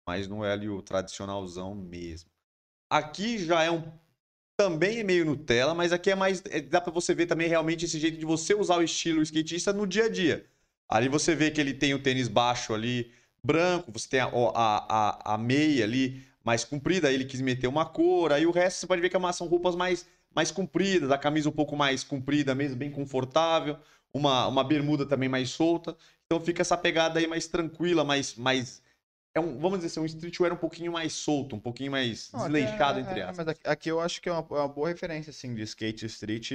mas 0.06 0.28
não 0.28 0.44
é 0.44 0.52
ali 0.52 0.68
o 0.68 0.80
tradicionalzão 0.80 1.74
mesmo. 1.74 2.30
Aqui 2.88 3.38
já 3.38 3.64
é 3.64 3.70
um 3.70 3.82
também 4.56 5.00
é 5.00 5.02
meio 5.02 5.24
Nutella, 5.26 5.74
mas 5.74 5.92
aqui 5.92 6.10
é 6.10 6.14
mais. 6.14 6.42
É, 6.46 6.60
dá 6.60 6.80
para 6.80 6.92
você 6.92 7.14
ver 7.14 7.26
também 7.26 7.46
realmente 7.46 7.84
esse 7.84 7.98
jeito 7.98 8.18
de 8.18 8.24
você 8.24 8.54
usar 8.54 8.78
o 8.78 8.82
estilo 8.82 9.20
skatista 9.20 9.72
no 9.72 9.86
dia 9.86 10.04
a 10.04 10.08
dia. 10.08 10.46
Ali 10.88 11.08
você 11.08 11.34
vê 11.34 11.50
que 11.50 11.60
ele 11.60 11.74
tem 11.74 11.92
o 11.92 12.02
tênis 12.02 12.28
baixo 12.28 12.72
ali, 12.72 13.12
branco, 13.44 13.92
você 13.92 14.08
tem 14.08 14.20
a, 14.20 14.28
a, 14.28 15.32
a, 15.34 15.34
a 15.34 15.38
meia 15.38 15.84
ali, 15.84 16.24
mais 16.46 16.64
comprida, 16.64 17.08
aí 17.08 17.14
ele 17.14 17.24
quis 17.24 17.40
meter 17.40 17.66
uma 17.66 17.84
cor, 17.84 18.30
aí 18.30 18.46
o 18.46 18.52
resto 18.52 18.78
você 18.78 18.86
pode 18.86 19.02
ver 19.02 19.08
que 19.08 19.16
é 19.16 19.32
são 19.32 19.48
roupas 19.48 19.74
mais, 19.74 20.06
mais 20.32 20.52
compridas, 20.52 21.10
a 21.10 21.18
camisa 21.18 21.48
um 21.48 21.52
pouco 21.52 21.76
mais 21.76 22.04
comprida 22.04 22.54
mesmo, 22.54 22.76
bem 22.76 22.88
confortável, 22.88 23.76
uma, 24.14 24.46
uma 24.46 24.62
bermuda 24.62 25.04
também 25.04 25.28
mais 25.28 25.50
solta. 25.50 25.96
Então 26.24 26.40
fica 26.40 26.62
essa 26.62 26.76
pegada 26.76 27.18
aí 27.18 27.26
mais 27.26 27.48
tranquila, 27.48 28.04
mais, 28.04 28.36
mais 28.36 28.80
é 29.34 29.40
um, 29.40 29.58
vamos 29.58 29.80
dizer 29.80 29.88
assim, 29.88 30.00
um 30.00 30.06
streetwear 30.06 30.52
um 30.52 30.56
pouquinho 30.56 30.92
mais 30.92 31.14
solto, 31.14 31.56
um 31.56 31.60
pouquinho 31.60 31.90
mais 31.90 32.30
Não, 32.30 32.40
desleixado, 32.42 33.00
é, 33.00 33.02
entre 33.02 33.22
aspas. 33.22 33.38
É, 33.40 33.44
mas 33.44 33.58
aqui 33.64 33.88
eu 33.88 33.98
acho 33.98 34.22
que 34.22 34.28
é 34.28 34.32
uma, 34.32 34.46
é 34.50 34.60
uma 34.60 34.68
boa 34.68 34.86
referência, 34.88 35.30
assim, 35.30 35.52
de 35.52 35.62
skate 35.62 36.06
street 36.06 36.52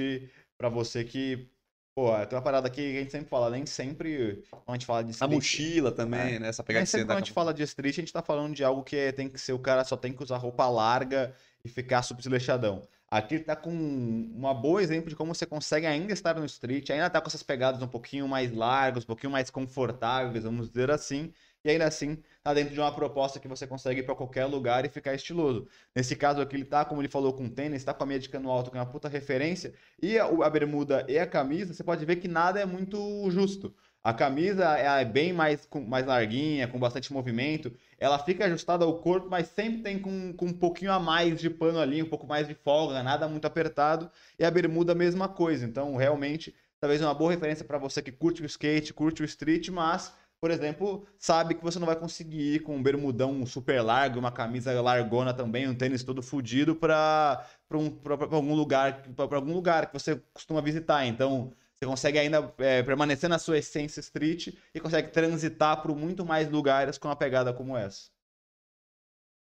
para 0.56 0.70
você 0.70 1.04
que 1.04 1.50
Pô, 1.94 2.10
tem 2.26 2.36
uma 2.36 2.42
parada 2.42 2.66
aqui 2.66 2.80
que 2.80 2.96
a 2.96 3.00
gente 3.00 3.12
sempre 3.12 3.28
fala, 3.28 3.50
nem 3.50 3.66
sempre 3.66 4.42
quando 4.50 4.62
a 4.68 4.72
gente 4.72 4.86
fala 4.86 5.04
de 5.04 5.10
street... 5.10 5.30
A 5.30 5.34
mochila 5.34 5.92
também, 5.92 6.36
é. 6.36 6.38
né? 6.38 6.48
Essa 6.48 6.62
pegada 6.62 6.80
nem 6.80 6.86
sempre 6.86 7.06
quando 7.06 7.16
a 7.16 7.20
gente 7.20 7.32
fala 7.32 7.52
de 7.52 7.62
street, 7.64 7.98
a 7.98 8.00
gente 8.00 8.12
tá 8.12 8.22
falando 8.22 8.54
de 8.54 8.64
algo 8.64 8.82
que 8.82 8.96
é, 8.96 9.12
tem 9.12 9.28
que 9.28 9.38
ser, 9.38 9.52
o 9.52 9.58
cara 9.58 9.84
só 9.84 9.94
tem 9.94 10.10
que 10.12 10.22
usar 10.22 10.38
roupa 10.38 10.66
larga 10.68 11.34
e 11.62 11.68
ficar 11.68 12.02
super 12.02 12.22
desleixadão. 12.22 12.82
Aqui 13.10 13.38
tá 13.38 13.54
com 13.54 13.70
um 13.70 14.54
bom 14.54 14.80
exemplo 14.80 15.10
de 15.10 15.14
como 15.14 15.34
você 15.34 15.44
consegue 15.44 15.86
ainda 15.86 16.14
estar 16.14 16.34
no 16.34 16.46
street, 16.46 16.88
ainda 16.88 17.10
tá 17.10 17.20
com 17.20 17.28
essas 17.28 17.42
pegadas 17.42 17.82
um 17.82 17.86
pouquinho 17.86 18.26
mais 18.26 18.50
largas, 18.50 19.04
um 19.04 19.08
pouquinho 19.08 19.30
mais 19.30 19.50
confortáveis, 19.50 20.44
vamos 20.44 20.68
dizer 20.68 20.90
assim, 20.90 21.30
e 21.64 21.70
ainda 21.70 21.86
assim 21.86 22.18
tá 22.42 22.52
dentro 22.52 22.74
de 22.74 22.80
uma 22.80 22.92
proposta 22.92 23.38
que 23.38 23.46
você 23.48 23.66
consegue 23.66 24.00
ir 24.00 24.02
para 24.02 24.14
qualquer 24.14 24.46
lugar 24.46 24.84
e 24.84 24.88
ficar 24.88 25.14
estiloso. 25.14 25.68
Nesse 25.94 26.16
caso 26.16 26.40
aqui, 26.40 26.56
ele 26.56 26.64
tá, 26.64 26.84
como 26.84 27.00
ele 27.00 27.08
falou, 27.08 27.32
com 27.32 27.48
tênis, 27.48 27.84
tá 27.84 27.94
com 27.94 28.02
a 28.02 28.06
meia 28.06 28.20
de 28.20 28.28
cano 28.28 28.50
alto, 28.50 28.70
que 28.70 28.76
é 28.76 28.80
uma 28.80 28.86
puta 28.86 29.08
referência, 29.08 29.72
e 30.00 30.18
a, 30.18 30.24
a 30.24 30.50
bermuda 30.50 31.06
e 31.08 31.18
a 31.18 31.26
camisa, 31.26 31.72
você 31.72 31.84
pode 31.84 32.04
ver 32.04 32.16
que 32.16 32.28
nada 32.28 32.60
é 32.60 32.66
muito 32.66 33.30
justo. 33.30 33.72
A 34.04 34.12
camisa 34.12 34.64
é 34.76 35.04
bem 35.04 35.32
mais, 35.32 35.64
com, 35.64 35.80
mais 35.80 36.04
larguinha, 36.04 36.66
com 36.66 36.76
bastante 36.76 37.12
movimento. 37.12 37.72
Ela 38.00 38.18
fica 38.18 38.44
ajustada 38.46 38.84
ao 38.84 38.98
corpo, 38.98 39.28
mas 39.30 39.46
sempre 39.46 39.80
tem 39.80 39.96
com, 39.96 40.32
com 40.32 40.46
um 40.46 40.52
pouquinho 40.52 40.90
a 40.90 40.98
mais 40.98 41.38
de 41.38 41.48
pano 41.48 41.78
ali, 41.78 42.02
um 42.02 42.08
pouco 42.08 42.26
mais 42.26 42.48
de 42.48 42.54
folga, 42.54 43.00
nada 43.04 43.28
muito 43.28 43.46
apertado. 43.46 44.10
E 44.36 44.44
a 44.44 44.50
bermuda, 44.50 44.92
mesma 44.92 45.28
coisa. 45.28 45.64
Então, 45.64 45.94
realmente, 45.94 46.52
talvez 46.80 47.00
uma 47.00 47.14
boa 47.14 47.30
referência 47.30 47.64
para 47.64 47.78
você 47.78 48.02
que 48.02 48.10
curte 48.10 48.42
o 48.42 48.46
skate, 48.46 48.92
curte 48.92 49.22
o 49.22 49.24
street, 49.24 49.68
mas 49.68 50.12
por 50.42 50.50
exemplo, 50.50 51.06
sabe 51.16 51.54
que 51.54 51.62
você 51.62 51.78
não 51.78 51.86
vai 51.86 51.94
conseguir 51.94 52.56
ir 52.56 52.62
com 52.64 52.74
um 52.74 52.82
bermudão 52.82 53.46
super 53.46 53.80
largo, 53.80 54.18
uma 54.18 54.32
camisa 54.32 54.78
largona 54.82 55.32
também, 55.32 55.68
um 55.68 55.74
tênis 55.74 56.02
todo 56.02 56.20
fodido 56.20 56.74
para 56.74 57.46
um, 57.72 57.96
algum 58.28 58.52
lugar, 58.52 59.04
para 59.14 59.36
algum 59.36 59.52
lugar 59.52 59.86
que 59.86 59.92
você 59.92 60.16
costuma 60.34 60.60
visitar. 60.60 61.06
Então, 61.06 61.52
você 61.72 61.86
consegue 61.86 62.18
ainda 62.18 62.52
é, 62.58 62.82
permanecer 62.82 63.30
na 63.30 63.38
sua 63.38 63.58
essência 63.58 64.00
street 64.00 64.48
e 64.74 64.80
consegue 64.80 65.12
transitar 65.12 65.80
por 65.80 65.94
muito 65.94 66.26
mais 66.26 66.50
lugares 66.50 66.98
com 66.98 67.06
uma 67.06 67.14
pegada 67.14 67.54
como 67.54 67.76
essa. 67.76 68.10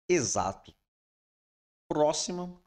Exato. 0.08 0.74
Próxima. 1.90 2.58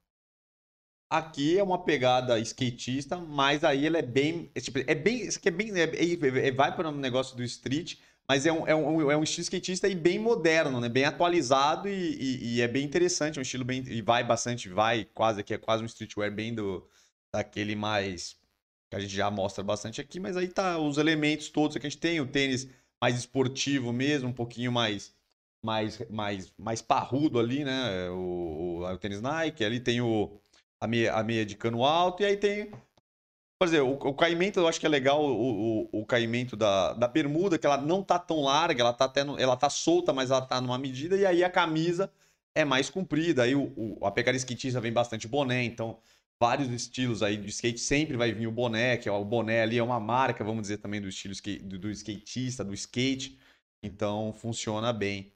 Aqui 1.12 1.58
é 1.58 1.63
uma 1.63 1.84
pegada 1.84 2.38
skatista, 2.39 3.18
mas 3.18 3.63
aí 3.63 3.88
ela 3.88 3.98
é 3.98 4.02
bem. 4.04 4.52
É, 4.54 4.62
tipo, 4.62 4.78
é 4.78 4.94
bem. 4.94 5.22
Isso 5.26 5.39
aqui 5.39 5.48
é 5.48 5.52
bem. 5.52 5.72
É, 5.74 6.48
é, 6.48 6.52
vai 6.52 6.76
para 6.76 6.88
um 6.88 6.96
negócio 6.96 7.36
do 7.36 7.44
street, 7.44 7.98
mas 8.30 8.46
é 8.46 8.54
um, 8.54 8.68
é 8.68 8.76
um, 8.76 9.12
é 9.12 9.18
um 9.18 9.24
estilo 9.24 9.42
skatista 9.42 9.88
e 9.88 9.96
bem 9.96 10.20
moderno, 10.20 10.80
né? 10.80 10.88
Bem 10.88 11.04
atualizado 11.04 11.89
e, 11.89 11.92
e, 11.92 12.58
e, 12.58 12.62
é 12.62 12.68
bem 12.68 12.86
interessante, 12.86 13.38
é 13.38 13.39
um 13.39 13.42
estilo 13.42 13.65
bem... 13.65 13.84
E 13.88 14.04
vai 14.04 14.24
bastante, 14.24 14.70
vai 14.70 15.04
quase, 15.04 15.44
que 15.44 15.52
é 15.52 15.58
quase 15.58 15.82
um 15.82 15.88
streetwear 15.88 16.32
bem 16.32 16.54
do... 16.54 16.88
Daquele 17.34 17.76
mais... 17.76 18.38
Que 18.88 18.98
a 18.98 19.00
gente 19.00 19.15
já 19.15 19.32
mostra 19.32 19.63
bastante 19.63 20.00
aqui, 20.00 20.20
mas 20.20 20.38
aí 20.38 20.48
tá 20.48 20.78
os 20.78 21.00
elementos 21.00 21.50
todos 21.50 21.76
que 21.76 21.88
a 21.88 21.89
gente 21.89 22.00
tem. 22.00 22.22
O 22.22 22.28
tênis 22.28 22.70
mais 23.02 23.18
esportivo 23.18 23.92
mesmo, 23.92 24.30
um 24.30 24.34
pouquinho 24.34 24.72
mais... 24.72 25.12
Mais, 25.65 26.00
mais, 26.10 26.54
mais 26.58 26.82
parrudo 26.84 27.39
ali, 27.39 27.65
né? 27.65 28.10
O, 28.12 28.84
o, 28.84 28.86
o 28.86 28.98
tênis 29.00 29.22
Nike, 29.22 29.65
ali 29.65 29.80
tem 29.80 30.02
o, 30.02 30.39
a, 30.80 30.88
meia, 30.88 31.15
a 31.15 31.24
meia 31.24 31.46
de 31.46 31.56
cano 31.56 31.84
alto, 31.84 32.22
e 32.22 32.26
aí 32.28 32.38
tem 32.38 32.72
por 33.60 33.67
exemplo, 33.67 34.00
o, 34.02 34.10
o 34.10 34.13
caimento, 34.13 34.58
eu 34.58 34.67
acho 34.69 34.80
que 34.80 34.86
é 34.86 34.89
legal 34.89 35.22
o, 35.22 35.82
o, 35.91 36.02
o, 36.02 36.06
caimento 36.06 36.56
da, 36.56 36.93
da 36.93 37.10
bermuda, 37.10 37.60
que 37.60 37.65
ela 37.65 37.78
não 37.78 38.02
tá 38.02 38.17
tão 38.17 38.41
larga, 38.41 38.82
ela 38.82 38.93
tá, 38.93 39.04
até 39.04 39.22
no, 39.22 39.38
ela 39.38 39.58
tá 39.58 39.69
solta, 39.69 40.13
mas 40.13 40.32
ela 40.32 40.41
tá 40.41 40.62
numa 40.62 40.78
medida, 40.78 41.17
e 41.17 41.26
aí 41.26 41.43
a 41.43 41.50
camisa 41.50 42.10
é 42.56 42.63
mais 42.63 42.89
comprida. 42.89 43.43
Aí 43.43 43.56
o, 43.56 43.74
o, 43.76 44.06
a 44.06 44.12
pegada 44.12 44.38
esquitista 44.38 44.80
vem 44.80 44.93
bastante 44.93 45.28
boné, 45.28 45.62
então 45.65 46.00
vários 46.39 46.69
estilos 46.69 47.22
aí 47.22 47.36
de 47.36 47.50
skate, 47.50 47.80
sempre 47.80 48.15
vai 48.15 48.32
vir 48.32 48.48
o 48.48 48.52
boné, 48.52 48.95
que 48.95 49.10
é 49.10 49.12
o 49.12 49.26
boné 49.26 49.62
ali 49.62 49.78
é 49.78 49.84
uma 49.84 50.00
marca, 50.00 50.41
vamos 50.41 50.62
dizer 50.62 50.78
também 50.78 51.02
do 51.02 51.10
estilo 51.10 51.34
skate, 51.34 51.63
do, 51.65 51.78
do 51.78 51.91
skatista, 51.91 52.63
do 52.63 52.74
skate. 52.74 53.38
Então 53.84 54.32
funciona 54.32 54.93
bem. 54.93 55.34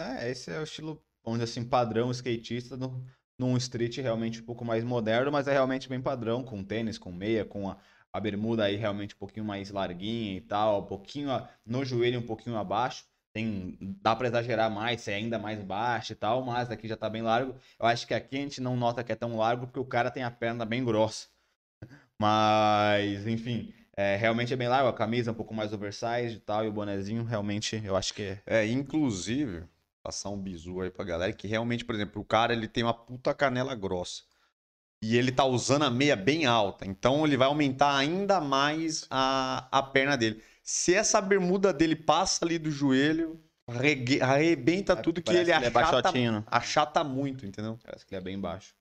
É, 0.00 0.28
esse 0.28 0.50
é 0.50 0.58
o 0.58 0.64
estilo, 0.64 1.00
dizer 1.24 1.44
assim, 1.44 1.64
padrão 1.64 2.10
skatista 2.10 2.76
no, 2.76 3.04
num 3.38 3.56
street 3.56 3.98
realmente 3.98 4.40
um 4.40 4.44
pouco 4.44 4.64
mais 4.64 4.82
moderno, 4.84 5.30
mas 5.30 5.46
é 5.46 5.52
realmente 5.52 5.88
bem 5.88 6.00
padrão, 6.00 6.42
com 6.42 6.64
tênis, 6.64 6.98
com 6.98 7.12
meia, 7.12 7.44
com 7.44 7.70
a, 7.70 7.76
a 8.12 8.18
bermuda 8.20 8.64
aí 8.64 8.76
realmente 8.76 9.14
um 9.14 9.18
pouquinho 9.18 9.46
mais 9.46 9.70
larguinha 9.70 10.36
e 10.36 10.40
tal, 10.40 10.80
um 10.82 10.86
pouquinho 10.86 11.30
a, 11.30 11.48
no 11.64 11.84
joelho 11.84 12.18
um 12.18 12.26
pouquinho 12.26 12.56
abaixo. 12.56 13.04
Tem, 13.32 13.76
dá 14.02 14.16
para 14.16 14.28
exagerar 14.28 14.70
mais, 14.70 15.02
ser 15.02 15.12
ainda 15.12 15.38
mais 15.38 15.62
baixo 15.62 16.12
e 16.12 16.16
tal, 16.16 16.42
mas 16.44 16.70
aqui 16.70 16.88
já 16.88 16.96
tá 16.96 17.08
bem 17.08 17.22
largo. 17.22 17.54
Eu 17.78 17.86
acho 17.86 18.06
que 18.06 18.14
aqui 18.14 18.36
a 18.36 18.40
gente 18.40 18.60
não 18.60 18.76
nota 18.76 19.04
que 19.04 19.12
é 19.12 19.16
tão 19.16 19.36
largo 19.36 19.66
porque 19.66 19.78
o 19.78 19.84
cara 19.84 20.10
tem 20.10 20.24
a 20.24 20.30
perna 20.30 20.64
bem 20.64 20.84
grossa. 20.84 21.28
Mas, 22.20 23.26
enfim, 23.28 23.72
é, 23.96 24.16
realmente 24.16 24.52
é 24.52 24.56
bem 24.56 24.68
largo, 24.68 24.88
a 24.88 24.92
camisa 24.92 25.30
é 25.30 25.32
um 25.32 25.36
pouco 25.36 25.54
mais 25.54 25.72
oversized 25.72 26.36
e 26.36 26.40
tal, 26.40 26.64
e 26.64 26.68
o 26.68 26.72
bonezinho 26.72 27.24
realmente 27.24 27.80
eu 27.84 27.96
acho 27.96 28.14
que 28.14 28.22
é. 28.22 28.42
É, 28.46 28.66
inclusive, 28.66 29.64
passar 30.02 30.30
um 30.30 30.40
bizu 30.40 30.80
aí 30.80 30.90
pra 30.90 31.04
galera, 31.04 31.32
que 31.32 31.46
realmente, 31.46 31.84
por 31.84 31.94
exemplo, 31.94 32.20
o 32.22 32.24
cara 32.24 32.52
ele 32.52 32.68
tem 32.68 32.84
uma 32.84 32.94
puta 32.94 33.34
canela 33.34 33.74
grossa. 33.74 34.22
E 35.02 35.16
ele 35.16 35.30
tá 35.30 35.44
usando 35.44 35.84
a 35.84 35.90
meia 35.90 36.16
bem 36.16 36.44
alta, 36.46 36.84
então 36.84 37.24
ele 37.24 37.36
vai 37.36 37.46
aumentar 37.46 37.96
ainda 37.96 38.40
mais 38.40 39.06
a, 39.10 39.68
a 39.70 39.82
perna 39.82 40.16
dele. 40.16 40.42
Se 40.62 40.92
essa 40.94 41.20
bermuda 41.20 41.72
dele 41.72 41.94
passa 41.94 42.44
ali 42.44 42.58
do 42.58 42.70
joelho, 42.70 43.40
arregue- 43.66 44.20
arrebenta 44.20 44.96
tudo 44.96 45.22
que 45.22 45.32
ele 45.32 45.44
que 45.44 45.52
é 45.52 45.66
achata, 45.68 46.10
né? 46.12 46.44
achata 46.46 47.04
muito, 47.04 47.46
entendeu? 47.46 47.78
Parece 47.84 48.04
que 48.04 48.12
ele 48.14 48.20
é 48.20 48.24
bem 48.24 48.40
baixo. 48.40 48.74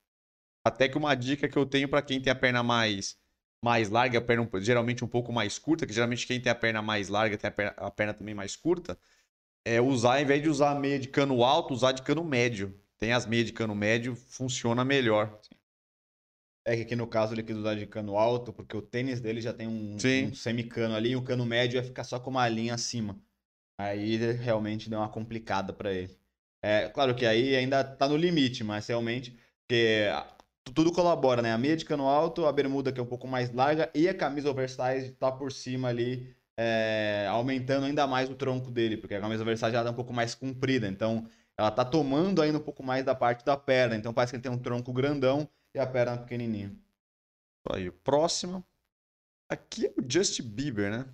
Até 0.65 0.89
que 0.89 0.97
uma 0.97 1.15
dica 1.15 1.47
que 1.47 1.57
eu 1.57 1.65
tenho 1.65 1.87
pra 1.89 2.01
quem 2.01 2.21
tem 2.21 2.31
a 2.31 2.35
perna 2.35 2.63
mais 2.63 3.17
mais 3.63 3.89
larga, 3.89 4.19
a 4.19 4.21
perna 4.21 4.47
geralmente 4.61 5.03
um 5.03 5.07
pouco 5.07 5.33
mais 5.33 5.57
curta, 5.57 5.85
que 5.87 5.93
geralmente 5.93 6.27
quem 6.27 6.39
tem 6.39 6.51
a 6.51 6.55
perna 6.55 6.81
mais 6.81 7.09
larga 7.09 7.37
tem 7.37 7.47
a 7.47 7.51
perna, 7.51 7.73
a 7.77 7.89
perna 7.91 8.13
também 8.13 8.35
mais 8.35 8.55
curta, 8.55 8.97
é 9.67 9.81
usar, 9.81 10.15
ao 10.15 10.21
invés 10.21 10.41
de 10.41 10.49
usar 10.49 10.79
meia 10.79 10.97
de 10.97 11.07
cano 11.09 11.43
alto, 11.43 11.73
usar 11.73 11.91
de 11.91 12.01
cano 12.01 12.23
médio. 12.23 12.73
Tem 12.97 13.11
as 13.13 13.25
meias 13.25 13.45
de 13.47 13.53
cano 13.53 13.75
médio, 13.75 14.15
funciona 14.15 14.83
melhor. 14.85 15.39
É 16.65 16.75
que 16.75 16.81
aqui 16.81 16.95
no 16.95 17.07
caso 17.07 17.33
ele 17.33 17.43
quis 17.43 17.55
usar 17.55 17.75
de 17.75 17.85
cano 17.85 18.17
alto, 18.17 18.51
porque 18.51 18.75
o 18.75 18.81
tênis 18.81 19.19
dele 19.21 19.41
já 19.41 19.53
tem 19.53 19.67
um, 19.67 19.95
um 19.95 20.33
semicano 20.33 20.95
ali, 20.95 21.11
e 21.11 21.15
o 21.15 21.21
cano 21.23 21.45
médio 21.45 21.77
ia 21.77 21.83
ficar 21.83 22.03
só 22.03 22.19
com 22.19 22.29
uma 22.29 22.47
linha 22.47 22.73
acima. 22.73 23.17
Aí 23.77 24.13
ele 24.15 24.31
realmente 24.33 24.89
deu 24.89 24.99
uma 24.99 25.09
complicada 25.09 25.73
pra 25.73 25.93
ele. 25.93 26.17
É, 26.61 26.89
claro 26.89 27.15
que 27.15 27.25
aí 27.25 27.55
ainda 27.55 27.83
tá 27.83 28.07
no 28.07 28.17
limite, 28.17 28.63
mas 28.63 28.87
realmente, 28.87 29.37
porque 29.61 30.05
tu- 30.63 30.73
tudo 30.73 30.91
colabora, 30.91 31.41
né? 31.41 31.53
A 31.53 31.57
meia 31.57 31.77
de 31.77 31.85
cano 31.85 32.07
alto, 32.07 32.45
a 32.45 32.51
bermuda 32.51 32.91
que 32.91 32.99
é 32.99 33.03
um 33.03 33.07
pouco 33.07 33.27
mais 33.27 33.51
larga 33.53 33.91
e 33.93 34.09
a 34.09 34.13
camisa 34.13 34.49
oversize 34.49 35.11
tá 35.11 35.31
por 35.31 35.51
cima 35.51 35.89
ali, 35.89 36.35
é, 36.57 37.27
aumentando 37.29 37.85
ainda 37.85 38.07
mais 38.07 38.29
o 38.29 38.35
tronco 38.35 38.71
dele, 38.71 38.97
porque 38.97 39.13
a 39.13 39.21
camisa 39.21 39.43
oversize 39.43 39.71
já 39.71 39.83
tá 39.83 39.91
um 39.91 39.93
pouco 39.93 40.11
mais 40.11 40.33
comprida, 40.33 40.87
então 40.87 41.29
ela 41.55 41.71
tá 41.71 41.85
tomando 41.85 42.41
ainda 42.41 42.57
um 42.57 42.63
pouco 42.63 42.83
mais 42.83 43.05
da 43.05 43.13
parte 43.13 43.45
da 43.45 43.55
perna, 43.55 43.95
então 43.95 44.13
parece 44.13 44.31
que 44.31 44.37
ele 44.37 44.43
tem 44.43 44.51
um 44.51 44.57
tronco 44.57 44.91
grandão 44.91 45.47
e 45.73 45.79
a 45.79 45.85
perna 45.85 46.17
pequenininha. 46.17 46.75
Aí. 47.69 47.91
Próximo. 47.91 48.65
Aqui 49.49 49.87
é 49.87 49.93
o 49.97 50.03
Justin 50.07 50.43
Bieber, 50.43 50.89
né? 50.91 51.05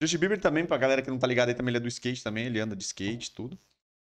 Justin 0.00 0.18
Bieber 0.18 0.40
também, 0.40 0.66
pra 0.66 0.76
galera 0.76 1.02
que 1.02 1.10
não 1.10 1.18
tá 1.18 1.26
ligada 1.26 1.50
aí, 1.50 1.54
também 1.54 1.70
ele 1.70 1.78
é 1.78 1.80
do 1.80 1.88
skate 1.88 2.22
também, 2.22 2.46
ele 2.46 2.60
anda 2.60 2.76
de 2.76 2.84
skate, 2.84 3.32
tudo. 3.32 3.58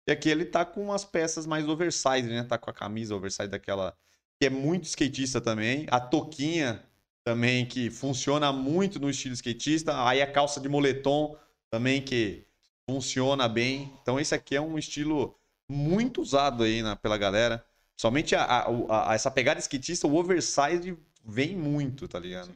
E 0.07 0.13
aqui 0.13 0.29
ele 0.29 0.45
tá 0.45 0.65
com 0.65 0.83
umas 0.83 1.05
peças 1.05 1.47
mais 1.47 1.69
oversize, 1.69 2.29
né? 2.29 2.43
Tá 2.45 2.59
com 2.59 2.71
a 2.71 2.73
camisa 2.73 3.15
oversize 3.15 3.49
daquela 3.49 3.97
que 4.41 4.47
é 4.47 4.51
muito 4.51 4.85
skatista 4.85 5.41
também. 5.41 5.87
A 5.91 6.01
toquinha 6.01 6.83
também 7.25 7.67
que 7.67 7.91
funciona 7.91 8.53
muito 8.53 8.99
no 8.99 9.11
estilo 9.11 9.35
skatista. 9.35 10.07
Aí 10.07 10.21
a 10.23 10.31
calça 10.31 10.61
de 10.61 10.69
moletom 10.69 11.37
também 11.71 12.03
que 12.03 12.45
funciona 12.89 13.49
bem. 13.49 13.93
Então 14.03 14.19
esse 14.19 14.35
aqui 14.35 14.57
é 14.57 14.61
um 14.61 14.79
estilo 14.79 15.37
muito 15.69 16.21
usado 16.21 16.63
aí 16.65 16.83
na, 16.83 16.97
pela 16.97 17.17
galera. 17.19 17.65
Somente 17.97 18.35
a, 18.35 18.43
a- 18.45 19.11
a- 19.11 19.15
essa 19.15 19.31
pegada 19.31 19.61
skatista, 19.61 20.07
o 20.07 20.17
oversize 20.17 20.97
vem 21.25 21.57
muito, 21.57 22.09
tá 22.09 22.19
ligado? 22.19 22.53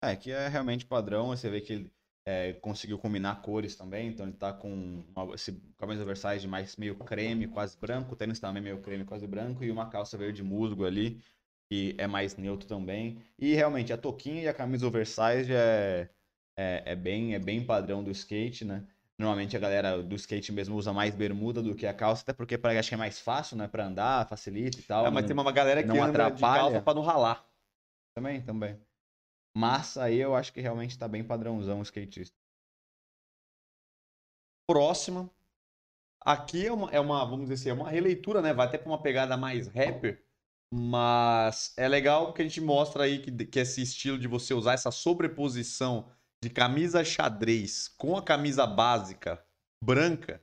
É, 0.00 0.16
que 0.16 0.30
é 0.32 0.48
realmente 0.48 0.84
padrão, 0.84 1.28
você 1.28 1.48
vê 1.48 1.60
que 1.60 1.72
ele 1.72 1.92
é, 2.26 2.52
conseguiu 2.54 2.98
combinar 2.98 3.40
cores 3.42 3.76
também, 3.76 4.08
então 4.08 4.26
ele 4.26 4.36
tá 4.36 4.52
com 4.52 5.04
uma, 5.14 5.34
esse 5.34 5.52
camisa 5.78 6.02
oversize 6.02 6.46
mais 6.48 6.76
meio 6.76 6.96
creme, 6.96 7.46
quase 7.48 7.76
branco, 7.78 8.12
o 8.12 8.16
tênis 8.16 8.40
também 8.40 8.62
meio 8.62 8.80
creme, 8.80 9.04
quase 9.04 9.26
branco, 9.26 9.62
e 9.64 9.70
uma 9.70 9.88
calça 9.88 10.18
verde 10.18 10.42
musgo 10.42 10.84
ali, 10.84 11.20
que 11.72 11.94
é 11.96 12.06
mais 12.06 12.36
neutro 12.36 12.68
também. 12.68 13.18
E 13.38 13.54
realmente 13.54 13.94
a 13.94 13.96
toquinha 13.96 14.42
e 14.42 14.46
a 14.48 14.52
camisa 14.52 14.86
oversize 14.86 15.50
é, 15.50 16.06
é, 16.54 16.82
é 16.84 16.94
bem, 16.94 17.34
é 17.34 17.38
bem 17.38 17.64
padrão 17.64 18.04
do 18.04 18.10
skate, 18.10 18.62
né? 18.62 18.86
Normalmente 19.18 19.56
a 19.56 19.60
galera 19.60 20.02
do 20.02 20.14
skate 20.16 20.52
mesmo 20.52 20.76
usa 20.76 20.92
mais 20.92 21.14
bermuda 21.14 21.62
do 21.62 21.74
que 21.74 21.86
a 21.86 21.94
calça, 21.94 22.20
até 22.24 22.34
porque 22.34 22.58
pra, 22.58 22.78
acho 22.78 22.90
que 22.90 22.94
é 22.94 22.98
mais 22.98 23.18
fácil, 23.20 23.56
né? 23.56 23.66
Pra 23.68 23.86
andar, 23.86 24.28
facilita 24.28 24.80
e 24.80 24.82
tal. 24.82 25.06
Ah, 25.06 25.10
mas 25.10 25.22
não- 25.22 25.28
tem 25.28 25.34
uma 25.34 25.50
galera 25.50 25.82
que 25.82 25.88
não 25.88 26.02
anda 26.02 26.12
de 26.12 26.18
atrapalha. 26.18 26.62
calça 26.62 26.82
pra 26.82 26.92
não 26.92 27.02
ralar. 27.02 27.42
Também, 28.14 28.42
também. 28.42 28.78
Mas 29.56 29.96
aí 29.96 30.18
eu 30.18 30.34
acho 30.34 30.52
que 30.52 30.60
realmente 30.60 30.98
tá 30.98 31.08
bem 31.08 31.24
padrãozão 31.24 31.78
o 31.80 31.82
skatista. 31.82 32.36
Próxima. 34.66 35.30
Aqui 36.20 36.66
é 36.66 36.72
uma, 36.72 36.90
é 36.90 37.00
uma, 37.00 37.24
vamos 37.24 37.48
dizer 37.48 37.54
assim, 37.54 37.70
é 37.70 37.72
uma 37.72 37.90
releitura, 37.90 38.42
né? 38.42 38.52
Vai 38.52 38.66
até 38.66 38.76
pra 38.76 38.90
uma 38.90 39.00
pegada 39.00 39.38
mais 39.38 39.68
rapper. 39.68 40.22
Mas 40.74 41.74
é 41.76 41.86
legal 41.86 42.26
porque 42.26 42.40
a 42.40 42.44
gente 42.46 42.60
mostra 42.60 43.04
aí 43.04 43.18
que, 43.18 43.30
que 43.44 43.58
esse 43.58 43.82
estilo 43.82 44.18
de 44.18 44.26
você 44.26 44.54
usar 44.54 44.72
essa 44.72 44.90
sobreposição 44.90 46.08
de 46.42 46.48
camisa 46.48 47.04
xadrez 47.04 47.88
com 47.88 48.16
a 48.16 48.22
camisa 48.22 48.66
básica 48.66 49.44
branca 49.84 50.40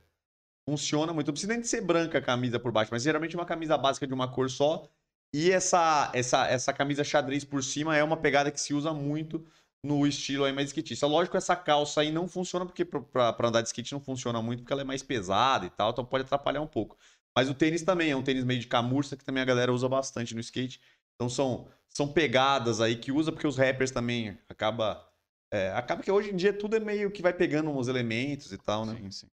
funciona 0.68 1.12
muito. 1.12 1.26
Não 1.26 1.32
precisa 1.32 1.52
nem 1.52 1.60
de 1.60 1.66
ser 1.66 1.80
branca 1.80 2.18
a 2.18 2.22
camisa 2.22 2.60
por 2.60 2.70
baixo, 2.70 2.92
mas 2.92 3.02
geralmente 3.02 3.34
uma 3.34 3.44
camisa 3.44 3.76
básica 3.76 4.06
de 4.06 4.14
uma 4.14 4.30
cor 4.32 4.48
só. 4.48 4.88
E 5.34 5.50
essa, 5.50 6.10
essa, 6.14 6.46
essa 6.46 6.72
camisa 6.72 7.02
xadrez 7.02 7.44
por 7.44 7.62
cima 7.64 7.96
é 7.96 8.02
uma 8.04 8.16
pegada 8.16 8.52
que 8.52 8.60
se 8.60 8.72
usa 8.72 8.92
muito 8.92 9.44
no 9.84 10.06
estilo 10.06 10.44
aí 10.44 10.52
mais 10.52 10.68
skatista. 10.68 11.06
Lógico, 11.06 11.36
essa 11.36 11.56
calça 11.56 12.02
aí 12.02 12.12
não 12.12 12.28
funciona 12.28 12.64
porque 12.64 12.84
pra 12.84 13.36
andar 13.42 13.62
de 13.62 13.68
skate 13.68 13.92
não 13.92 14.00
funciona 14.00 14.40
muito 14.40 14.60
porque 14.60 14.72
ela 14.72 14.82
é 14.82 14.84
mais 14.84 15.02
pesada 15.02 15.66
e 15.66 15.70
tal, 15.70 15.90
então 15.90 16.04
pode 16.04 16.24
atrapalhar 16.24 16.60
um 16.60 16.66
pouco. 16.66 16.96
Mas 17.36 17.48
o 17.48 17.54
tênis 17.54 17.82
também 17.82 18.10
é 18.10 18.16
um 18.16 18.22
tênis 18.22 18.44
meio 18.44 18.60
de 18.60 18.66
camurça 18.66 19.16
que 19.16 19.24
também 19.24 19.42
a 19.42 19.46
galera 19.46 19.72
usa 19.72 19.88
bastante 19.88 20.34
no 20.34 20.40
skate. 20.40 20.80
Então 21.14 21.28
são, 21.28 21.68
são 21.88 22.12
pegadas 22.12 22.80
aí 22.80 22.96
que 22.96 23.12
usa 23.12 23.30
porque 23.32 23.46
os 23.46 23.56
rappers 23.56 23.90
também 23.90 24.38
acaba 24.48 25.06
é, 25.52 25.70
acaba 25.72 26.02
que 26.02 26.10
hoje 26.10 26.30
em 26.30 26.36
dia 26.36 26.52
tudo 26.52 26.76
é 26.76 26.80
meio 26.80 27.10
que 27.10 27.22
vai 27.22 27.32
pegando 27.32 27.70
uns 27.70 27.88
elementos 27.88 28.52
e 28.52 28.58
tal, 28.58 28.86
né? 28.86 28.96
Sim, 28.96 29.10
sim. 29.10 29.26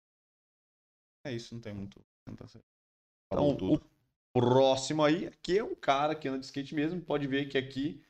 É 1.24 1.32
isso, 1.32 1.54
não 1.54 1.60
tem 1.60 1.74
muito. 1.74 2.00
Então, 3.32 3.56
o 3.60 3.78
próximo 4.32 5.04
aí, 5.04 5.26
aqui 5.26 5.58
é 5.58 5.64
um 5.64 5.74
cara 5.74 6.14
que 6.14 6.28
anda 6.28 6.38
de 6.38 6.46
skate 6.46 6.74
mesmo, 6.74 7.00
pode 7.00 7.26
ver 7.26 7.48
que 7.48 7.58
aqui 7.58 8.02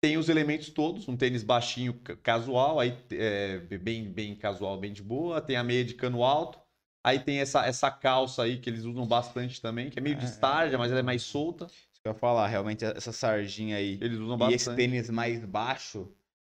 tem 0.00 0.16
os 0.18 0.28
elementos 0.28 0.70
todos, 0.70 1.08
um 1.08 1.16
tênis 1.16 1.42
baixinho 1.44 2.00
ca- 2.00 2.16
casual, 2.16 2.80
aí 2.80 2.96
é, 3.12 3.58
bem, 3.78 4.10
bem 4.12 4.36
casual, 4.36 4.78
bem 4.78 4.92
de 4.92 5.02
boa, 5.02 5.40
tem 5.40 5.56
a 5.56 5.64
meia 5.64 5.84
de 5.84 5.94
cano 5.94 6.24
alto, 6.24 6.60
aí 7.04 7.18
tem 7.20 7.38
essa, 7.40 7.64
essa 7.66 7.90
calça 7.90 8.42
aí 8.42 8.58
que 8.60 8.68
eles 8.70 8.84
usam 8.84 9.06
bastante 9.06 9.60
também, 9.60 9.90
que 9.90 9.98
é 9.98 10.02
meio 10.02 10.16
de 10.16 10.24
É. 10.24 10.28
estarja, 10.28 10.78
mas 10.78 10.90
ela 10.90 11.00
é 11.00 11.02
mais 11.02 11.22
solta, 11.22 11.66
Isso 11.66 12.00
que 12.02 12.08
eu 12.08 12.12
ia 12.12 12.18
falar, 12.18 12.46
realmente 12.48 12.84
essa 12.84 13.12
sarginha 13.12 13.76
aí. 13.76 13.98
eles 14.00 14.18
usam 14.18 14.36
E 14.36 14.52
esse 14.52 14.64
bastante. 14.66 14.76
tênis 14.76 15.10
mais 15.10 15.44
baixo, 15.44 16.12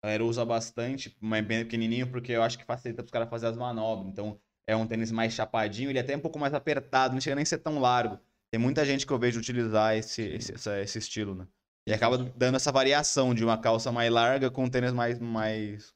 a 0.04 0.08
galera 0.08 0.26
usa 0.26 0.46
bastante, 0.46 1.16
mas 1.20 1.46
bem 1.46 1.64
pequenininho, 1.64 2.10
porque 2.10 2.32
eu 2.32 2.44
acho 2.44 2.58
que 2.58 2.66
facilita 2.66 3.02
pros 3.04 3.12
caras 3.12 3.30
fazer 3.30 3.48
as 3.48 3.58
manobras. 3.58 4.12
Então, 4.12 4.40
é 4.68 4.76
um 4.76 4.88
tênis 4.88 5.12
mais 5.12 5.34
chapadinho, 5.34 5.90
ele 5.90 5.98
é 6.00 6.02
até 6.02 6.16
um 6.16 6.20
pouco 6.22 6.40
mais 6.40 6.54
apertado, 6.54 7.14
não 7.14 7.22
chega 7.22 7.36
nem 7.36 7.44
a 7.44 7.46
ser 7.46 7.58
tão 7.60 7.80
largo. 7.80 8.20
Tem 8.52 8.60
muita 8.60 8.86
gente 8.86 9.06
que 9.06 9.12
eu 9.12 9.20
vejo 9.20 9.40
utilizar 9.40 9.96
esse, 9.96 10.22
esse, 10.22 10.54
essa- 10.54 10.80
esse 10.80 10.98
estilo, 11.00 11.34
né? 11.36 11.48
E 11.88 11.94
acaba 11.94 12.18
dando 12.18 12.56
essa 12.56 12.72
variação 12.72 13.34
de 13.34 13.44
uma 13.44 13.58
calça 13.58 13.92
mais 13.92 14.10
larga 14.12 14.50
com 14.50 14.64
um 14.66 14.70
tênis 14.70 14.94
mais, 14.94 15.20
mais 15.20 15.94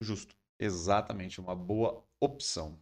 justo. 0.00 0.36
Exatamente, 0.60 1.40
uma 1.40 1.54
boa 1.56 2.04
opção. 2.20 2.78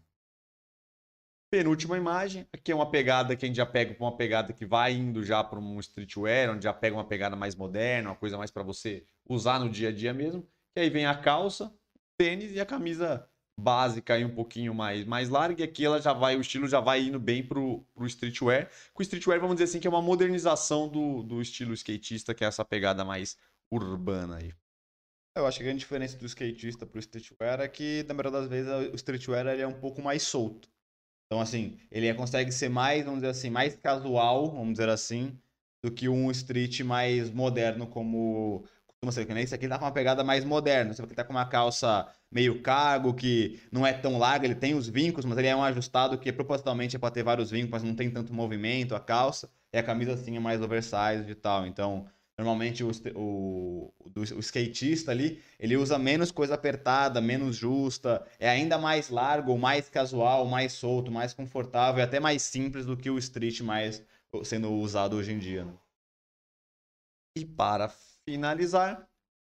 Penúltima 1.51 1.96
imagem, 1.96 2.46
aqui 2.53 2.70
é 2.70 2.74
uma 2.74 2.90
pegada 2.90 3.34
que 3.34 3.42
a 3.42 3.49
gente 3.49 3.57
já 3.57 3.64
pega 3.64 3.94
para 3.94 4.05
uma 4.05 4.14
pegada 4.14 4.53
que 4.53 4.66
vai 4.66 4.92
indo 4.92 5.24
já 5.24 5.42
para 5.42 5.59
um 5.59 5.80
streetwear, 5.80 6.51
onde 6.51 6.64
já 6.64 6.74
pega 6.74 6.94
uma 6.94 7.07
pegada 7.07 7.34
mais 7.34 7.55
moderna, 7.55 8.11
uma 8.11 8.16
coisa 8.16 8.36
mais 8.36 8.51
para 8.51 8.62
você 8.62 9.03
usar 9.26 9.59
no 9.59 9.70
dia 9.70 9.88
a 9.88 9.92
dia 9.92 10.12
mesmo. 10.12 10.46
Que 10.74 10.80
aí 10.80 10.90
vem 10.90 11.07
a 11.07 11.14
calça, 11.14 11.74
tênis 12.18 12.53
e 12.53 12.61
a 12.61 12.66
camisa 12.66 13.26
básica 13.59 14.12
aí 14.12 14.26
um 14.26 14.34
pouquinho 14.34 14.74
mais, 14.74 15.07
mais 15.07 15.30
larga. 15.30 15.62
E 15.62 15.64
aqui 15.64 15.86
ela 15.86 16.03
já 16.03 16.12
vai, 16.12 16.36
o 16.36 16.40
estilo 16.42 16.68
já 16.68 16.80
vai 16.80 17.05
indo 17.05 17.18
bem 17.18 17.42
pro, 17.42 17.82
pro 17.94 18.07
streetwear. 18.07 18.70
Com 18.92 19.01
o 19.01 19.03
streetwear, 19.03 19.40
vamos 19.40 19.57
dizer 19.57 19.64
assim, 19.64 19.80
que 19.80 19.86
é 19.86 19.90
uma 19.90 20.03
modernização 20.03 20.86
do, 20.86 21.22
do 21.22 21.40
estilo 21.40 21.72
skatista, 21.72 22.34
que 22.34 22.44
é 22.44 22.46
essa 22.46 22.62
pegada 22.62 23.07
mais 23.07 23.38
urbana 23.70 24.36
aí. 24.36 24.53
Eu 25.34 25.46
acho 25.46 25.57
que 25.57 25.64
a 25.64 25.66
grande 25.66 25.80
diferença 25.80 26.18
do 26.18 26.26
skatista 26.26 26.84
pro 26.84 26.99
streetwear 26.99 27.61
é 27.61 27.68
que, 27.68 28.05
na 28.07 28.12
maioria 28.12 28.38
das 28.38 28.49
vezes, 28.49 28.70
o 28.92 28.96
streetwear 28.96 29.46
ele 29.46 29.62
é 29.62 29.66
um 29.66 29.80
pouco 29.80 30.03
mais 30.03 30.22
solto. 30.24 30.68
Então, 31.29 31.41
assim, 31.43 31.76
ele 31.91 32.12
consegue 32.14 32.51
ser 32.51 32.70
mais, 32.70 33.05
vamos 33.05 33.20
dizer 33.20 33.31
assim, 33.31 33.51
mais 33.51 33.76
casual, 33.76 34.51
vamos 34.51 34.72
dizer 34.72 34.89
assim, 34.89 35.39
do 35.83 35.91
que 35.91 36.09
um 36.09 36.31
street 36.31 36.81
mais 36.81 37.31
moderno, 37.31 37.87
como 37.87 38.64
costuma 38.87 39.12
ser. 39.12 39.31
Esse 39.39 39.55
aqui 39.55 39.68
tá 39.68 39.79
com 39.79 39.85
uma 39.85 39.93
pegada 39.93 40.24
mais 40.24 40.43
moderna. 40.45 40.95
Você 40.95 41.07
tá 41.09 41.24
com 41.24 41.33
uma 41.33 41.47
calça 41.47 42.09
meio 42.31 42.62
cargo, 42.62 43.12
que 43.14 43.61
não 43.70 43.87
é 43.87 43.93
tão 43.93 44.18
larga, 44.18 44.47
ele 44.47 44.55
tem 44.55 44.74
os 44.74 44.89
vincos, 44.89 45.24
mas 45.26 45.37
ele 45.39 45.49
é 45.49 45.55
um 45.57 45.62
ajustado 45.62 46.18
que 46.18 46.33
propositalmente 46.33 46.97
é 46.97 46.99
para 46.99 47.11
ter 47.11 47.22
vários 47.22 47.51
vincos, 47.51 47.70
mas 47.70 47.83
não 47.83 47.95
tem 47.95 48.11
tanto 48.11 48.33
movimento 48.33 48.95
a 48.95 49.01
calça. 49.01 49.51
E 49.72 49.79
a 49.79 49.83
camisa 49.83 50.14
assim 50.14 50.37
é 50.37 50.41
mais 50.41 50.62
oversized 50.62 51.31
e 51.31 51.35
tal. 51.35 51.66
Então, 51.66 52.07
normalmente 52.39 52.84
o, 52.84 52.91
o, 53.16 53.93
o, 54.14 54.41
skatista 54.41 55.11
ali, 55.11 55.43
ele 55.59 55.76
usa 55.76 55.99
menos 55.99 56.30
coisa 56.30 56.55
apertada, 56.55 57.20
menos 57.20 57.57
justa, 57.57 58.24
é 58.39 58.49
ainda 58.49 58.78
mais 58.78 59.11
largo, 59.11 59.59
mais 59.59 59.89
casual, 59.89 60.47
mais 60.47 60.72
solto, 60.72 61.11
mais 61.11 61.34
confortável, 61.34 62.01
e 62.01 62.05
até 62.05 62.20
mais 62.20 62.43
simples 62.43 62.86
do 62.86 62.97
que 62.97 63.11
o 63.11 63.18
street 63.18 63.61
mais 63.61 64.05
sendo 64.45 64.70
usado 64.72 65.16
hoje 65.16 65.32
em 65.32 65.39
dia. 65.39 65.64
Né? 65.64 65.72
E 67.36 67.45
para 67.45 67.89
finalizar, 68.24 69.09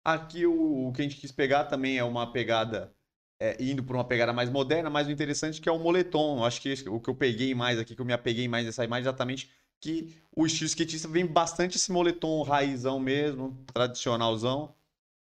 aqui 0.03 0.45
o, 0.45 0.87
o, 0.87 0.91
que 0.91 1.01
a 1.01 1.03
gente 1.05 1.17
quis 1.17 1.31
pegar 1.31 1.65
também 1.65 1.97
é 1.97 2.03
uma 2.03 2.33
pegada, 2.33 2.93
é, 3.39 3.55
indo 3.63 3.81
por 3.81 3.95
uma 3.95 4.05
pegada 4.05 4.33
mais 4.33 4.49
moderna, 4.49 4.89
mas 4.89 5.07
o 5.07 5.11
interessante 5.11 5.59
é 5.59 5.63
que 5.63 5.69
é 5.69 5.71
o 5.71 5.79
moletom. 5.79 6.43
Acho 6.43 6.61
que 6.61 6.73
o 6.89 6.99
que 6.99 7.09
eu 7.09 7.15
peguei 7.15 7.55
mais 7.55 7.79
aqui, 7.79 7.95
que 7.95 8.01
eu 8.01 8.05
me 8.05 8.13
apeguei 8.13 8.47
mais 8.47 8.65
nessa 8.65 8.83
imagem, 8.83 9.03
exatamente 9.03 9.49
que 9.83 10.15
o 10.33 10.45
estilo 10.45 10.67
skatista 10.67 11.09
vem 11.09 11.25
bastante 11.25 11.75
esse 11.75 11.91
moletom 11.91 12.41
raizão 12.41 13.01
mesmo, 13.01 13.53
tradicionalzão. 13.65 14.73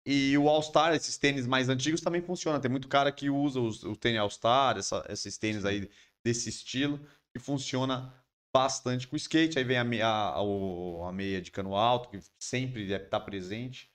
E 0.05 0.37
o 0.37 0.47
All-Star, 0.47 0.95
esses 0.95 1.17
tênis 1.17 1.47
mais 1.47 1.71
antigos, 1.71 2.03
também 2.03 2.21
funciona. 2.21 2.61
Tem 2.61 2.71
muito 2.71 2.87
cara 2.87 3.11
que 3.11 3.31
usa 3.31 3.59
os, 3.61 3.83
o 3.83 3.97
tênis 3.97 4.21
All-Star, 4.21 4.77
esses 5.09 5.39
tênis 5.39 5.65
aí 5.65 5.89
desse 6.23 6.51
estilo, 6.51 7.01
que 7.33 7.39
funciona 7.39 8.15
bastante 8.55 9.09
com 9.09 9.15
o 9.15 9.17
skate. 9.17 9.59
Aí 9.59 9.65
vem 9.65 9.79
a, 9.79 9.85
meia, 9.85 10.07
a, 10.07 10.41
a 11.09 11.13
meia 11.13 11.41
de 11.41 11.51
cano 11.51 11.75
alto, 11.75 12.11
que 12.11 12.21
sempre 12.39 12.87
deve 12.87 13.05
estar 13.05 13.21
presente. 13.21 13.91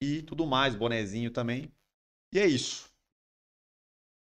E 0.00 0.22
tudo 0.22 0.46
mais, 0.46 0.76
bonezinho 0.76 1.32
também. 1.32 1.72
E 2.32 2.38
é 2.38 2.46
isso. 2.46 2.88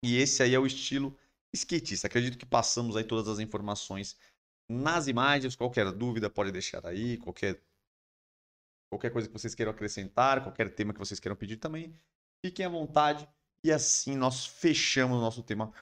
E 0.02 0.16
esse 0.16 0.42
aí 0.42 0.54
é 0.54 0.58
o 0.58 0.66
estilo 0.66 1.14
skatista. 1.52 2.06
Acredito 2.06 2.38
que 2.38 2.46
passamos 2.46 2.96
aí 2.96 3.04
todas 3.04 3.28
as 3.28 3.38
informações 3.38 4.16
nas 4.68 5.06
imagens. 5.06 5.56
Qualquer 5.56 5.90
dúvida 5.92 6.28
pode 6.28 6.52
deixar 6.52 6.84
aí. 6.86 7.16
Qualquer, 7.16 7.60
qualquer 8.90 9.10
coisa 9.10 9.28
que 9.28 9.32
vocês 9.32 9.54
queiram 9.54 9.72
acrescentar, 9.72 10.42
qualquer 10.42 10.74
tema 10.74 10.92
que 10.92 10.98
vocês 10.98 11.18
queiram 11.18 11.36
pedir 11.36 11.56
também. 11.56 11.94
Fiquem 12.44 12.66
à 12.66 12.68
vontade. 12.68 13.28
E 13.64 13.72
assim 13.72 14.16
nós 14.16 14.46
fechamos 14.46 15.16
o 15.16 15.20
nosso 15.20 15.42
tema 15.42 15.72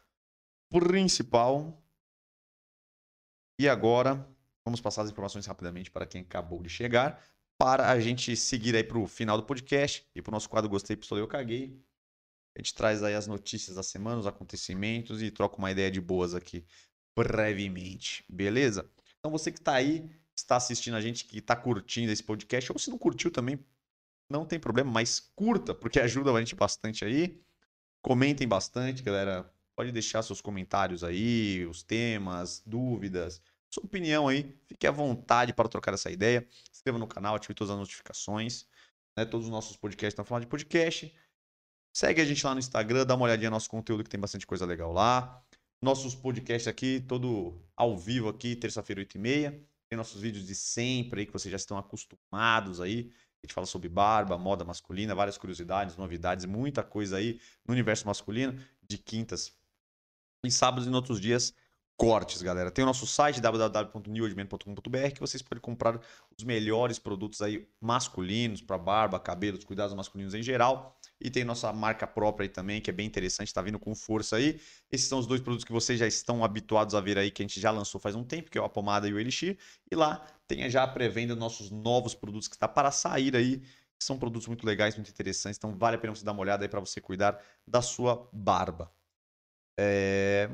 principal. 0.70 1.82
E 3.59 3.68
agora, 3.68 4.26
vamos 4.64 4.80
passar 4.80 5.03
as 5.03 5.11
informações 5.11 5.47
rapidamente 5.47 5.91
para 5.91 6.07
quem 6.07 6.20
acabou 6.20 6.62
de 6.62 6.68
chegar, 6.68 7.22
para 7.59 7.91
a 7.91 7.99
gente 7.99 8.37
seguir 8.37 8.76
aí 8.76 8.84
para 8.84 8.99
o 8.99 9.07
final 9.07 9.39
do 9.39 9.47
podcast 9.47 10.07
e 10.14 10.20
para 10.20 10.30
o 10.30 10.32
nosso 10.32 10.49
quadro 10.49 10.68
Gostei, 10.68 10.97
Pistolei, 10.97 11.22
Eu 11.22 11.28
Caguei. 11.28 11.82
A 12.55 12.59
gente 12.59 12.74
traz 12.74 13.03
aí 13.03 13.14
as 13.14 13.26
notícias 13.26 13.76
da 13.76 13.82
semana, 13.82 14.18
os 14.18 14.26
acontecimentos 14.26 15.22
e 15.22 15.30
troca 15.30 15.57
uma 15.57 15.70
ideia 15.70 15.91
de 15.91 16.01
boas 16.01 16.34
aqui 16.34 16.66
brevemente, 17.17 18.25
beleza? 18.29 18.89
Então 19.19 19.31
você 19.33 19.51
que 19.51 19.59
está 19.59 19.75
aí, 19.75 20.09
está 20.37 20.57
assistindo 20.57 20.95
a 20.95 21.01
gente, 21.01 21.25
que 21.25 21.39
está 21.39 21.57
curtindo 21.57 22.12
esse 22.12 22.23
podcast, 22.23 22.71
ou 22.71 22.79
se 22.79 22.91
não 22.91 22.99
curtiu 22.99 23.31
também, 23.31 23.59
não 24.31 24.45
tem 24.45 24.61
problema, 24.61 24.91
mas 24.91 25.21
curta, 25.35 25.75
porque 25.75 25.99
ajuda 26.01 26.33
a 26.33 26.39
gente 26.39 26.55
bastante 26.55 27.05
aí. 27.05 27.41
Comentem 28.03 28.47
bastante, 28.47 29.03
galera. 29.03 29.51
Pode 29.75 29.93
deixar 29.93 30.23
seus 30.23 30.41
comentários 30.41 31.05
aí, 31.05 31.67
os 31.67 31.83
temas, 31.83 32.62
dúvidas, 32.64 33.43
sua 33.71 33.85
opinião 33.85 34.29
aí. 34.29 34.57
Fique 34.67 34.87
à 34.87 34.91
vontade 34.91 35.53
para 35.53 35.69
trocar 35.69 35.93
essa 35.93 36.11
ideia. 36.11 36.47
Se 36.51 36.79
inscreva 36.79 36.99
no 36.99 37.07
canal, 37.07 37.35
ative 37.35 37.55
todas 37.55 37.73
as 37.73 37.79
notificações. 37.79 38.67
Né? 39.17 39.25
Todos 39.25 39.47
os 39.47 39.53
nossos 39.53 39.77
podcasts 39.77 40.12
estão 40.12 40.25
falando 40.25 40.45
de 40.45 40.49
podcast. 40.49 41.14
Segue 41.95 42.21
a 42.21 42.25
gente 42.25 42.45
lá 42.45 42.55
no 42.55 42.59
Instagram, 42.59 43.05
dá 43.05 43.14
uma 43.14 43.25
olhadinha 43.25 43.51
no 43.51 43.57
nosso 43.57 43.71
conteúdo 43.71 44.05
que 44.05 44.11
tem 44.11 44.21
bastante 44.21 44.47
coisa 44.47 44.64
legal 44.64 44.93
lá. 44.93 45.43
Nossos 45.81 46.14
podcasts 46.14 46.66
aqui, 46.66 47.01
todo 47.01 47.61
ao 47.77 47.97
vivo 47.97 48.29
aqui, 48.29 48.57
terça-feira, 48.57 49.03
8h30. 49.03 49.61
Tem 49.89 49.97
nossos 49.97 50.20
vídeos 50.20 50.47
de 50.47 50.55
sempre 50.55 51.20
aí, 51.20 51.27
que 51.27 51.33
vocês 51.33 51.51
já 51.51 51.57
estão 51.57 51.79
acostumados 51.79 52.81
aí. 52.81 53.12
A 53.43 53.47
gente 53.47 53.55
fala 53.55 53.66
sobre 53.66 53.89
barba, 53.89 54.37
moda 54.37 54.64
masculina, 54.64 55.14
várias 55.14 55.39
curiosidades, 55.39 55.97
novidades, 55.97 56.45
muita 56.45 56.83
coisa 56.83 57.18
aí 57.18 57.41
no 57.66 57.72
universo 57.72 58.07
masculino, 58.07 58.59
de 58.83 58.99
quintas 58.99 59.55
em 60.45 60.51
sábados 60.51 60.87
e 60.87 60.91
em 60.91 60.95
outros 60.95 61.20
dias 61.20 61.55
cortes, 61.97 62.42
galera. 62.42 62.70
Tem 62.70 62.82
o 62.82 62.86
nosso 62.86 63.07
site 63.07 63.40
www.newordman.com.br 63.40 65.11
que 65.14 65.20
vocês 65.20 65.42
podem 65.42 65.62
comprar 65.62 65.99
os 66.36 66.44
melhores 66.44 66.99
produtos 66.99 67.40
aí 67.40 67.66
masculinos 67.80 68.61
para 68.61 68.76
barba, 68.76 69.18
cabelos, 69.18 69.64
cuidados 69.64 69.94
masculinos 69.94 70.34
em 70.34 70.42
geral. 70.42 70.99
E 71.18 71.30
tem 71.30 71.44
nossa 71.44 71.72
marca 71.72 72.07
própria 72.07 72.44
aí 72.44 72.49
também, 72.49 72.80
que 72.80 72.90
é 72.90 72.92
bem 72.92 73.07
interessante, 73.07 73.49
está 73.49 73.62
vindo 73.62 73.78
com 73.78 73.94
força 73.94 74.36
aí. 74.36 74.61
Esses 74.92 75.09
são 75.09 75.18
os 75.18 75.26
dois 75.26 75.40
produtos 75.40 75.64
que 75.64 75.72
vocês 75.72 75.99
já 75.99 76.07
estão 76.07 76.44
habituados 76.44 76.94
a 76.94 77.01
ver 77.01 77.16
aí, 77.16 77.30
que 77.30 77.42
a 77.42 77.44
gente 77.44 77.59
já 77.59 77.70
lançou 77.70 77.99
faz 77.99 78.14
um 78.14 78.22
tempo, 78.22 78.51
que 78.51 78.59
é 78.59 78.64
a 78.64 78.68
pomada 78.68 79.09
e 79.09 79.14
o 79.14 79.18
Elixir. 79.18 79.57
E 79.90 79.97
lá 79.97 80.26
tem 80.47 80.68
já 80.68 80.82
a 80.82 80.88
pré-venda 80.88 81.34
nossos 81.34 81.70
novos 81.70 82.14
produtos 82.14 82.47
que 82.47 82.57
está 82.57 82.68
para 82.68 82.90
sair 82.90 83.34
aí. 83.34 83.62
São 83.99 84.18
produtos 84.18 84.47
muito 84.47 84.66
legais, 84.66 84.94
muito 84.94 85.11
interessantes, 85.11 85.57
então 85.57 85.74
vale 85.74 85.97
a 85.97 85.99
pena 85.99 86.14
você 86.14 86.22
dar 86.22 86.32
uma 86.32 86.42
olhada 86.42 86.62
aí 86.62 86.68
para 86.68 86.80
você 86.80 87.01
cuidar 87.01 87.42
da 87.66 87.80
sua 87.80 88.28
barba. 88.30 88.92
É... 89.79 90.49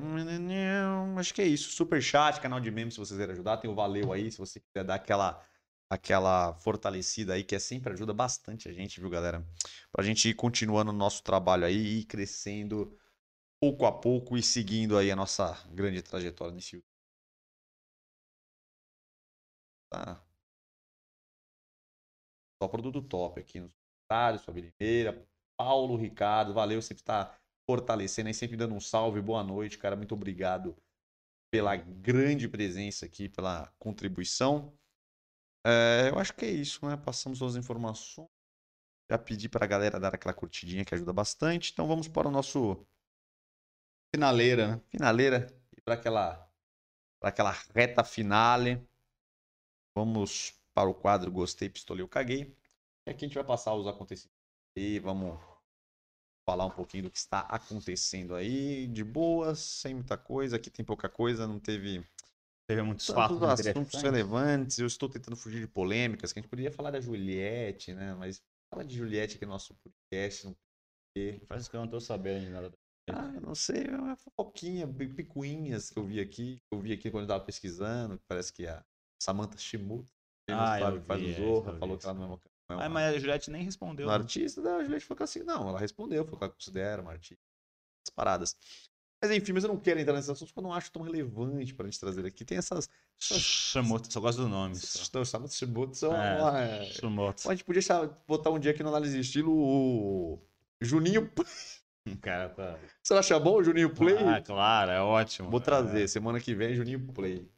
Acho 1.18 1.34
que 1.34 1.42
é 1.42 1.46
isso. 1.46 1.70
Super 1.70 2.02
chat, 2.02 2.40
canal 2.40 2.60
de 2.60 2.70
memes 2.70 2.94
se 2.94 3.00
vocês 3.00 3.16
quiserem 3.16 3.32
ajudar. 3.34 3.58
Tem 3.58 3.70
o 3.70 3.74
Valeu 3.74 4.12
aí, 4.12 4.30
se 4.30 4.38
você 4.38 4.60
quiser 4.60 4.84
dar 4.84 4.96
aquela, 4.96 5.40
aquela 5.88 6.54
fortalecida 6.54 7.34
aí, 7.34 7.44
que 7.44 7.54
é 7.54 7.58
sempre 7.58 7.92
ajuda 7.92 8.12
bastante 8.12 8.68
a 8.68 8.72
gente, 8.72 9.00
viu, 9.00 9.10
galera? 9.10 9.46
Pra 9.92 10.04
gente 10.04 10.28
ir 10.28 10.34
continuando 10.34 10.90
o 10.90 10.94
nosso 10.94 11.22
trabalho 11.22 11.64
aí, 11.64 12.00
ir 12.00 12.04
crescendo 12.06 12.96
pouco 13.60 13.86
a 13.86 13.92
pouco 13.92 14.36
e 14.36 14.42
seguindo 14.42 14.98
aí 14.98 15.10
a 15.10 15.16
nossa 15.16 15.52
grande 15.70 16.02
trajetória 16.02 16.54
nesse 16.54 16.76
YouTube. 16.76 16.92
Tá. 19.88 20.20
Só 22.60 22.68
produto 22.68 23.02
top 23.02 23.40
aqui 23.40 23.60
nos 23.60 23.72
comentários, 24.08 24.46
Limeira, 24.48 25.26
Paulo 25.56 25.96
Ricardo, 25.96 26.54
valeu, 26.54 26.80
sempre 26.80 27.02
está 27.02 27.36
fortalecendo 27.72 28.28
aí, 28.28 28.34
sempre 28.34 28.54
dando 28.54 28.74
um 28.74 28.80
salve, 28.80 29.22
boa 29.22 29.42
noite, 29.42 29.78
cara. 29.78 29.96
Muito 29.96 30.14
obrigado 30.14 30.76
pela 31.50 31.74
grande 31.74 32.46
presença 32.46 33.06
aqui, 33.06 33.30
pela 33.30 33.72
contribuição. 33.78 34.76
É, 35.66 36.10
eu 36.10 36.18
acho 36.18 36.34
que 36.34 36.44
é 36.44 36.50
isso, 36.50 36.86
né? 36.86 36.98
Passamos 36.98 37.40
as 37.40 37.56
informações. 37.56 38.28
Já 39.10 39.16
pedi 39.16 39.48
para 39.48 39.64
a 39.64 39.68
galera 39.68 39.98
dar 39.98 40.14
aquela 40.14 40.34
curtidinha 40.34 40.84
que 40.84 40.94
ajuda 40.94 41.14
bastante. 41.14 41.72
Então 41.72 41.86
vamos 41.86 42.08
para 42.08 42.28
o 42.28 42.30
nosso 42.30 42.86
finaleira, 44.14 44.76
né? 44.76 44.82
Finaleira 44.90 45.46
e 45.74 45.80
para 45.80 45.94
aquela 45.94 46.46
para 47.18 47.30
aquela 47.30 47.52
reta 47.74 48.04
finale. 48.04 48.86
Vamos 49.96 50.60
para 50.74 50.90
o 50.90 50.94
quadro 50.94 51.32
Gostei, 51.32 51.70
Pistolei, 51.70 52.06
Caguei. 52.06 52.54
E 53.06 53.10
aqui 53.10 53.24
a 53.24 53.28
gente 53.28 53.34
vai 53.34 53.44
passar 53.44 53.74
os 53.74 53.86
acontecimentos 53.86 54.36
e 54.76 54.98
vamos 54.98 55.51
falar 56.52 56.66
um 56.66 56.70
pouquinho 56.70 57.04
do 57.04 57.10
que 57.10 57.16
está 57.16 57.40
acontecendo 57.40 58.34
aí, 58.34 58.86
de 58.86 59.02
boas, 59.02 59.58
sem 59.58 59.94
muita 59.94 60.18
coisa. 60.18 60.56
Aqui 60.56 60.68
tem 60.68 60.84
pouca 60.84 61.08
coisa, 61.08 61.46
não 61.46 61.58
teve. 61.58 62.04
Teve 62.68 62.82
muitos 62.82 63.06
fatos 63.06 63.42
assuntos 63.42 64.00
relevantes. 64.00 64.78
Eu 64.78 64.86
estou 64.86 65.08
tentando 65.08 65.36
fugir 65.36 65.60
de 65.60 65.66
polêmicas, 65.66 66.32
que 66.32 66.38
a 66.38 66.42
gente 66.42 66.50
poderia 66.50 66.70
falar 66.70 66.90
da 66.90 67.00
Juliette, 67.00 67.92
né? 67.92 68.14
Mas 68.14 68.40
fala 68.70 68.84
de 68.84 68.96
Juliette 68.96 69.36
aqui 69.36 69.44
no 69.44 69.52
nosso 69.52 69.74
podcast. 69.74 70.46
Não 70.46 70.56
Faz 71.46 71.68
que 71.68 71.76
eu 71.76 71.80
não 71.80 71.86
estou 71.86 72.00
sabendo 72.00 72.44
de 72.44 72.50
nada. 72.50 72.72
Ah, 73.10 73.40
não 73.40 73.54
sei, 73.54 73.84
é 73.84 73.96
uma 73.96 74.16
fofoquinha, 74.16 74.86
picuinhas 74.86 75.90
que 75.90 75.98
eu 75.98 76.04
vi 76.04 76.20
aqui, 76.20 76.56
que 76.56 76.76
eu 76.76 76.80
vi 76.80 76.92
aqui 76.92 77.10
quando 77.10 77.22
eu 77.22 77.26
estava 77.26 77.44
pesquisando, 77.44 78.18
parece 78.28 78.52
que 78.52 78.66
a 78.66 78.82
Samantha 79.20 79.58
Shimuta, 79.58 80.08
ah, 80.48 80.78
sabe, 80.78 81.00
faz 81.00 81.20
o 81.20 81.32
Zorra, 81.32 81.78
falou 81.78 81.98
que 81.98 82.06
ela 82.06 82.14
não 82.14 82.22
é 82.22 82.26
uma 82.26 82.38
ah, 82.80 82.88
mas 82.88 83.14
a 83.14 83.18
Juliette 83.18 83.50
nem 83.50 83.62
respondeu. 83.62 84.06
No 84.06 84.12
né? 84.12 84.18
artista, 84.18 84.60
a 84.60 84.82
Juliette 84.82 85.06
falou 85.06 85.24
assim, 85.24 85.42
não, 85.42 85.68
ela 85.68 85.78
respondeu, 85.78 86.24
falou 86.24 86.38
que 86.38 86.44
ela 86.44 86.52
considera 86.52 87.02
uma 87.02 87.12
artista. 87.12 87.42
As 88.06 88.10
paradas. 88.10 88.56
Mas 89.22 89.30
enfim, 89.30 89.52
mas 89.52 89.62
eu 89.62 89.68
não 89.68 89.78
quero 89.78 90.00
entrar 90.00 90.14
nesses 90.14 90.30
assuntos 90.30 90.50
porque 90.50 90.66
eu 90.66 90.68
não 90.68 90.74
acho 90.74 90.90
tão 90.90 91.02
relevante 91.02 91.72
pra 91.72 91.86
gente 91.86 92.00
trazer 92.00 92.26
aqui. 92.26 92.44
Tem 92.44 92.58
essas. 92.58 92.90
essas... 93.20 93.40
Só 94.08 94.20
gosto 94.20 94.42
do 94.42 94.48
nome. 94.48 94.74
Não, 94.74 95.24
Chamoto 95.48 95.96
são. 95.96 96.12
É. 96.12 96.38
A 97.46 97.54
gente 97.54 97.64
podia 97.64 97.80
botar 98.26 98.50
um 98.50 98.58
dia 98.58 98.72
aqui 98.72 98.82
no 98.82 98.88
análise 98.88 99.14
de 99.14 99.20
estilo 99.20 99.52
o 99.54 100.42
Juninho. 100.80 101.30
Cara, 102.20 102.48
tá. 102.48 102.76
Você 103.00 103.14
acha 103.14 103.38
bom 103.38 103.58
o 103.58 103.62
Juninho 103.62 103.94
Play? 103.94 104.16
Ah, 104.16 104.42
claro, 104.42 104.90
é 104.90 105.00
ótimo. 105.00 105.48
Vou 105.48 105.60
trazer. 105.60 106.02
É. 106.02 106.06
Semana 106.08 106.40
que 106.40 106.52
vem, 106.52 106.74
Juninho 106.74 107.06
Play. 107.12 107.48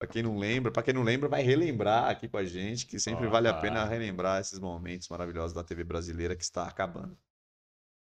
Para 0.00 0.08
quem 0.08 0.22
não 0.22 0.38
lembra, 0.38 0.72
para 0.72 0.82
quem 0.82 0.94
não 0.94 1.02
lembra, 1.02 1.28
vai 1.28 1.42
relembrar 1.42 2.08
aqui 2.08 2.26
com 2.26 2.38
a 2.38 2.44
gente, 2.44 2.86
que 2.86 2.98
sempre 2.98 3.28
vale 3.28 3.48
a 3.48 3.52
pena 3.52 3.84
relembrar 3.84 4.40
esses 4.40 4.58
momentos 4.58 5.06
maravilhosos 5.10 5.52
da 5.52 5.62
TV 5.62 5.84
brasileira 5.84 6.34
que 6.34 6.42
está 6.42 6.66
acabando. 6.66 7.18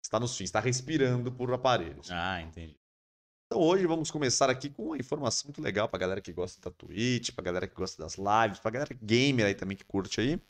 Está 0.01 0.20
nos 0.20 0.37
fins, 0.37 0.45
está 0.45 0.61
respirando 0.61 1.33
por 1.33 1.53
aparelhos. 1.53 2.09
Ah, 2.09 2.41
entendi. 2.41 2.78
Então 3.47 3.61
hoje 3.61 3.85
vamos 3.85 4.12
começar 4.12 4.49
aqui 4.49 4.70
com 4.70 4.85
uma 4.87 4.97
informação 4.97 5.49
muito 5.49 5.61
legal 5.61 5.89
pra 5.89 5.99
galera 5.99 6.20
que 6.20 6.33
gosta 6.33 6.61
da 6.61 6.70
Twitch, 6.70 7.33
pra 7.35 7.43
galera 7.43 7.66
que 7.66 7.74
gosta 7.74 8.01
das 8.01 8.14
lives, 8.14 8.61
pra 8.61 8.70
galera 8.70 8.97
gamer 9.03 9.47
aí 9.47 9.55
também 9.57 9.76
que 9.76 9.85
curte 9.85 10.20
aí. 10.20 10.41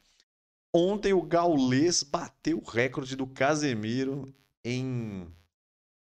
Ontem 0.70 1.14
o 1.14 1.22
Gaules 1.22 2.02
bateu 2.02 2.58
o 2.58 2.68
recorde 2.68 3.16
do 3.16 3.26
Casemiro 3.26 4.34
em 4.62 5.34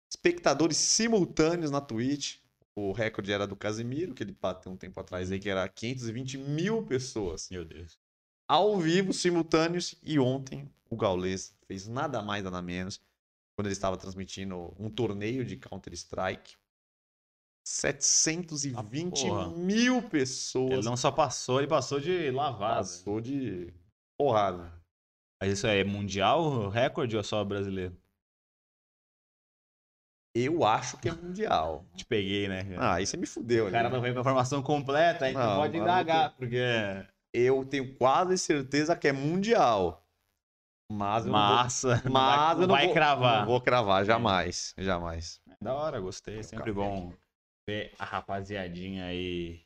espectadores 0.09 0.77
simultâneos 0.77 1.73
na 1.73 1.81
Twitch. 1.81 2.37
O 2.79 2.93
recorde 2.93 3.33
era 3.33 3.47
do 3.47 3.57
Casemiro, 3.57 4.15
que 4.15 4.23
ele 4.23 4.37
bateu 4.39 4.71
um 4.71 4.77
tempo 4.77 5.01
atrás 5.01 5.33
aí, 5.33 5.41
que 5.41 5.49
era 5.49 5.67
520 5.67 6.37
mil 6.37 6.85
pessoas 6.85 7.49
Meu 7.51 7.65
Deus. 7.65 7.99
ao 8.47 8.79
vivo, 8.79 9.13
simultâneos. 9.15 9.95
E 10.03 10.19
ontem 10.19 10.71
o 10.91 10.97
Gaules 10.97 11.57
fez 11.67 11.87
nada 11.89 12.21
mais, 12.23 12.45
nada 12.45 12.61
menos, 12.61 13.01
quando 13.57 13.67
ele 13.69 13.73
estava 13.73 13.97
transmitindo 13.97 14.75
um 14.79 14.91
torneio 14.91 15.45
de 15.45 15.57
Counter-Strike. 15.57 16.57
720 17.65 19.27
Ah, 19.29 19.49
mil 19.49 20.03
pessoas. 20.03 20.73
Ele 20.73 20.83
não 20.83 20.97
só 20.97 21.11
passou, 21.11 21.59
ele 21.59 21.67
passou 21.67 21.99
de 21.99 22.31
lavada. 22.31 22.77
passou 22.77 23.21
de 23.21 23.73
porrada. 24.19 24.73
Mas 25.41 25.53
isso 25.55 25.67
é 25.67 25.83
mundial, 25.83 26.43
o 26.45 26.69
recorde 26.69 27.17
ou 27.17 27.21
é 27.21 27.25
só 27.25 27.43
brasileiro? 27.45 27.97
Eu 30.39 30.65
acho 30.65 30.99
que 30.99 31.09
é 31.09 31.13
mundial. 31.13 31.87
Te 31.95 32.05
peguei, 32.05 32.47
né? 32.47 32.63
Ah, 32.77 32.95
aí 32.97 33.07
você 33.07 33.17
me 33.17 33.27
fudeu. 33.27 33.69
o 33.69 33.71
cara 33.71 33.87
ali. 33.87 33.95
não 33.95 34.03
veio 34.03 34.13
com 34.13 34.21
a 34.21 34.23
informação 34.23 34.63
completa, 34.63 35.25
aí 35.25 35.33
Não, 35.33 35.57
pode 35.57 35.79
indagar, 35.79 36.35
porque. 36.37 36.59
Eu 37.33 37.65
tenho 37.65 37.97
quase 37.97 38.37
certeza 38.37 38.95
que 38.95 39.09
é 39.09 39.13
mundial. 39.13 40.03
Mas 40.93 41.27
eu 41.27 41.33
vou- 41.33 41.41
Massa. 41.41 42.03
não 42.05 42.13
Mas 42.13 42.37
vai, 42.37 42.55
eu 42.65 42.69
não 42.69 42.75
vai 42.75 42.85
vou, 42.85 42.95
cravar. 42.95 43.39
Não 43.41 43.47
vou 43.47 43.61
cravar, 43.61 44.05
jamais. 44.05 44.75
Jamais. 44.79 45.41
Da 45.61 45.75
hora, 45.75 46.01
gostei. 46.01 46.43
Sempre 46.43 46.73
café 46.73 46.73
bom 46.73 47.13
ver 47.69 47.93
a 47.99 48.05
rapaziadinha 48.05 49.07
aí 49.07 49.65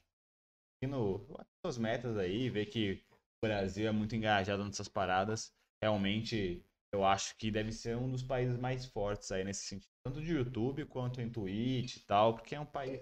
no 0.85 1.21
suas 1.65 1.77
metas 1.77 2.17
aí, 2.17 2.49
ver 2.49 2.67
que 2.67 3.03
o 3.43 3.47
Brasil 3.47 3.87
é 3.87 3.93
muito 3.93 4.17
engajado 4.17 4.65
nessas 4.65 4.89
paradas. 4.89 5.53
Realmente, 5.83 6.65
eu 6.93 7.05
acho 7.05 7.37
que 7.37 7.51
deve 7.51 7.71
ser 7.73 7.97
um 7.97 8.11
dos 8.11 8.23
países 8.23 8.57
mais 8.59 8.87
fortes 8.87 9.31
aí 9.31 9.45
nesse 9.45 9.67
sentido, 9.67 9.90
tanto 10.05 10.21
de 10.21 10.33
YouTube 10.33 10.85
quanto 10.87 11.21
em 11.21 11.31
Twitch 11.31 11.97
e 11.97 12.01
tal, 12.01 12.35
porque 12.35 12.55
é 12.55 12.61
um 12.61 12.67
país 12.67 13.01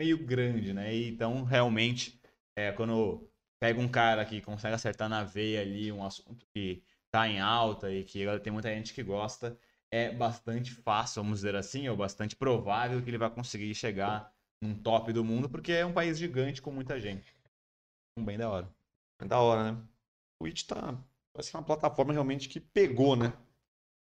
meio 0.00 0.24
grande, 0.24 0.72
né? 0.72 0.94
Então, 0.94 1.42
realmente, 1.44 2.20
é, 2.54 2.72
quando 2.72 3.28
pega 3.60 3.80
um 3.80 3.88
cara 3.88 4.24
que 4.24 4.40
consegue 4.40 4.74
acertar 4.74 5.08
na 5.08 5.24
veia 5.24 5.62
ali 5.62 5.90
um 5.90 6.04
assunto 6.04 6.46
que 6.54 6.82
tá 7.10 7.28
em 7.28 7.40
alta 7.40 7.90
e 7.90 8.04
que 8.04 8.24
tem 8.40 8.52
muita 8.52 8.68
gente 8.68 8.92
que 8.92 9.02
gosta, 9.02 9.58
é 9.90 10.12
bastante 10.12 10.72
fácil, 10.72 11.22
vamos 11.22 11.38
dizer 11.38 11.54
assim, 11.56 11.88
ou 11.88 11.96
bastante 11.96 12.36
provável 12.36 13.02
que 13.02 13.08
ele 13.08 13.18
vai 13.18 13.30
conseguir 13.30 13.74
chegar 13.74 14.32
num 14.60 14.74
top 14.74 15.12
do 15.12 15.24
mundo, 15.24 15.48
porque 15.48 15.72
é 15.72 15.86
um 15.86 15.92
país 15.92 16.18
gigante 16.18 16.60
com 16.60 16.70
muita 16.70 17.00
gente. 17.00 17.34
Um 18.18 18.24
bem 18.24 18.36
da 18.36 18.50
hora. 18.50 18.68
É 19.20 19.24
da 19.24 19.40
hora, 19.40 19.72
né? 19.72 19.82
Twitch 20.38 20.64
tá. 20.64 20.92
Vai 21.34 21.42
ser 21.42 21.56
uma 21.56 21.62
plataforma 21.62 22.12
realmente 22.12 22.48
que 22.48 22.60
pegou, 22.60 23.16
né? 23.16 23.32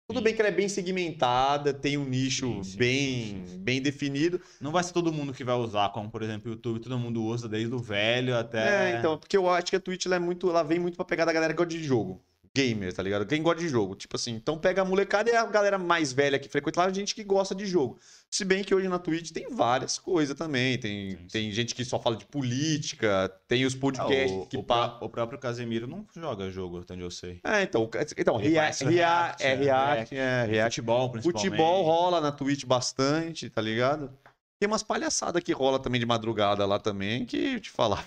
Tudo 0.10 0.22
bem 0.22 0.34
que 0.34 0.42
ela 0.42 0.50
é 0.50 0.52
bem 0.52 0.68
segmentada, 0.68 1.72
tem 1.72 1.96
um 1.96 2.04
nicho 2.04 2.48
Sim, 2.48 2.64
sim, 2.64 2.78
bem, 2.80 3.44
sim, 3.46 3.60
bem 3.60 3.80
definido. 3.80 4.42
Não 4.60 4.72
vai 4.72 4.84
ser 4.84 4.92
todo 4.92 5.14
mundo 5.14 5.32
que 5.32 5.44
vai 5.44 5.54
usar, 5.54 5.90
como 5.90 6.10
por 6.10 6.24
exemplo 6.24 6.50
o 6.50 6.56
YouTube, 6.56 6.80
todo 6.80 6.98
mundo 6.98 7.24
usa, 7.24 7.48
desde 7.48 7.76
o 7.76 7.78
velho 7.78 8.36
até. 8.36 8.94
É, 8.94 8.98
então, 8.98 9.20
porque 9.20 9.38
eu 9.38 9.48
acho 9.48 9.68
que 9.68 9.76
a 9.76 9.80
Twitch 9.80 10.08
ela 10.08 10.16
é 10.16 10.20
muito. 10.20 10.50
Ela 10.50 10.64
vem 10.64 10.80
muito 10.80 10.96
pra 10.96 11.06
pegar 11.06 11.26
da 11.26 11.32
galera 11.32 11.54
que 11.54 11.58
gosta 11.58 11.72
de 11.78 11.84
jogo. 11.84 12.20
Gamer, 12.56 12.92
tá 12.92 13.04
ligado? 13.04 13.28
Quem 13.28 13.44
gosta 13.44 13.62
de 13.62 13.70
jogo. 13.70 13.94
Tipo 13.94 14.16
assim, 14.16 14.32
então 14.32 14.58
pega 14.58 14.82
a 14.82 14.86
molecada 14.86 15.30
e 15.30 15.36
a 15.36 15.46
galera 15.46 15.78
mais 15.78 16.12
velha 16.12 16.40
que 16.40 16.50
frequenta 16.50 16.80
lá, 16.80 16.88
a 16.88 16.92
gente 16.92 17.14
que 17.14 17.24
gosta 17.24 17.54
de 17.54 17.68
jogo. 17.68 18.00
Se 18.32 18.46
bem 18.46 18.64
que 18.64 18.74
hoje 18.76 18.88
na 18.88 19.00
Twitch 19.00 19.32
tem 19.32 19.50
várias 19.50 19.98
coisas 19.98 20.38
também. 20.38 20.78
Tem, 20.78 21.12
Sim, 21.12 21.18
sim. 21.18 21.28
tem 21.32 21.52
gente 21.52 21.74
que 21.74 21.84
só 21.84 22.00
fala 22.00 22.16
de 22.16 22.26
política, 22.26 23.28
tem 23.48 23.66
os 23.66 23.74
Ah, 23.74 23.80
podcasts 23.80 24.32
o, 24.32 24.46
que 24.46 24.58
o, 24.58 24.64
pa- 24.64 25.00
o 25.02 25.10
próprio 25.10 25.40
Casemiro 25.40 25.88
não 25.88 26.06
joga 26.16 26.50
jogo, 26.52 26.86
onde 26.90 27.02
eu 27.02 27.10
sei. 27.10 27.42
É, 27.44 27.64
então, 27.64 27.90
então 28.18 28.40
Ele 28.40 28.50
rea, 28.50 28.62
faz 28.64 28.80
rea, 28.82 28.90
react, 28.92 29.44
é 29.44 29.48
é, 29.52 29.56
react, 29.56 30.16
é 30.16 30.46
react. 30.46 30.76
Futebol, 30.76 31.12
principalmente. 31.12 31.44
Futebol 31.50 31.84
rola 31.84 32.22
na 32.22 32.32
Twitch 32.32 32.66
bastante, 32.66 33.50
tá 33.50 33.62
ligado? 33.62 34.16
Tem 34.62 34.68
umas 34.68 34.84
palhaçadas 34.84 35.42
que 35.42 35.52
rola 35.52 35.80
também 35.80 36.00
de 36.00 36.06
madrugada 36.06 36.66
lá 36.66 36.78
também, 36.80 37.26
que 37.26 37.56
eu 37.56 37.60
te 37.60 37.72
falar. 37.72 38.06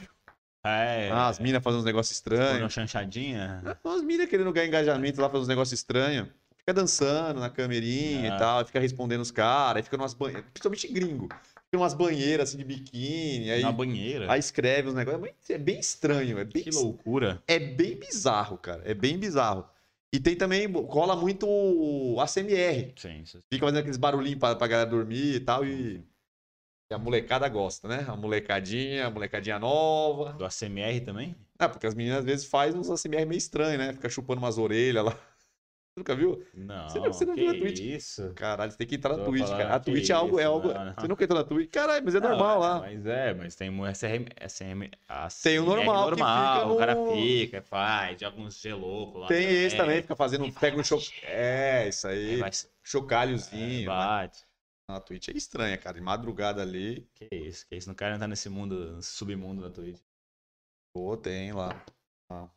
É. 0.65 1.11
Ah, 1.11 1.27
as 1.29 1.41
minas 1.41 1.61
fazem 1.65 1.81
uns 1.81 1.85
negócios 1.85 2.17
uma 2.17 2.35
estranhos. 2.37 2.73
chanchadinha. 2.73 3.61
As 3.85 4.03
minas 4.03 4.29
querendo 4.29 4.53
ganhar 4.53 4.69
engajamento 4.69 5.21
lá, 5.21 5.27
fazendo 5.29 5.43
uns 5.43 5.49
negócios 5.49 5.77
estranhos. 5.81 6.29
Fica 6.65 6.75
dançando 6.75 7.41
na 7.41 7.51
camerinha 7.51 8.33
Ah. 8.33 8.37
e 8.37 8.39
tal, 8.39 8.65
fica 8.67 8.79
respondendo 8.79 9.21
os 9.21 9.33
caras, 9.33 9.79
aí 9.79 9.83
fica 9.83 9.97
numas 9.97 10.15
banheiras, 10.15 10.45
principalmente 10.53 10.89
gringo. 10.93 11.29
Fica 11.29 11.75
numas 11.75 11.93
banheiras 11.95 12.49
assim 12.49 12.59
de 12.59 12.65
biquíni, 12.65 13.51
aí, 13.51 13.63
Na 13.63 13.73
banheira. 13.73 14.31
aí 14.33 14.39
escreve 14.39 14.89
os 14.89 14.95
negócios. 14.95 15.21
É 15.21 15.25
bem- 15.25 15.35
É 15.49 15.59
bem 15.59 15.81
estranho, 15.81 16.39
é 16.39 16.45
bem 16.45 16.63
que 16.63 16.71
loucura. 16.71 17.43
é 17.49 17.59
bem 17.59 17.97
bizarro, 17.99 18.57
cara. 18.59 18.83
É 18.85 18.95
bem 18.95 19.19
bizarro. 19.19 19.67
E 20.15 20.21
tem 20.21 20.37
também, 20.37 20.71
rola 20.71 21.17
muito 21.17 21.47
o 21.49 22.21
ACMR. 22.21 22.93
Sim, 22.97 23.23
isso- 23.23 23.41
Fica 23.51 23.65
fazendo 23.67 23.79
aqueles 23.81 23.97
barulhinhos 23.97 24.39
pra, 24.39 24.55
pra 24.55 24.67
galera 24.69 24.89
dormir 24.89 25.35
e 25.37 25.41
tal. 25.41 25.65
E, 25.67 26.05
e 26.91 26.95
a 26.95 26.99
molecada 26.99 27.49
gosta, 27.49 27.89
né? 27.89 28.05
A 28.07 28.15
molecadinha, 28.15 29.07
a 29.07 29.11
molecadinha 29.11 29.59
nova. 29.59 30.35
do 30.35 30.45
ACMR 30.45 31.01
também? 31.01 31.35
Ah, 31.59 31.69
porque 31.69 31.87
as 31.87 31.95
meninas 31.95 32.19
às 32.21 32.25
vezes 32.25 32.45
fazem 32.47 32.79
uns 32.79 32.89
ACMR 32.91 33.25
meio 33.25 33.39
estranhos, 33.39 33.79
né? 33.79 33.93
Fica 33.95 34.09
chupando 34.09 34.41
umas 34.41 34.59
orelhas 34.59 35.05
lá. 35.07 35.19
Você 35.95 36.01
nunca 36.01 36.17
viu? 36.17 36.43
Não, 36.55 36.89
Você 36.89 36.99
não- 36.99 37.13
você 37.13 37.25
não 37.27 37.35
viu 37.35 37.51
a 37.51 37.53
Twitch? 37.53 37.81
isso? 37.81 38.33
Caralho, 38.33 38.73
você 38.73 38.79
tem 38.79 38.87
que 38.87 38.95
entrar 38.95 39.15
na 39.15 39.25
Twitch, 39.25 39.47
cara. 39.47 39.75
A 39.75 39.79
Twitch 39.79 40.09
é 40.09 40.13
algo. 40.15 40.39
É 40.39 40.43
isso, 40.43 40.51
algo... 40.51 40.69
não, 40.73 40.85
não. 40.87 40.95
Você 40.95 41.09
nunca 41.09 41.25
entrou 41.25 41.39
na 41.39 41.45
Twitch? 41.47 41.71
Caralho, 41.71 42.03
mas 42.03 42.15
é 42.15 42.21
Não, 42.21 42.29
normal 42.31 42.59
lá. 42.61 42.81
Mas 42.81 43.05
é, 43.05 43.35
mas 43.35 43.55
tem 43.55 43.69
um 43.69 43.85
SM, 43.85 44.25
SM, 44.49 44.91
Tem 45.43 45.59
o 45.59 45.67
normal 45.67 46.05
que 46.05 46.11
normal, 46.17 46.73
o 46.73 46.79
cara 46.79 46.97
fica, 47.13 47.61
faz, 47.61 48.19
joga 48.19 48.41
uns 48.41 48.59
gelouco 48.59 49.19
lá. 49.19 49.27
Tem 49.29 49.45
esse 49.47 49.77
também, 49.77 50.01
fica 50.01 50.17
fazendo. 50.17 50.47
E 50.47 50.53
Pega 50.53 50.81
um 50.81 50.83
choc. 50.85 51.13
É, 51.25 51.87
isso 51.89 52.09
aí. 52.09 52.37
Vai, 52.39 52.51
Chocalhozinho. 52.83 53.81
né? 53.81 53.87
bate. 53.87 54.47
Na 54.89 54.99
Twitch 54.99 55.29
é 55.29 55.33
estranha, 55.33 55.77
cara. 55.77 55.97
De 55.97 56.01
madrugada 56.01 56.63
ali. 56.63 57.07
Que 57.15 57.29
isso, 57.33 57.67
que 57.69 57.77
isso. 57.77 57.89
Não 57.89 57.95
quero 57.95 58.15
entrar 58.15 58.29
nesse 58.29 58.49
mundo, 58.49 58.97
nesse 58.97 59.11
submundo 59.11 59.61
da 59.61 59.69
Twitch. 59.71 60.01
Pô, 60.95 61.17
tem 61.19 61.53
lá. 61.53 61.85
Ah. 62.31 62.49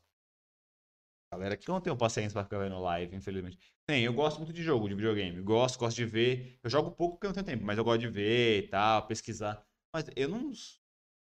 Galera 1.35 1.57
que. 1.57 1.69
Eu 1.69 1.73
não 1.73 1.81
tenho 1.81 1.95
paciência 1.97 2.31
pra 2.33 2.43
ficar 2.43 2.59
vendo 2.59 2.79
live, 2.79 3.15
infelizmente. 3.15 3.59
Tem, 3.87 4.03
eu 4.03 4.13
gosto 4.13 4.37
muito 4.37 4.53
de 4.53 4.63
jogo, 4.63 4.87
de 4.87 4.95
videogame. 4.95 5.41
Gosto, 5.41 5.77
gosto 5.77 5.95
de 5.95 6.05
ver. 6.05 6.57
Eu 6.63 6.69
jogo 6.69 6.91
pouco 6.91 7.15
porque 7.15 7.27
eu 7.27 7.29
não 7.29 7.33
tenho 7.35 7.45
tempo, 7.45 7.65
mas 7.65 7.77
eu 7.77 7.83
gosto 7.83 7.99
de 7.99 8.07
ver 8.07 8.63
e 8.63 8.67
tal, 8.67 9.05
pesquisar. 9.05 9.61
Mas 9.93 10.05
eu 10.15 10.27
não, 10.29 10.51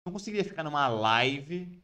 não 0.04 0.12
conseguiria 0.12 0.44
ficar 0.44 0.62
numa 0.62 0.86
live 0.88 1.82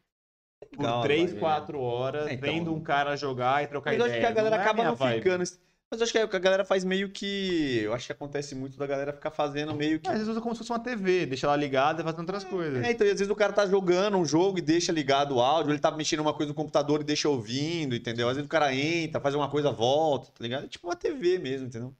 por 0.74 0.82
Legal, 0.82 1.02
3, 1.02 1.30
vai, 1.32 1.40
4 1.40 1.80
horas 1.80 2.26
É, 2.28 2.32
então. 2.34 2.48
vendo 2.52 2.74
um 2.74 2.82
cara 2.82 3.16
jogar 3.16 3.62
e 3.62 3.66
trocar 3.66 3.90
Mas 3.92 4.00
ideia. 4.00 4.10
acho 4.12 4.20
que 4.20 4.26
a 4.26 4.32
galera 4.34 4.56
Não 4.56 4.62
é 4.62 4.64
acaba 4.66 4.76
minha 4.82 4.88
não 4.90 4.96
vibe. 4.96 5.22
ficando. 5.22 5.44
Mas 5.88 6.00
eu 6.00 6.04
acho 6.04 6.12
que 6.12 6.18
a 6.18 6.38
galera 6.40 6.64
faz 6.64 6.82
meio 6.82 7.08
que. 7.10 7.78
Eu 7.84 7.94
acho 7.94 8.06
que 8.06 8.12
acontece 8.12 8.56
muito 8.56 8.76
da 8.76 8.86
galera 8.88 9.12
ficar 9.12 9.30
fazendo 9.30 9.72
meio 9.72 10.00
que. 10.00 10.08
Mas 10.08 10.14
às 10.14 10.18
vezes 10.22 10.32
usa 10.32 10.40
como 10.40 10.52
se 10.54 10.58
fosse 10.58 10.72
uma 10.72 10.80
TV, 10.80 11.26
deixa 11.26 11.46
ela 11.46 11.54
ligada 11.54 12.00
e 12.00 12.04
fazendo 12.04 12.20
outras 12.20 12.42
coisas. 12.42 12.84
É, 12.84 12.90
então, 12.90 13.06
às 13.06 13.12
vezes 13.12 13.30
o 13.30 13.36
cara 13.36 13.52
tá 13.52 13.64
jogando 13.66 14.16
um 14.16 14.24
jogo 14.24 14.58
e 14.58 14.60
deixa 14.60 14.90
ligado 14.90 15.36
o 15.36 15.40
áudio, 15.40 15.70
ele 15.72 15.78
tá 15.78 15.92
mexendo 15.92 16.20
uma 16.20 16.34
coisa 16.34 16.48
no 16.50 16.56
computador 16.56 17.00
e 17.00 17.04
deixa 17.04 17.28
ouvindo, 17.28 17.94
entendeu? 17.94 18.28
Às 18.28 18.34
vezes 18.36 18.46
o 18.46 18.50
cara 18.50 18.74
entra, 18.74 19.20
faz 19.20 19.34
uma 19.36 19.48
coisa, 19.48 19.70
volta, 19.70 20.26
tá 20.32 20.42
ligado? 20.42 20.64
É 20.64 20.68
tipo 20.68 20.88
uma 20.88 20.96
TV 20.96 21.38
mesmo, 21.38 21.68
entendeu? 21.68 21.94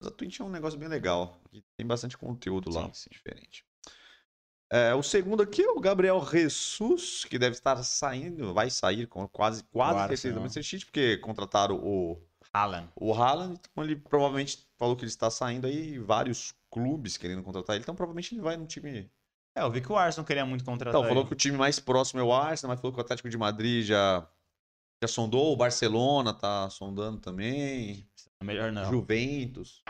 Mas 0.00 0.08
a 0.08 0.10
Twitch 0.10 0.40
é 0.40 0.44
um 0.44 0.50
negócio 0.50 0.76
bem 0.78 0.88
legal. 0.88 1.38
e 1.52 1.62
Tem 1.76 1.86
bastante 1.86 2.18
conteúdo 2.18 2.68
lá, 2.68 2.86
Sim, 2.86 2.90
sim. 2.94 3.10
diferente. 3.12 3.64
É, 4.72 4.92
o 4.94 5.02
segundo 5.04 5.42
aqui 5.42 5.62
é 5.62 5.70
o 5.70 5.80
Gabriel 5.80 6.24
Jesus, 6.28 7.24
que 7.24 7.38
deve 7.38 7.54
estar 7.54 7.80
saindo, 7.84 8.52
vai 8.54 8.70
sair 8.70 9.06
com 9.06 9.26
quase, 9.28 9.62
quase 9.64 9.94
Claro, 9.94 10.08
certeza 10.16 10.34
do. 10.34 10.40
Manchester 10.40 10.64
City, 10.64 10.86
porque 10.86 11.16
contrataram 11.18 11.76
o, 11.76 12.20
Haaland. 12.52 12.88
o 12.96 13.12
Haaland, 13.12 13.60
então 13.70 13.84
ele 13.84 13.96
provavelmente 13.96 14.66
falou 14.76 14.96
que 14.96 15.02
ele 15.02 15.10
está 15.10 15.30
saindo 15.30 15.66
aí, 15.66 15.98
vários 15.98 16.52
clubes 16.70 17.16
querendo 17.16 17.42
contratar 17.42 17.76
ele, 17.76 17.82
então 17.82 17.94
provavelmente 17.94 18.34
ele 18.34 18.42
vai 18.42 18.56
no 18.56 18.66
time 18.66 19.10
É, 19.56 19.62
eu 19.62 19.70
vi 19.70 19.80
que 19.80 19.92
o 19.92 19.96
Arsenal 19.96 20.26
queria 20.26 20.44
muito 20.44 20.64
contratar 20.64 20.92
então, 20.92 21.08
falou 21.08 21.22
ele. 21.22 21.28
que 21.28 21.34
o 21.34 21.36
time 21.36 21.56
mais 21.56 21.78
próximo 21.78 22.20
é 22.20 22.22
o 22.22 22.32
Arsenal, 22.32 22.74
mas 22.74 22.80
falou 22.80 22.92
que 22.92 22.98
o 22.98 23.02
Atlético 23.02 23.28
de 23.28 23.38
Madrid 23.38 23.84
já, 23.84 24.26
já 25.02 25.08
sondou, 25.08 25.52
o 25.52 25.56
Barcelona 25.56 26.32
tá 26.34 26.68
sondando 26.70 27.20
também, 27.20 28.08
Melhor 28.42 28.72
não. 28.72 28.90
Juventus, 28.90 29.82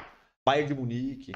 Bayern 0.44 0.68
de 0.68 0.74
Munique. 0.74 1.32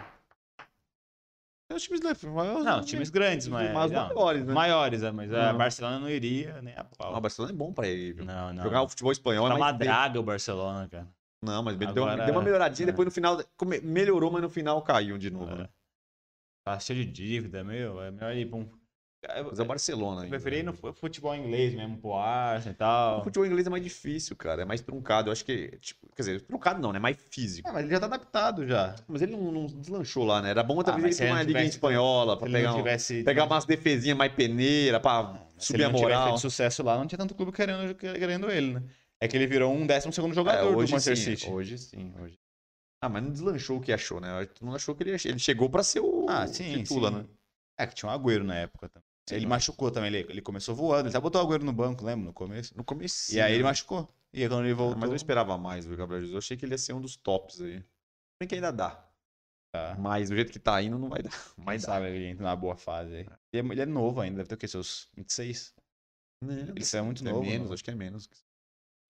É 1.75 1.77
os 1.77 1.83
times 1.83 2.01
da 2.01 2.15
Não, 2.63 2.81
times 2.85 3.11
grandes, 3.11 3.49
mas. 3.49 3.73
mas 3.73 3.91
não, 3.91 4.07
maiores, 4.15 4.45
né? 4.45 4.53
Maiores, 4.55 5.03
é, 5.03 5.11
mas 5.11 5.33
a 5.35 5.51
Não. 5.53 5.59
Barcelona 5.59 5.99
não 5.99 6.09
iria 6.09 6.63
nem 6.63 6.73
a 6.75 6.81
Ah, 6.83 6.85
pau. 6.85 7.17
o 7.17 7.21
Barcelona 7.21 7.53
é 7.53 7.57
bom 7.57 7.73
pra 7.73 7.89
ele, 7.89 8.13
viu? 8.13 8.25
Não, 8.25 8.53
não. 8.53 8.63
Jogar 8.63 8.83
o 8.83 8.89
futebol 8.89 9.11
espanhol 9.11 9.47
é 9.47 9.49
Tá 9.49 9.55
uma 9.57 9.61
mais 9.67 9.77
bem. 9.77 9.89
draga 9.89 10.21
o 10.21 10.23
Barcelona, 10.23 10.89
cara. 10.89 11.09
Não, 11.43 11.63
mas 11.65 11.75
ele 11.75 11.93
deu, 11.93 12.05
uma- 12.05 12.13
Agora- 12.13 12.27
deu 12.27 12.35
uma 12.35 12.43
melhoradinha, 12.43 12.85
é. 12.87 12.91
depois 12.93 13.07
no 13.07 13.11
final 13.13 13.39
melhorou, 13.83 14.31
mas 14.31 14.41
no 14.43 14.49
final 14.49 14.81
caiu 14.83 15.19
de 15.19 15.31
novo, 15.31 15.53
É. 15.53 15.59
né? 15.59 15.69
Tá 16.65 16.79
cheio 16.79 17.05
de 17.05 17.11
dívida, 17.11 17.63
meu. 17.65 18.01
É 18.01 18.11
melhor 18.13 18.35
ir 18.37 18.47
pra 18.49 18.59
um. 18.59 18.71
Mas 19.49 19.59
é 19.59 19.63
o 19.63 19.65
Barcelona. 19.65 20.17
Eu 20.21 20.25
ainda. 20.25 20.29
preferi 20.31 20.59
ir 20.59 20.63
no 20.63 20.73
fu- 20.73 20.93
futebol 20.93 21.35
inglês 21.35 21.75
mesmo, 21.75 21.97
pro 21.99 22.15
Arsenal 22.15 22.73
e 22.73 22.75
O 22.75 22.79
tal. 22.79 23.25
futebol 23.25 23.47
inglês 23.47 23.67
é 23.67 23.71
mais 23.71 23.83
difícil, 23.83 24.37
cara. 24.37 24.63
É 24.63 24.65
mais 24.65 24.81
truncado. 24.81 25.29
Eu 25.29 25.33
acho 25.33 25.45
que. 25.45 25.69
Tipo, 25.81 26.07
quer 26.15 26.23
dizer, 26.23 26.41
truncado 26.43 26.81
não, 26.81 26.93
né? 26.93 26.99
Mais 26.99 27.17
físico. 27.31 27.69
Ah, 27.69 27.73
mas 27.73 27.85
ele 27.85 27.93
já 27.93 28.01
tá 28.01 28.07
adaptado 28.07 28.67
já. 28.67 28.95
Mas 29.09 29.23
ele 29.23 29.33
não, 29.37 29.51
não 29.53 29.67
deslanchou 29.67 30.25
lá, 30.25 30.43
né? 30.43 30.51
Era 30.51 30.63
bom 30.63 30.81
Ah, 30.81 30.85
talvez 30.85 31.05
mas 31.05 31.21
ele 31.21 31.27
ele 31.29 31.33
uma 31.33 31.39
não 31.39 31.47
liga 31.47 31.59
tivesse- 31.59 31.77
espanhola 31.77 32.37
pra 32.37 32.47
ele 32.49 32.57
pegar, 32.57 32.69
não 32.71 32.75
um- 32.77 32.79
tivesse. 32.83 33.23
pegar 33.25 33.45
umas 33.45 33.65
defesinhas 33.65 34.17
mais 34.19 34.33
peneira, 34.33 35.01
pra 35.01 35.41
se 35.59 35.67
subir 35.67 35.79
ele 35.79 35.85
a 35.85 35.89
não 35.89 35.95
tivesse 35.95 36.13
moral. 36.15 36.25
feito 36.29 36.41
sucesso 36.41 36.83
lá, 36.83 36.97
não 36.99 37.07
tinha 37.07 37.19
tanto 37.19 37.35
clube 37.35 37.53
querendo, 37.53 37.95
querendo 37.95 38.51
ele, 38.51 38.75
né? 38.75 38.83
É 39.21 39.29
que 39.29 39.37
ele 39.37 39.47
virou 39.47 39.73
um 39.73 39.87
décimo 39.87 40.13
segundo 40.13 40.33
É, 40.33 40.35
jogador 40.35 40.73
do 40.73 40.79
hoje 40.79 40.93
Manchester 40.93 41.17
sim, 41.17 41.37
City. 41.37 41.51
Hoje 41.51 41.79
sim, 41.79 42.13
hoje. 42.21 42.39
Ah, 43.03 43.09
mas 43.09 43.23
não 43.23 43.31
deslanchou 43.31 43.79
o 43.79 43.81
que 43.81 43.93
achou, 43.93 44.21
né? 44.21 44.29
Mundo 44.63 44.77
achou 44.77 44.95
que 44.95 45.03
ele, 45.03 45.11
ele 45.25 45.39
chegou 45.39 45.69
pra 45.71 45.83
ser 45.83 46.01
o 46.01 46.27
Ah, 46.29 46.47
sim, 46.47 46.83
titula, 46.83 47.11
sim. 47.11 47.17
né? 47.17 47.25
É 47.79 47.87
que 47.87 47.95
tinha 47.95 48.09
um 48.11 48.15
Agüero 48.15 48.45
na 48.45 48.55
época 48.57 48.89
também. 48.89 49.05
Sim, 49.29 49.37
ele 49.37 49.47
mas- 49.47 49.63
machucou 49.67 49.91
também, 49.91 50.09
ele, 50.15 50.31
ele 50.31 50.43
começou 50.43 50.75
voando, 50.75 51.09
ele 51.09 51.17
até 51.17 51.21
botou 51.21 51.41
o 51.43 51.47
Agüero 51.47 51.65
no 51.65 51.73
banco, 51.73 52.05
lembra? 52.05 52.27
No 52.27 52.33
começo. 52.33 52.77
No 52.77 52.85
começo. 52.85 53.35
e 53.35 53.41
aí 53.41 53.55
ele 53.55 53.63
machucou. 53.63 54.09
E 54.33 54.43
aí 54.43 54.49
quando 54.49 54.65
ele 54.65 54.73
Ah, 54.73 54.77
voltou. 54.77 54.99
mas 54.99 55.11
eu 55.11 55.17
esperava 55.17 55.57
mais 55.57 55.87
do 55.87 55.97
Gabriel 55.97 56.21
Jesus. 56.21 56.33
Eu 56.35 56.39
achei 56.39 56.57
que 56.57 56.65
ele 56.65 56.75
ia 56.75 56.79
ser 56.79 56.93
um 56.93 57.01
dos 57.01 57.17
tops 57.17 57.61
aí. 57.61 57.83
Bem 58.41 58.49
que 58.49 58.55
ainda 58.55 58.71
dá. 58.73 59.09
Tá. 59.73 59.97
Mas 59.99 60.29
do 60.29 60.37
jeito 60.37 60.53
que 60.53 60.59
tá 60.59 60.81
indo, 60.83 60.99
não 60.99 61.09
vai 61.09 61.23
dar. 61.23 61.31
Quem 61.57 61.65
Mas 61.65 61.83
dá. 61.83 61.95
sabe 61.95 62.07
ele 62.09 62.27
entra 62.27 62.45
numa 62.45 62.55
boa 62.57 62.77
fase 62.77 63.15
aí. 63.17 63.27
Ele 63.53 63.69
é, 63.69 63.73
ele 63.73 63.81
é 63.81 63.87
novo 63.87 64.21
ainda, 64.21 64.37
deve 64.39 64.49
ter 64.49 64.55
o 64.55 64.59
quê? 64.59 64.69
Seus 64.69 65.09
26? 65.17 65.75
Ele 66.43 66.85
saiu 66.85 67.05
muito 67.07 67.27
é 67.27 67.31
novo. 67.31 67.43
menos, 67.45 67.69
né? 67.69 67.75
acho 67.75 67.83
que 67.85 67.91
é 67.91 67.95
menos. 67.95 68.29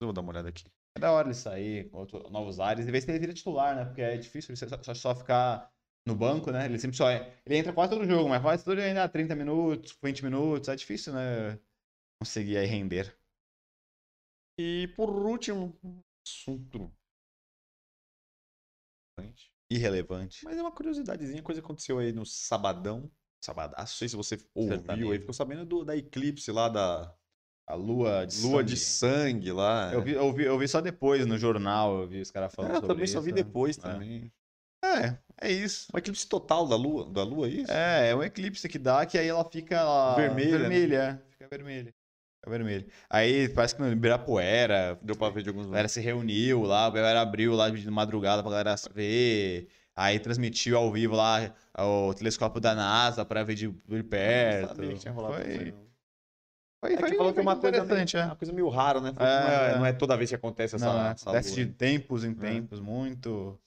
Eu 0.01 0.07
vou 0.07 0.13
dar 0.13 0.21
uma 0.21 0.31
olhada 0.31 0.47
aqui. 0.49 0.63
É 0.97 0.99
da 1.01 1.11
hora 1.11 1.27
ele 1.27 1.35
sair 1.35 1.89
com 1.89 1.97
outro- 1.97 2.29
novos 2.29 2.59
ares 2.59 2.87
e 2.87 2.91
ver 2.91 3.01
se 3.01 3.11
ele 3.11 3.19
vira 3.19 3.33
titular, 3.33 3.75
né? 3.75 3.83
Porque 3.85 4.01
é 4.01 4.15
difícil 4.17 4.55
ele 4.55 4.83
só, 4.83 4.93
só 4.93 5.13
ficar 5.15 5.69
no 6.05 6.15
banco, 6.15 6.51
né? 6.51 6.65
Ele 6.65 6.79
sempre 6.79 6.97
só 6.97 7.09
é. 7.09 7.35
Ele 7.45 7.57
entra 7.57 7.73
quase 7.73 7.91
todo 7.91 8.05
jogo, 8.05 8.29
mas 8.29 8.41
quase 8.41 8.63
todo 8.63 8.79
ainda 8.79 9.01
dá 9.01 9.09
30 9.09 9.35
minutos, 9.35 9.97
20 10.03 10.23
minutos. 10.23 10.69
É 10.69 10.75
difícil, 10.75 11.13
né? 11.13 11.59
Conseguir 12.21 12.57
aí 12.57 12.65
render. 12.65 13.17
E 14.57 14.87
por 14.95 15.09
último, 15.09 15.77
assunto. 16.25 16.91
Irrelevante. 19.69 20.45
Mas 20.45 20.57
é 20.57 20.61
uma 20.61 20.71
curiosidadezinha, 20.71 21.41
coisa 21.41 21.59
que 21.59 21.65
aconteceu 21.65 21.97
aí 21.99 22.11
no 22.11 22.25
sabadão. 22.25 23.01
Não 23.01 23.11
Sabadaço. 23.41 23.97
sei 23.97 24.09
se 24.09 24.15
você 24.15 24.37
ouviu 24.55 25.11
aí, 25.11 25.19
ficou 25.19 25.33
sabendo 25.33 25.65
do, 25.65 25.83
da 25.83 25.95
eclipse 25.95 26.51
lá, 26.51 26.67
da 26.69 27.15
A 27.67 27.75
lua 27.75 28.25
de 28.25 28.33
lua 28.41 28.63
sangue. 28.63 28.69
de 28.69 28.77
sangue 28.77 29.51
lá. 29.51 29.93
Eu 29.93 30.01
vi, 30.01 30.11
eu, 30.13 30.33
vi, 30.33 30.43
eu 30.45 30.57
vi 30.57 30.67
só 30.67 30.81
depois 30.81 31.25
no 31.25 31.37
jornal, 31.37 32.01
eu 32.01 32.07
vi 32.07 32.21
os 32.21 32.31
caras 32.31 32.53
falando 32.53 32.71
É, 32.71 32.77
eu 32.77 32.81
sobre 32.81 32.87
também 32.87 33.03
isso. 33.05 33.13
só 33.13 33.21
vi 33.21 33.31
né? 33.31 33.43
depois 33.43 33.77
É. 33.77 33.81
também. 33.81 34.31
É, 34.95 35.17
é 35.41 35.51
isso. 35.51 35.87
Um 35.93 35.97
eclipse 35.97 36.27
total 36.27 36.67
da 36.67 36.75
lua, 36.75 37.09
da 37.09 37.23
lua, 37.23 37.47
é 37.47 37.51
isso? 37.51 37.71
É, 37.71 38.09
é 38.09 38.15
um 38.15 38.23
eclipse 38.23 38.67
que 38.69 38.77
dá, 38.79 39.05
que 39.05 39.17
aí 39.17 39.27
ela 39.27 39.43
fica 39.45 40.15
Vermelha, 40.15 40.51
né? 40.51 40.57
vermelha. 40.69 40.95
é. 40.97 41.31
Fica 41.31 41.47
vermelha. 41.49 41.93
Fica 42.39 42.49
vermelha. 42.49 42.85
Aí 43.09 43.49
parece 43.49 43.75
que 43.75 43.81
no 43.81 43.91
Ibirapuera, 43.91 44.97
Deu 45.01 45.15
pra 45.15 45.29
ver 45.29 45.43
de 45.43 45.49
alguns 45.49 45.65
a 45.65 45.69
galera 45.69 45.87
se 45.87 45.99
reuniu 45.99 46.63
lá, 46.63 46.85
a 46.85 46.89
galera 46.91 47.21
abriu 47.21 47.53
lá 47.53 47.69
de 47.69 47.89
madrugada 47.89 48.41
pra 48.41 48.51
galera 48.51 48.75
ver. 48.93 49.67
Aí 49.97 50.19
transmitiu 50.19 50.77
ao 50.77 50.91
vivo 50.91 51.15
lá 51.15 51.53
o 51.79 52.13
telescópio 52.13 52.59
da 52.59 52.75
NASA 52.75 53.23
pra 53.23 53.43
ver 53.43 53.55
de, 53.55 53.69
de 53.69 53.77
Eu 53.97 54.03
perto. 54.03 54.61
não 54.61 54.67
sabia 54.75 54.89
que 54.93 54.99
tinha 54.99 55.13
rolado 55.13 55.35
Foi-. 55.35 55.73
Foi, 56.81 56.93
É 56.93 56.97
que 56.97 57.15
falou 57.15 57.33
que 57.33 57.39
é 57.39 57.41
uma 57.41 57.55
coisa, 57.55 57.77
interessante, 57.77 58.17
é. 58.17 58.25
uma 58.25 58.35
coisa 58.35 58.53
meio 58.53 58.67
rara, 58.69 58.99
né? 59.01 59.13
Não 59.17 59.25
É, 59.25 59.29
é, 59.29 59.71
é. 59.71 59.75
não 59.77 59.85
é 59.85 59.93
toda 59.93 60.15
vez 60.17 60.29
que 60.29 60.35
acontece 60.35 60.75
essa, 60.75 60.85
Não, 60.85 61.07
é. 61.07 61.11
essa 61.11 61.31
Desce 61.31 61.57
né? 61.59 61.65
de 61.65 61.71
tempos 61.71 62.23
em 62.25 62.33
tempos, 62.33 62.79
muito 62.79 63.57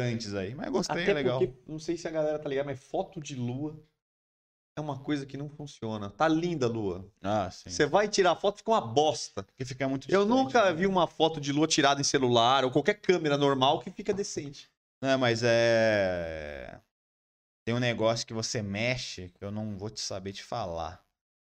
antes 0.00 0.34
aí. 0.34 0.54
Mas 0.54 0.70
gostei, 0.70 1.02
Até 1.02 1.12
legal. 1.12 1.38
porque, 1.38 1.54
não 1.66 1.78
sei 1.78 1.96
se 1.96 2.06
a 2.08 2.10
galera 2.10 2.38
tá 2.38 2.48
ligada, 2.48 2.66
mas 2.70 2.82
foto 2.82 3.20
de 3.20 3.34
lua 3.36 3.80
é 4.76 4.80
uma 4.80 4.98
coisa 4.98 5.26
que 5.26 5.36
não 5.36 5.48
funciona. 5.48 6.10
Tá 6.10 6.26
linda 6.28 6.66
a 6.66 6.68
lua. 6.68 7.06
Ah, 7.22 7.50
sim. 7.50 7.70
Você 7.70 7.86
vai 7.86 8.08
tirar 8.08 8.34
foto, 8.36 8.58
fica 8.58 8.70
uma 8.70 8.80
bosta. 8.80 9.42
Porque 9.42 9.64
fica 9.64 9.88
muito 9.88 10.10
Eu 10.10 10.22
distante, 10.24 10.28
nunca 10.28 10.64
né? 10.66 10.72
vi 10.72 10.86
uma 10.86 11.06
foto 11.06 11.40
de 11.40 11.52
lua 11.52 11.66
tirada 11.66 12.00
em 12.00 12.04
celular 12.04 12.64
ou 12.64 12.70
qualquer 12.70 12.94
câmera 12.94 13.36
normal 13.36 13.80
que 13.80 13.90
fica 13.90 14.12
decente. 14.12 14.70
Não, 15.02 15.18
mas 15.18 15.42
é. 15.42 16.80
Tem 17.64 17.74
um 17.74 17.78
negócio 17.78 18.26
que 18.26 18.32
você 18.32 18.62
mexe 18.62 19.28
que 19.30 19.44
eu 19.44 19.50
não 19.50 19.76
vou 19.76 19.90
te 19.90 20.00
saber 20.00 20.32
te 20.32 20.42
falar. 20.42 21.04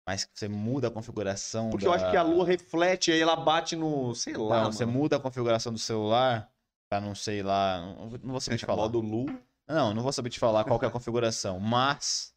Mas 0.06 0.30
você 0.34 0.50
muda 0.50 0.90
a 0.90 0.92
configuração. 0.92 1.70
Porque 1.70 1.86
da... 1.86 1.92
eu 1.92 1.96
acho 1.96 2.12
que 2.12 2.18
a 2.18 2.24
lua 2.24 2.46
reflete 2.46 3.12
aí 3.12 3.22
ela 3.22 3.38
bate 3.38 3.76
no, 3.76 4.14
sei 4.14 4.36
lá, 4.36 4.64
Não, 4.66 4.72
você 4.72 4.86
mano. 4.86 4.98
muda 5.00 5.16
a 5.16 5.20
configuração 5.20 5.72
do 5.72 5.80
celular 5.80 6.52
pra 6.94 7.02
não 7.02 7.16
sei 7.16 7.42
lá. 7.42 7.80
Não, 7.82 8.32
vou 8.32 8.40
saber 8.42 8.58
te 8.58 8.66
falar. 8.66 8.84
modo 8.84 9.00
lua. 9.00 9.40
Não, 9.68 9.94
não 9.94 10.04
vou 10.04 10.12
saber 10.12 10.30
te 10.30 10.40
falar 10.40 10.64
qual 10.64 10.78
que 10.78 10.86
é 10.86 10.88
a 10.88 10.92
configuração. 10.92 11.60
Mas 11.60 12.34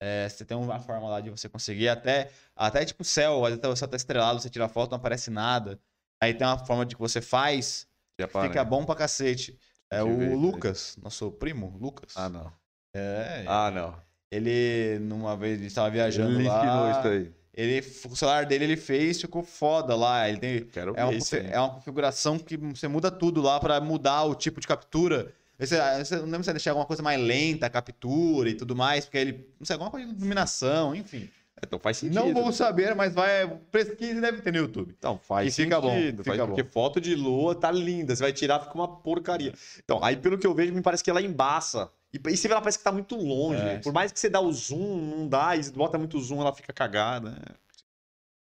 é, 0.00 0.28
você 0.28 0.44
tem 0.44 0.56
uma 0.56 0.78
forma 0.78 1.08
lá 1.08 1.20
de 1.20 1.30
você 1.30 1.48
conseguir 1.48 1.88
até. 1.88 2.30
Até 2.54 2.84
tipo 2.84 3.02
céu, 3.04 3.40
o 3.42 3.76
céu 3.76 3.88
tá 3.88 3.96
estrelado, 3.96 4.40
você 4.40 4.50
tira 4.50 4.68
foto, 4.68 4.90
não 4.90 4.98
aparece 4.98 5.30
nada. 5.30 5.80
Aí 6.22 6.34
tem 6.34 6.46
uma 6.46 6.58
forma 6.58 6.84
de 6.84 6.94
que 6.94 7.00
você 7.00 7.20
faz, 7.20 7.86
Já 8.20 8.28
fica 8.28 8.64
bom 8.64 8.84
pra 8.84 8.94
cacete. 8.94 9.58
É 9.90 10.02
ver 10.04 10.10
o 10.10 10.20
aí. 10.20 10.34
Lucas, 10.34 10.96
nosso 11.02 11.30
primo, 11.32 11.76
Lucas. 11.80 12.14
Ah, 12.16 12.28
não. 12.28 12.52
É, 12.94 13.44
Ah, 13.46 13.70
não. 13.70 13.96
ele, 14.30 14.98
numa 15.00 15.36
vez, 15.36 15.58
a 15.58 15.62
gente 15.62 15.74
tava 15.74 15.90
viajando 15.90 16.38
Ele 16.38 16.46
lá. 16.48 16.58
ensinou 16.58 16.90
isso 16.90 17.08
aí. 17.08 17.34
Ele, 17.58 17.84
o 18.08 18.14
celular 18.14 18.46
dele 18.46 18.62
ele 18.66 18.76
fez, 18.76 19.20
ficou 19.20 19.42
foda 19.42 19.96
lá. 19.96 20.28
Ele 20.28 20.38
tem, 20.38 20.64
Quero 20.66 20.94
é, 20.96 21.04
uma, 21.04 21.12
é 21.52 21.58
uma 21.58 21.70
configuração 21.70 22.38
que 22.38 22.56
você 22.56 22.86
muda 22.86 23.10
tudo 23.10 23.42
lá 23.42 23.58
pra 23.58 23.80
mudar 23.80 24.22
o 24.26 24.34
tipo 24.36 24.60
de 24.60 24.66
captura. 24.68 25.32
Você, 25.58 25.76
você 25.98 26.16
não 26.18 26.26
lembra 26.26 26.44
se 26.44 26.52
deixar 26.52 26.70
alguma 26.70 26.86
coisa 26.86 27.02
mais 27.02 27.20
lenta, 27.20 27.66
a 27.66 27.70
captura 27.70 28.48
e 28.48 28.54
tudo 28.54 28.76
mais, 28.76 29.06
porque 29.06 29.18
ele. 29.18 29.48
Não 29.58 29.66
sei, 29.66 29.74
alguma 29.74 29.90
coisa 29.90 30.06
de 30.06 30.12
iluminação, 30.14 30.94
enfim. 30.94 31.28
Então 31.60 31.80
faz 31.80 31.96
sentido. 31.96 32.14
Não 32.14 32.32
vou 32.32 32.52
saber, 32.52 32.94
mas 32.94 33.12
vai. 33.12 33.48
Pesquise 33.72 34.20
deve 34.20 34.40
ter 34.40 34.52
no 34.52 34.58
YouTube. 34.58 34.94
Então, 34.96 35.18
faz 35.18 35.48
E 35.58 35.64
fica 35.64 35.80
bom, 35.80 35.90
sentido, 35.90 36.18
fica 36.22 36.36
faz- 36.36 36.48
bom. 36.48 36.54
Porque 36.54 36.70
foto 36.70 37.00
de 37.00 37.16
lua 37.16 37.56
tá 37.56 37.72
linda. 37.72 38.14
Você 38.14 38.22
vai 38.22 38.32
tirar, 38.32 38.60
fica 38.60 38.74
uma 38.76 38.86
porcaria. 38.86 39.52
Então, 39.84 39.98
aí 40.00 40.16
pelo 40.16 40.38
que 40.38 40.46
eu 40.46 40.54
vejo, 40.54 40.72
me 40.72 40.80
parece 40.80 41.02
que 41.02 41.10
ela 41.10 41.20
embaça. 41.20 41.90
E, 42.12 42.16
e 42.18 42.36
você 42.36 42.48
vê, 42.48 42.52
ela 42.54 42.60
parece 42.60 42.78
que 42.78 42.84
tá 42.84 42.92
muito 42.92 43.16
longe. 43.16 43.60
É, 43.62 43.78
Por 43.80 43.92
mais 43.92 44.10
que 44.10 44.18
você 44.18 44.28
dá 44.30 44.40
o 44.40 44.52
zoom, 44.52 44.96
não 45.16 45.28
dá. 45.28 45.56
E 45.56 45.62
você 45.64 45.70
bota 45.72 45.98
muito 45.98 46.18
zoom, 46.20 46.40
ela 46.40 46.54
fica 46.54 46.72
cagada. 46.72 47.38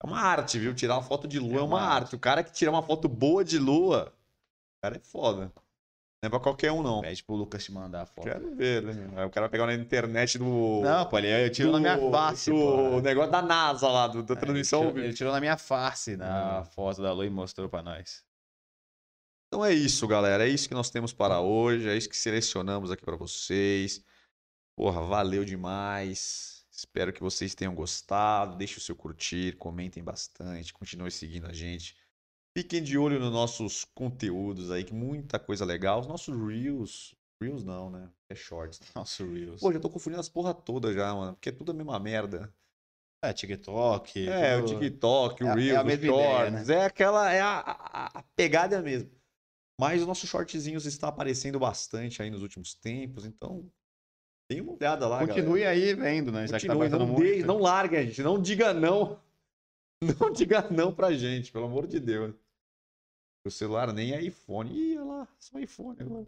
É 0.01 0.07
uma 0.07 0.19
arte, 0.21 0.57
viu? 0.57 0.73
Tirar 0.73 0.95
uma 0.95 1.03
foto 1.03 1.27
de 1.27 1.39
lua 1.39 1.55
é 1.55 1.57
É 1.59 1.61
uma, 1.61 1.77
uma 1.77 1.81
arte. 1.81 2.15
O 2.15 2.19
cara 2.19 2.43
que 2.43 2.51
tira 2.53 2.71
uma 2.71 2.81
foto 2.81 3.09
boa 3.09 3.43
de 3.43 3.59
lua, 3.59 4.13
o 4.77 4.81
cara 4.81 4.95
é 4.95 4.99
foda. 4.99 5.51
Não 6.21 6.27
é 6.27 6.29
pra 6.29 6.39
qualquer 6.39 6.71
um, 6.71 6.81
não. 6.81 7.01
Pede 7.01 7.23
pro 7.23 7.35
Lucas 7.35 7.63
te 7.63 7.71
mandar 7.71 8.01
a 8.01 8.05
foto. 8.05 8.23
Quero 8.25 8.55
ver, 8.55 8.81
né? 8.83 8.91
Aí 9.17 9.25
o 9.25 9.29
cara 9.29 9.45
vai 9.45 9.49
pegar 9.49 9.65
na 9.67 9.73
internet 9.73 10.37
do. 10.37 10.81
Não, 10.83 11.05
pô, 11.05 11.17
ele 11.17 11.27
eu 11.27 11.49
tiro 11.51 11.71
na 11.71 11.79
minha 11.79 11.97
face, 12.11 12.51
pô. 12.51 12.99
negócio 13.01 13.31
da 13.31 13.41
NASA 13.41 13.87
lá, 13.89 14.07
do, 14.07 14.23
da 14.23 14.33
É, 14.33 14.37
transmissão. 14.37 14.81
Ele 14.83 14.91
tirou, 14.91 15.03
ele 15.05 15.13
tirou 15.13 15.33
na 15.33 15.39
minha 15.39 15.57
face 15.57 16.17
na 16.17 16.61
Hum. 16.61 16.65
foto 16.65 17.01
da 17.01 17.11
lua 17.13 17.25
e 17.25 17.29
mostrou 17.29 17.69
pra 17.69 17.81
nós. 17.81 18.23
Então 19.49 19.65
é 19.65 19.73
isso, 19.73 20.07
galera. 20.07 20.47
É 20.47 20.49
isso 20.49 20.67
que 20.67 20.75
nós 20.75 20.91
temos 20.91 21.11
para 21.11 21.41
hoje. 21.41 21.89
É 21.89 21.97
isso 21.97 22.07
que 22.07 22.15
selecionamos 22.15 22.91
aqui 22.91 23.03
para 23.03 23.15
vocês. 23.15 24.03
Porra, 24.77 25.01
valeu 25.01 25.43
demais. 25.43 26.65
Espero 26.71 27.11
que 27.11 27.19
vocês 27.19 27.55
tenham 27.55 27.73
gostado. 27.73 28.55
Deixe 28.57 28.77
o 28.77 28.81
seu 28.81 28.95
curtir, 28.95 29.57
comentem 29.57 30.03
bastante, 30.03 30.71
continuem 30.71 31.09
seguindo 31.09 31.47
a 31.47 31.53
gente. 31.53 31.97
Fiquem 32.55 32.81
de 32.83 32.97
olho 32.97 33.19
nos 33.19 33.31
nossos 33.31 33.85
conteúdos 33.95 34.69
aí, 34.71 34.83
que 34.83 34.93
muita 34.93 35.39
coisa 35.39 35.65
legal. 35.65 35.99
Os 35.99 36.07
nossos 36.07 36.35
Reels. 36.37 37.15
Reels 37.41 37.63
não, 37.63 37.89
né? 37.89 38.09
É 38.29 38.35
Shorts. 38.35 38.79
Nosso 38.95 39.25
Reels. 39.31 39.61
Pô, 39.61 39.71
já 39.73 39.79
tô 39.79 39.89
confundindo 39.89 40.19
as 40.19 40.29
porra 40.29 40.53
toda 40.53 40.93
já, 40.93 41.13
mano. 41.15 41.33
Porque 41.33 41.49
é 41.49 41.51
tudo 41.51 41.71
a 41.71 41.73
mesma 41.73 41.97
merda. 41.99 42.53
É, 43.23 43.33
TikTok. 43.33 44.27
É, 44.29 44.57
o 44.57 44.65
tudo- 44.65 44.79
TikTok, 44.79 45.43
o 45.43 45.47
É 45.47 45.51
é 45.51 45.53
Reels, 45.55 45.77
a 45.77 45.81
o 45.81 45.85
mesma 45.85 46.05
ideia, 46.05 46.49
Shorts. 46.51 46.69
É 46.69 46.85
aquela, 46.85 47.31
é 47.31 47.41
a, 47.41 47.59
a, 47.59 48.19
a 48.19 48.23
pegada 48.35 48.81
mesmo. 48.81 49.09
Mas 49.79 50.01
os 50.01 50.07
nossos 50.07 50.29
shortzinhos 50.29 50.85
estão 50.85 51.07
aparecendo 51.07 51.57
bastante 51.57 52.21
aí 52.21 52.29
nos 52.29 52.41
últimos 52.41 52.73
tempos, 52.73 53.23
então 53.23 53.71
dê 54.51 54.59
uma 54.59 54.73
olhada 54.73 55.07
lá, 55.07 55.25
Continue 55.25 55.63
aí 55.63 55.93
vendo, 55.93 56.33
né? 56.33 56.45
galera. 56.45 56.47
Já 56.47 56.67
tá 56.67 56.73
Continue, 56.73 56.89
passando 56.89 57.07
não, 57.07 57.13
muito. 57.13 57.47
não 57.47 57.59
largue 57.59 57.95
a 57.95 58.03
gente, 58.03 58.21
não 58.21 58.41
diga 58.41 58.73
não. 58.73 59.21
Não 60.17 60.31
diga 60.31 60.65
não 60.71 60.95
pra 60.95 61.11
gente, 61.11 61.51
pelo 61.51 61.65
amor 61.65 61.85
de 61.85 61.99
Deus. 61.99 62.33
O 63.45 63.51
celular 63.51 63.91
nem 63.91 64.13
é 64.13 64.21
iPhone. 64.21 64.71
Ih, 64.73 64.97
olha 64.97 65.05
lá, 65.05 65.27
só 65.37 65.59
iPhone 65.59 65.97
agora. 65.99 66.25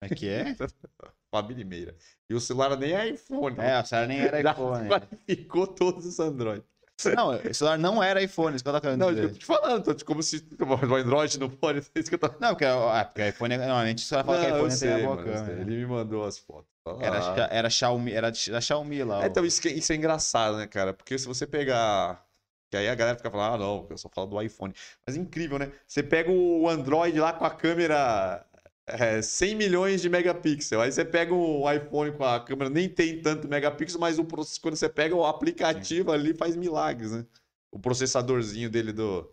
É 0.00 0.08
que 0.08 0.28
é? 0.28 0.56
Fabi 1.30 1.54
Limeira. 1.54 1.96
E 2.28 2.34
o 2.34 2.40
celular 2.40 2.76
nem 2.76 2.94
é 2.94 3.10
iPhone. 3.10 3.56
É, 3.60 3.80
o 3.80 3.86
celular 3.86 4.08
nem 4.08 4.18
era 4.18 4.42
Já 4.42 4.50
iPhone. 4.50 4.88
Ficou 5.24 5.68
todos 5.68 6.04
os 6.04 6.18
Android. 6.18 6.64
Não, 7.16 7.30
o 7.30 7.54
celular 7.54 7.78
não 7.78 8.02
era 8.02 8.22
iPhone, 8.22 8.54
isso 8.56 8.64
que 8.64 8.70
eu 8.70 8.80
querendo 8.80 9.00
Não, 9.00 9.10
eu 9.10 9.28
tô 9.28 9.34
te 9.38 9.44
falando, 9.44 9.84
tô 9.84 9.94
te- 9.94 10.04
como 10.04 10.22
se 10.22 10.44
o 10.60 10.94
Android 10.96 11.38
não 11.38 11.50
pode. 11.50 11.80
É 11.94 12.00
isso 12.00 12.08
que 12.08 12.14
eu 12.14 12.18
tô 12.18 12.28
Não, 12.40 12.50
porque, 12.50 12.64
ah, 12.64 13.04
porque 13.04 13.28
iPhone, 13.28 13.56
normalmente 13.56 14.00
só 14.02 14.22
fala 14.24 14.38
que 14.44 14.50
Não, 14.50 14.56
eu 14.56 14.56
iPhone 14.66 14.68
tem 14.68 14.76
sei, 14.78 14.92
a 14.92 14.98
boa 14.98 15.16
mano, 15.16 15.28
câmera. 15.32 15.60
Ele 15.60 15.76
me 15.76 15.86
mandou 15.86 16.24
as 16.24 16.38
fotos. 16.38 16.70
Ah. 16.86 16.96
Era, 17.00 17.48
era 17.52 17.70
Xiaomi, 17.70 18.12
era 18.12 18.30
da 18.30 18.60
Xiaomi 18.60 19.04
lá. 19.04 19.24
É, 19.24 19.26
então, 19.28 19.44
isso, 19.44 19.60
que- 19.62 19.68
isso 19.68 19.92
é 19.92 19.96
engraçado, 19.96 20.56
né, 20.56 20.66
cara? 20.66 20.92
Porque 20.92 21.18
se 21.18 21.26
você 21.26 21.46
pegar. 21.46 22.24
Que 22.70 22.76
aí 22.78 22.88
a 22.88 22.94
galera 22.94 23.16
fica 23.18 23.30
falando, 23.30 23.54
ah, 23.54 23.58
não, 23.58 23.86
eu 23.90 23.98
só 23.98 24.08
falo 24.08 24.26
do 24.28 24.40
iPhone. 24.40 24.72
Mas 25.06 25.14
é 25.14 25.20
incrível, 25.20 25.58
né? 25.58 25.70
Você 25.86 26.02
pega 26.02 26.30
o 26.30 26.66
Android 26.68 27.18
lá 27.20 27.32
com 27.34 27.44
a 27.44 27.50
câmera 27.50 28.46
é, 28.86 29.22
100 29.22 29.54
milhões 29.54 30.00
de 30.02 30.08
megapixels. 30.08 30.82
Aí 30.82 30.90
você 30.92 31.04
pega 31.04 31.32
um 31.34 31.70
iPhone 31.70 32.12
com 32.16 32.24
a 32.24 32.44
câmera, 32.44 32.68
nem 32.70 32.88
tem 32.88 33.20
tanto 33.22 33.48
megapixels, 33.48 34.00
mas 34.00 34.18
o, 34.18 34.24
quando 34.24 34.76
você 34.76 34.88
pega 34.88 35.14
o 35.14 35.24
aplicativo 35.24 36.10
ali, 36.12 36.34
faz 36.34 36.56
milagres, 36.56 37.12
né? 37.12 37.26
O 37.70 37.78
processadorzinho 37.78 38.68
dele 38.70 38.92
do. 38.92 39.32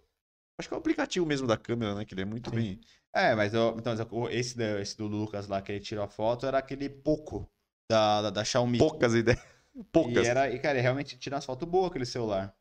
Acho 0.60 0.68
que 0.70 0.74
é 0.74 0.78
o 0.78 0.80
aplicativo 0.80 1.26
mesmo 1.26 1.48
da 1.48 1.58
câmera, 1.58 1.96
né? 1.96 2.06
Que 2.06 2.14
ele 2.14 2.22
é 2.22 2.26
muito 2.26 2.50
Sim. 2.50 2.56
bem. 2.56 2.82
É, 3.14 3.34
mas 3.34 3.54
eu- 3.54 3.76
então, 3.78 3.94
o- 4.12 4.30
esse, 4.30 4.62
esse 4.80 4.96
do 4.98 5.08
Lucas 5.08 5.48
lá 5.48 5.62
que 5.62 5.72
ele 5.72 5.80
tirou 5.80 6.04
a 6.04 6.08
foto 6.08 6.46
era 6.46 6.58
aquele 6.60 6.88
Poco 6.90 7.50
da, 7.90 8.22
da, 8.24 8.30
da 8.30 8.44
Xiaomi. 8.46 8.78
Poucas 8.78 9.14
ideias. 9.16 9.42
Poucas. 9.92 10.26
E, 10.26 10.30
era, 10.30 10.50
e, 10.50 10.60
cara, 10.60 10.76
ele 10.76 10.82
realmente 10.82 11.18
tira 11.18 11.36
umas 11.36 11.46
fotos 11.46 11.68
boas 11.68 11.90
aquele 11.90 12.06
celular. 12.06 12.54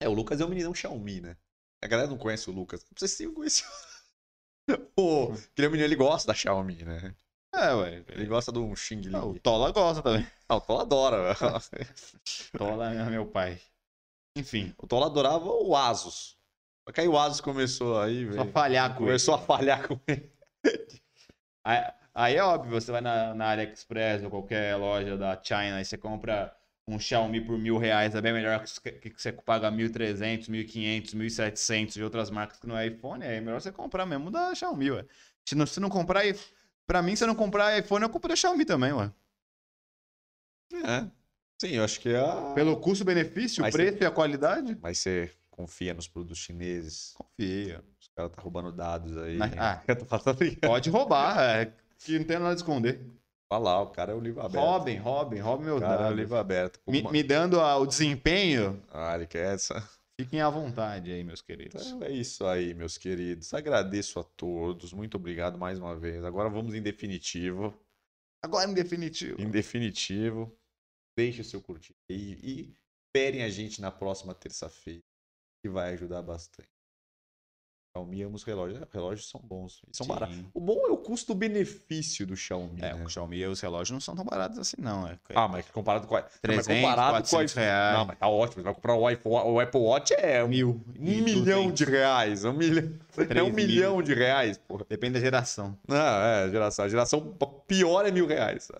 É, 0.00 0.08
o 0.08 0.12
Lucas 0.12 0.40
é 0.40 0.44
um 0.44 0.48
meninão 0.48 0.74
Xiaomi, 0.74 1.20
né? 1.20 1.36
A 1.82 1.86
galera 1.86 2.08
não 2.08 2.18
conhece 2.18 2.48
o 2.50 2.52
Lucas. 2.52 2.84
Vocês 2.96 3.12
sim 3.12 3.32
conhecem. 3.32 3.64
o... 4.96 5.32
Menino, 5.58 5.84
ele 5.84 5.96
gosta 5.96 6.28
da 6.28 6.34
Xiaomi, 6.34 6.84
né? 6.84 7.14
É, 7.54 7.74
ué. 7.74 8.04
Ele 8.08 8.26
gosta 8.26 8.52
do 8.52 8.74
Xing 8.76 9.00
Ling. 9.00 9.16
Ah, 9.16 9.24
o 9.24 9.38
Tola 9.38 9.72
gosta 9.72 10.02
também. 10.02 10.26
Ah, 10.48 10.56
o 10.56 10.60
Tola 10.60 10.82
adora. 10.82 11.36
Tola 12.56 12.92
é 12.92 13.10
meu 13.10 13.26
pai. 13.26 13.60
Enfim, 14.36 14.74
o 14.78 14.86
Tola 14.86 15.06
adorava 15.06 15.46
o 15.46 15.74
Asus. 15.74 16.36
Só 16.86 16.92
que 16.92 17.00
aí 17.00 17.08
o 17.08 17.18
Asus 17.18 17.40
começou 17.40 18.00
aí, 18.00 18.26
só 18.26 18.42
velho. 18.42 18.52
falhar 18.52 18.90
com 18.90 19.02
ele. 19.02 19.06
Começou 19.06 19.34
a 19.34 19.38
falhar 19.38 19.88
com 19.88 19.98
ele. 20.06 20.32
Aí, 21.64 21.92
aí 22.14 22.36
é 22.36 22.42
óbvio, 22.42 22.72
você 22.80 22.92
vai 22.92 23.00
na, 23.00 23.34
na 23.34 23.50
AliExpress 23.50 24.22
ou 24.24 24.30
qualquer 24.30 24.76
loja 24.76 25.16
da 25.16 25.40
China 25.42 25.80
e 25.80 25.84
você 25.84 25.98
compra 25.98 26.54
um 26.88 26.98
Xiaomi 26.98 27.40
por 27.42 27.58
mil 27.58 27.76
reais, 27.76 28.14
é 28.14 28.20
bem 28.20 28.32
melhor 28.32 28.64
que, 28.64 29.12
você 29.14 29.30
paga 29.32 29.70
1.300, 29.70 30.48
1.500, 30.48 31.14
1.700 31.14 31.92
de 31.92 32.02
outras 32.02 32.30
marcas 32.30 32.58
que 32.58 32.66
não 32.66 32.76
é 32.78 32.86
iPhone, 32.86 33.22
é 33.22 33.40
melhor 33.40 33.60
você 33.60 33.70
comprar 33.70 34.06
mesmo 34.06 34.30
da 34.30 34.54
Xiaomi, 34.54 34.90
ué. 34.92 35.04
Se 35.44 35.54
não, 35.54 35.66
se 35.66 35.78
não 35.80 35.90
comprar, 35.90 36.22
pra 36.86 37.02
mim, 37.02 37.14
se 37.14 37.26
não 37.26 37.34
comprar 37.34 37.78
iPhone, 37.78 38.02
eu 38.04 38.08
compro 38.10 38.28
da 38.30 38.36
Xiaomi 38.36 38.64
também, 38.64 38.92
ué. 38.92 39.12
É. 40.72 41.06
Sim, 41.60 41.74
eu 41.74 41.84
acho 41.84 42.00
que 42.00 42.08
é 42.08 42.18
a... 42.18 42.52
Pelo 42.54 42.76
custo-benefício, 42.78 43.64
o 43.64 43.70
preço 43.70 43.98
e 44.02 44.06
a 44.06 44.10
qualidade, 44.10 44.78
Mas 44.80 44.98
você 44.98 45.30
confia 45.50 45.92
nos 45.92 46.08
produtos 46.08 46.38
chineses. 46.38 47.14
confia. 47.16 47.84
Os 48.00 48.08
caras 48.16 48.32
tá 48.32 48.40
roubando 48.40 48.72
dados 48.72 49.16
aí. 49.18 49.36
Mas- 49.36 49.52
ah. 49.58 49.82
Ligado. 50.40 50.60
Pode 50.60 50.88
roubar, 50.88 51.38
é, 51.38 51.72
que 51.98 52.18
não 52.18 52.24
tem 52.24 52.38
nada 52.38 52.52
a 52.52 52.54
esconder. 52.54 53.04
Olha 53.50 53.62
lá, 53.62 53.82
o 53.82 53.90
cara 53.90 54.12
é 54.12 54.14
o 54.14 54.20
livro 54.20 54.40
aberto. 54.42 54.64
Roubem, 54.64 54.98
roubem, 54.98 55.40
roubem 55.40 55.66
O 55.66 55.68
meus 55.70 55.80
cara 55.80 56.08
é 56.08 56.10
o 56.10 56.14
livro 56.14 56.36
aberto. 56.36 56.80
Me, 56.86 57.00
Uma- 57.00 57.12
me 57.12 57.22
dando 57.22 57.60
a- 57.60 57.76
o 57.78 57.86
desempenho, 57.86 58.82
Ah, 58.90 59.14
ele 59.14 59.26
quer 59.26 59.54
essa. 59.54 59.80
fiquem 60.20 60.40
à 60.42 60.50
vontade 60.50 61.10
aí, 61.10 61.24
meus 61.24 61.40
queridos. 61.40 61.86
Então 61.86 62.02
é 62.06 62.10
isso 62.10 62.44
aí, 62.46 62.74
meus 62.74 62.98
queridos. 62.98 63.54
Agradeço 63.54 64.20
a 64.20 64.24
todos. 64.24 64.92
Muito 64.92 65.16
obrigado 65.16 65.58
mais 65.58 65.78
uma 65.78 65.96
vez. 65.96 66.22
Agora 66.24 66.50
vamos 66.50 66.74
em 66.74 66.82
definitivo. 66.82 67.74
Agora, 68.44 68.70
em 68.70 68.74
definitivo. 68.74 69.40
Em 69.40 69.50
definitivo, 69.50 70.54
deixe 71.16 71.40
o 71.40 71.44
seu 71.44 71.60
curtir 71.62 71.96
e, 72.08 72.14
e 72.14 72.74
esperem 73.06 73.42
a 73.42 73.48
gente 73.48 73.80
na 73.80 73.90
próxima 73.90 74.34
terça-feira, 74.34 75.02
que 75.62 75.68
vai 75.70 75.94
ajudar 75.94 76.22
bastante. 76.22 76.68
Xiaomi 77.98 78.22
ama 78.22 78.36
os 78.36 78.44
relógios. 78.44 78.80
É, 78.80 78.84
Os 78.84 78.92
relógios 78.92 79.28
são 79.28 79.40
bons. 79.42 79.82
São 79.92 80.06
Sim. 80.06 80.12
baratos. 80.12 80.36
O 80.54 80.60
bom 80.60 80.78
é 80.86 80.90
o 80.90 80.96
custo-benefício 80.96 82.26
do 82.26 82.36
Xiaomi. 82.36 82.80
É, 82.80 82.94
né? 82.94 83.04
o 83.04 83.08
Xiaomi 83.08 83.38
e 83.38 83.46
os 83.46 83.60
relógios 83.60 83.90
não 83.90 84.00
são 84.00 84.14
tão 84.14 84.24
baratos 84.24 84.58
assim, 84.58 84.76
não. 84.78 85.06
É, 85.06 85.18
Ah, 85.34 85.48
mas 85.48 85.68
comparado 85.70 86.06
com 86.06 86.16
a. 86.16 86.20
Não, 86.20 86.26
mas 86.26 86.40
300, 86.66 86.82
comparado 86.82 87.10
400 87.10 87.54
com 87.54 87.60
reais. 87.60 87.98
Não, 87.98 88.04
mas 88.06 88.18
tá 88.18 88.28
ótimo. 88.28 88.62
Você 88.62 88.64
vai 88.64 88.74
comprar 88.74 88.94
o, 88.94 89.10
iPhone, 89.10 89.50
o 89.50 89.60
Apple 89.60 89.80
Watch 89.80 90.14
é 90.14 90.46
mil. 90.46 90.80
um 90.98 91.22
milhão 91.22 91.70
200. 91.70 91.74
de 91.78 91.84
reais. 91.84 92.44
Um 92.44 92.52
milhão. 92.52 92.92
É 93.34 93.42
um 93.42 93.52
milhão 93.52 94.02
de 94.02 94.14
reais, 94.14 94.58
porra. 94.58 94.84
Depende 94.88 95.14
da 95.14 95.20
geração. 95.20 95.76
Não, 95.86 95.96
é, 95.96 96.48
geração. 96.50 96.84
A 96.84 96.88
geração 96.88 97.36
pior 97.66 98.06
é 98.06 98.10
mil 98.10 98.26
reais. 98.26 98.70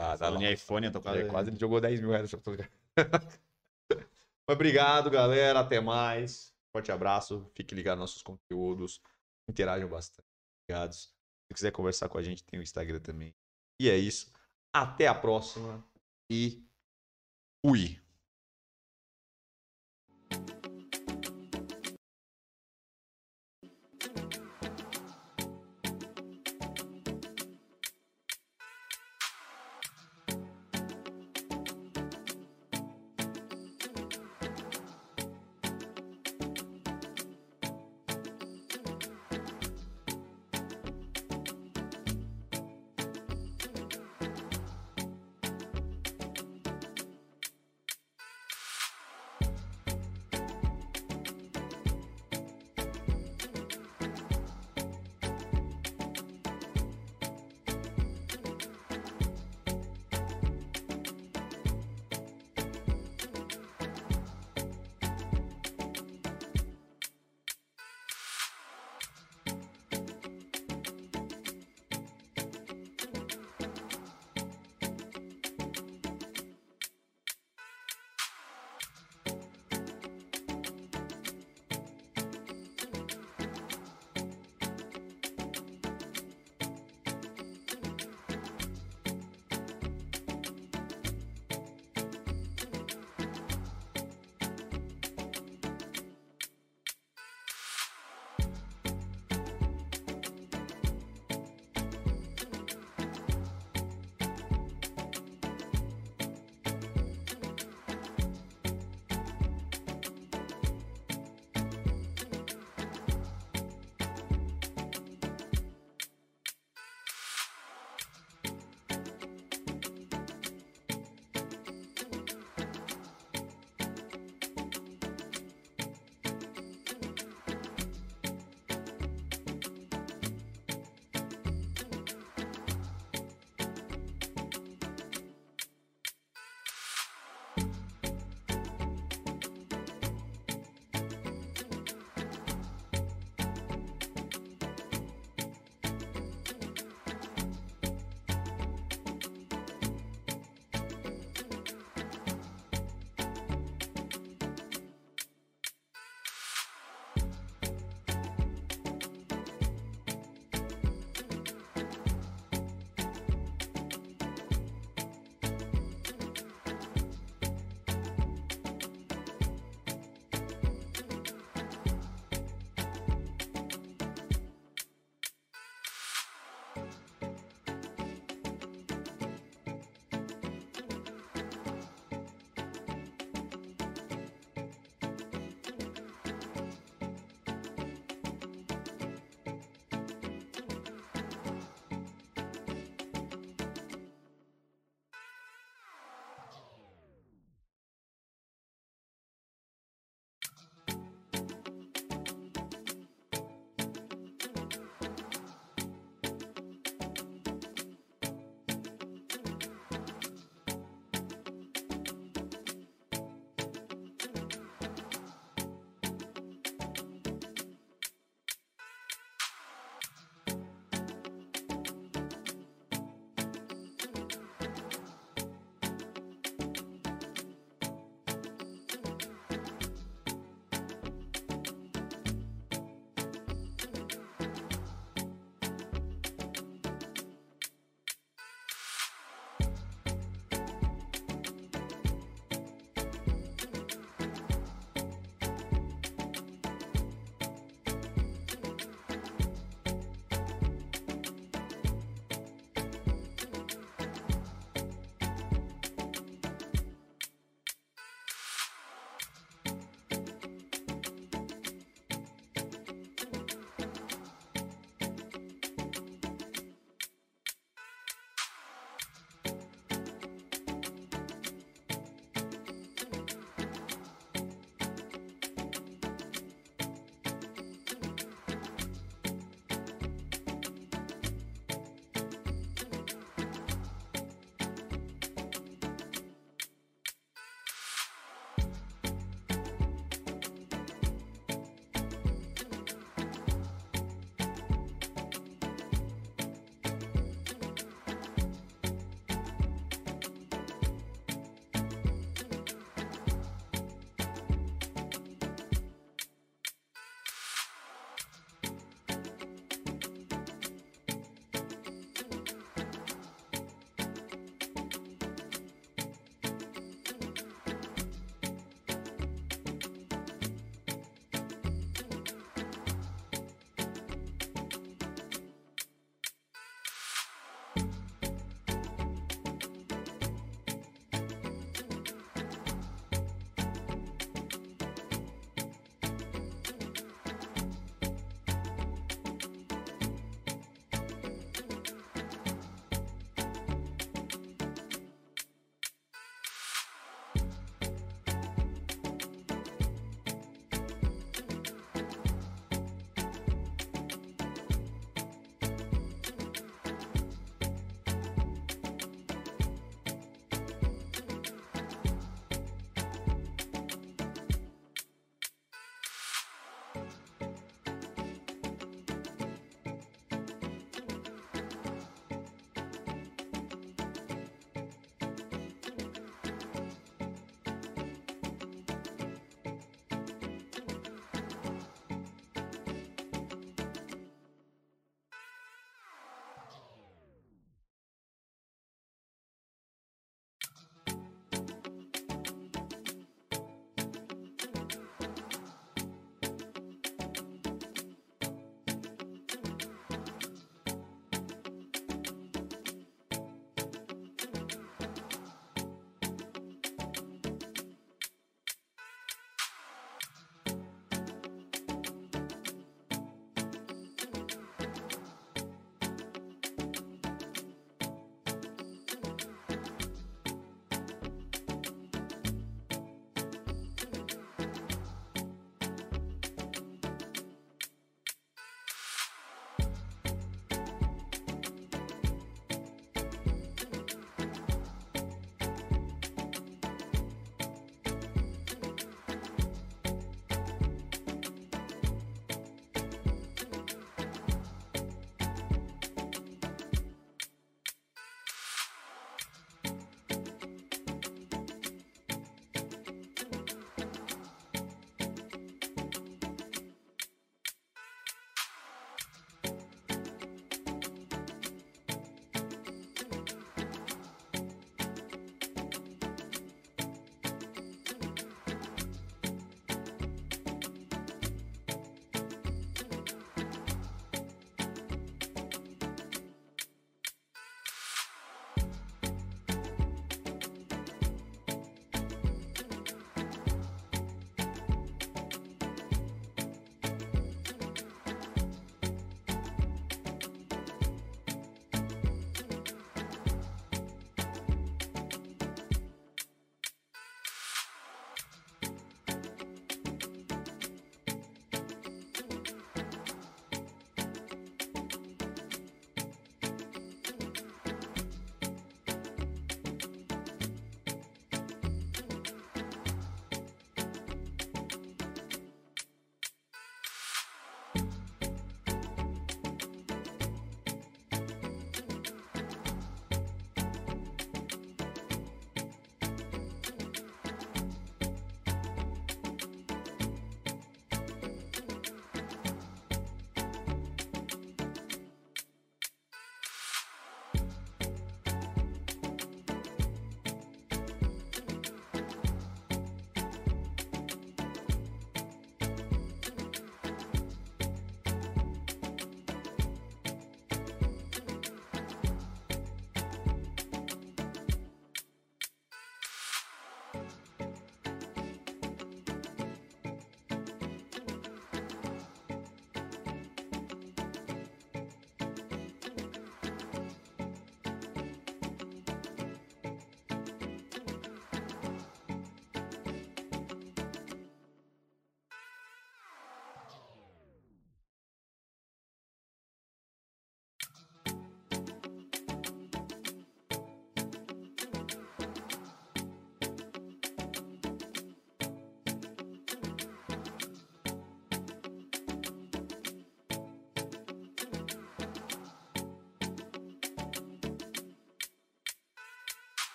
Ah, 0.00 0.16
tá 0.16 0.30
em 0.30 0.52
iPhone, 0.52 0.86
eu 0.86 0.92
tô 0.92 1.00
quase... 1.00 1.18
É, 1.18 1.24
quase 1.24 1.50
ele 1.50 1.58
jogou 1.58 1.80
10 1.80 2.00
mil 2.00 2.10
reais. 2.10 2.30
no. 2.30 2.38
Obrigado, 4.48 5.10
galera. 5.10 5.58
Até 5.58 5.80
mais. 5.80 6.52
Forte 6.78 6.92
abraço. 6.92 7.44
Fique 7.56 7.74
ligado 7.74 7.98
nos 7.98 8.10
nossos 8.10 8.22
conteúdos. 8.22 9.02
Interajam 9.50 9.88
bastante. 9.88 10.28
Obrigado. 10.62 10.92
Se 10.92 11.08
quiser 11.52 11.72
conversar 11.72 12.08
com 12.08 12.18
a 12.18 12.22
gente, 12.22 12.44
tem 12.44 12.60
o 12.60 12.62
Instagram 12.62 13.00
também. 13.00 13.34
E 13.82 13.90
é 13.90 13.96
isso. 13.96 14.32
Até 14.72 15.08
a 15.08 15.14
próxima. 15.14 15.84
E 16.30 16.64
fui. 17.66 18.00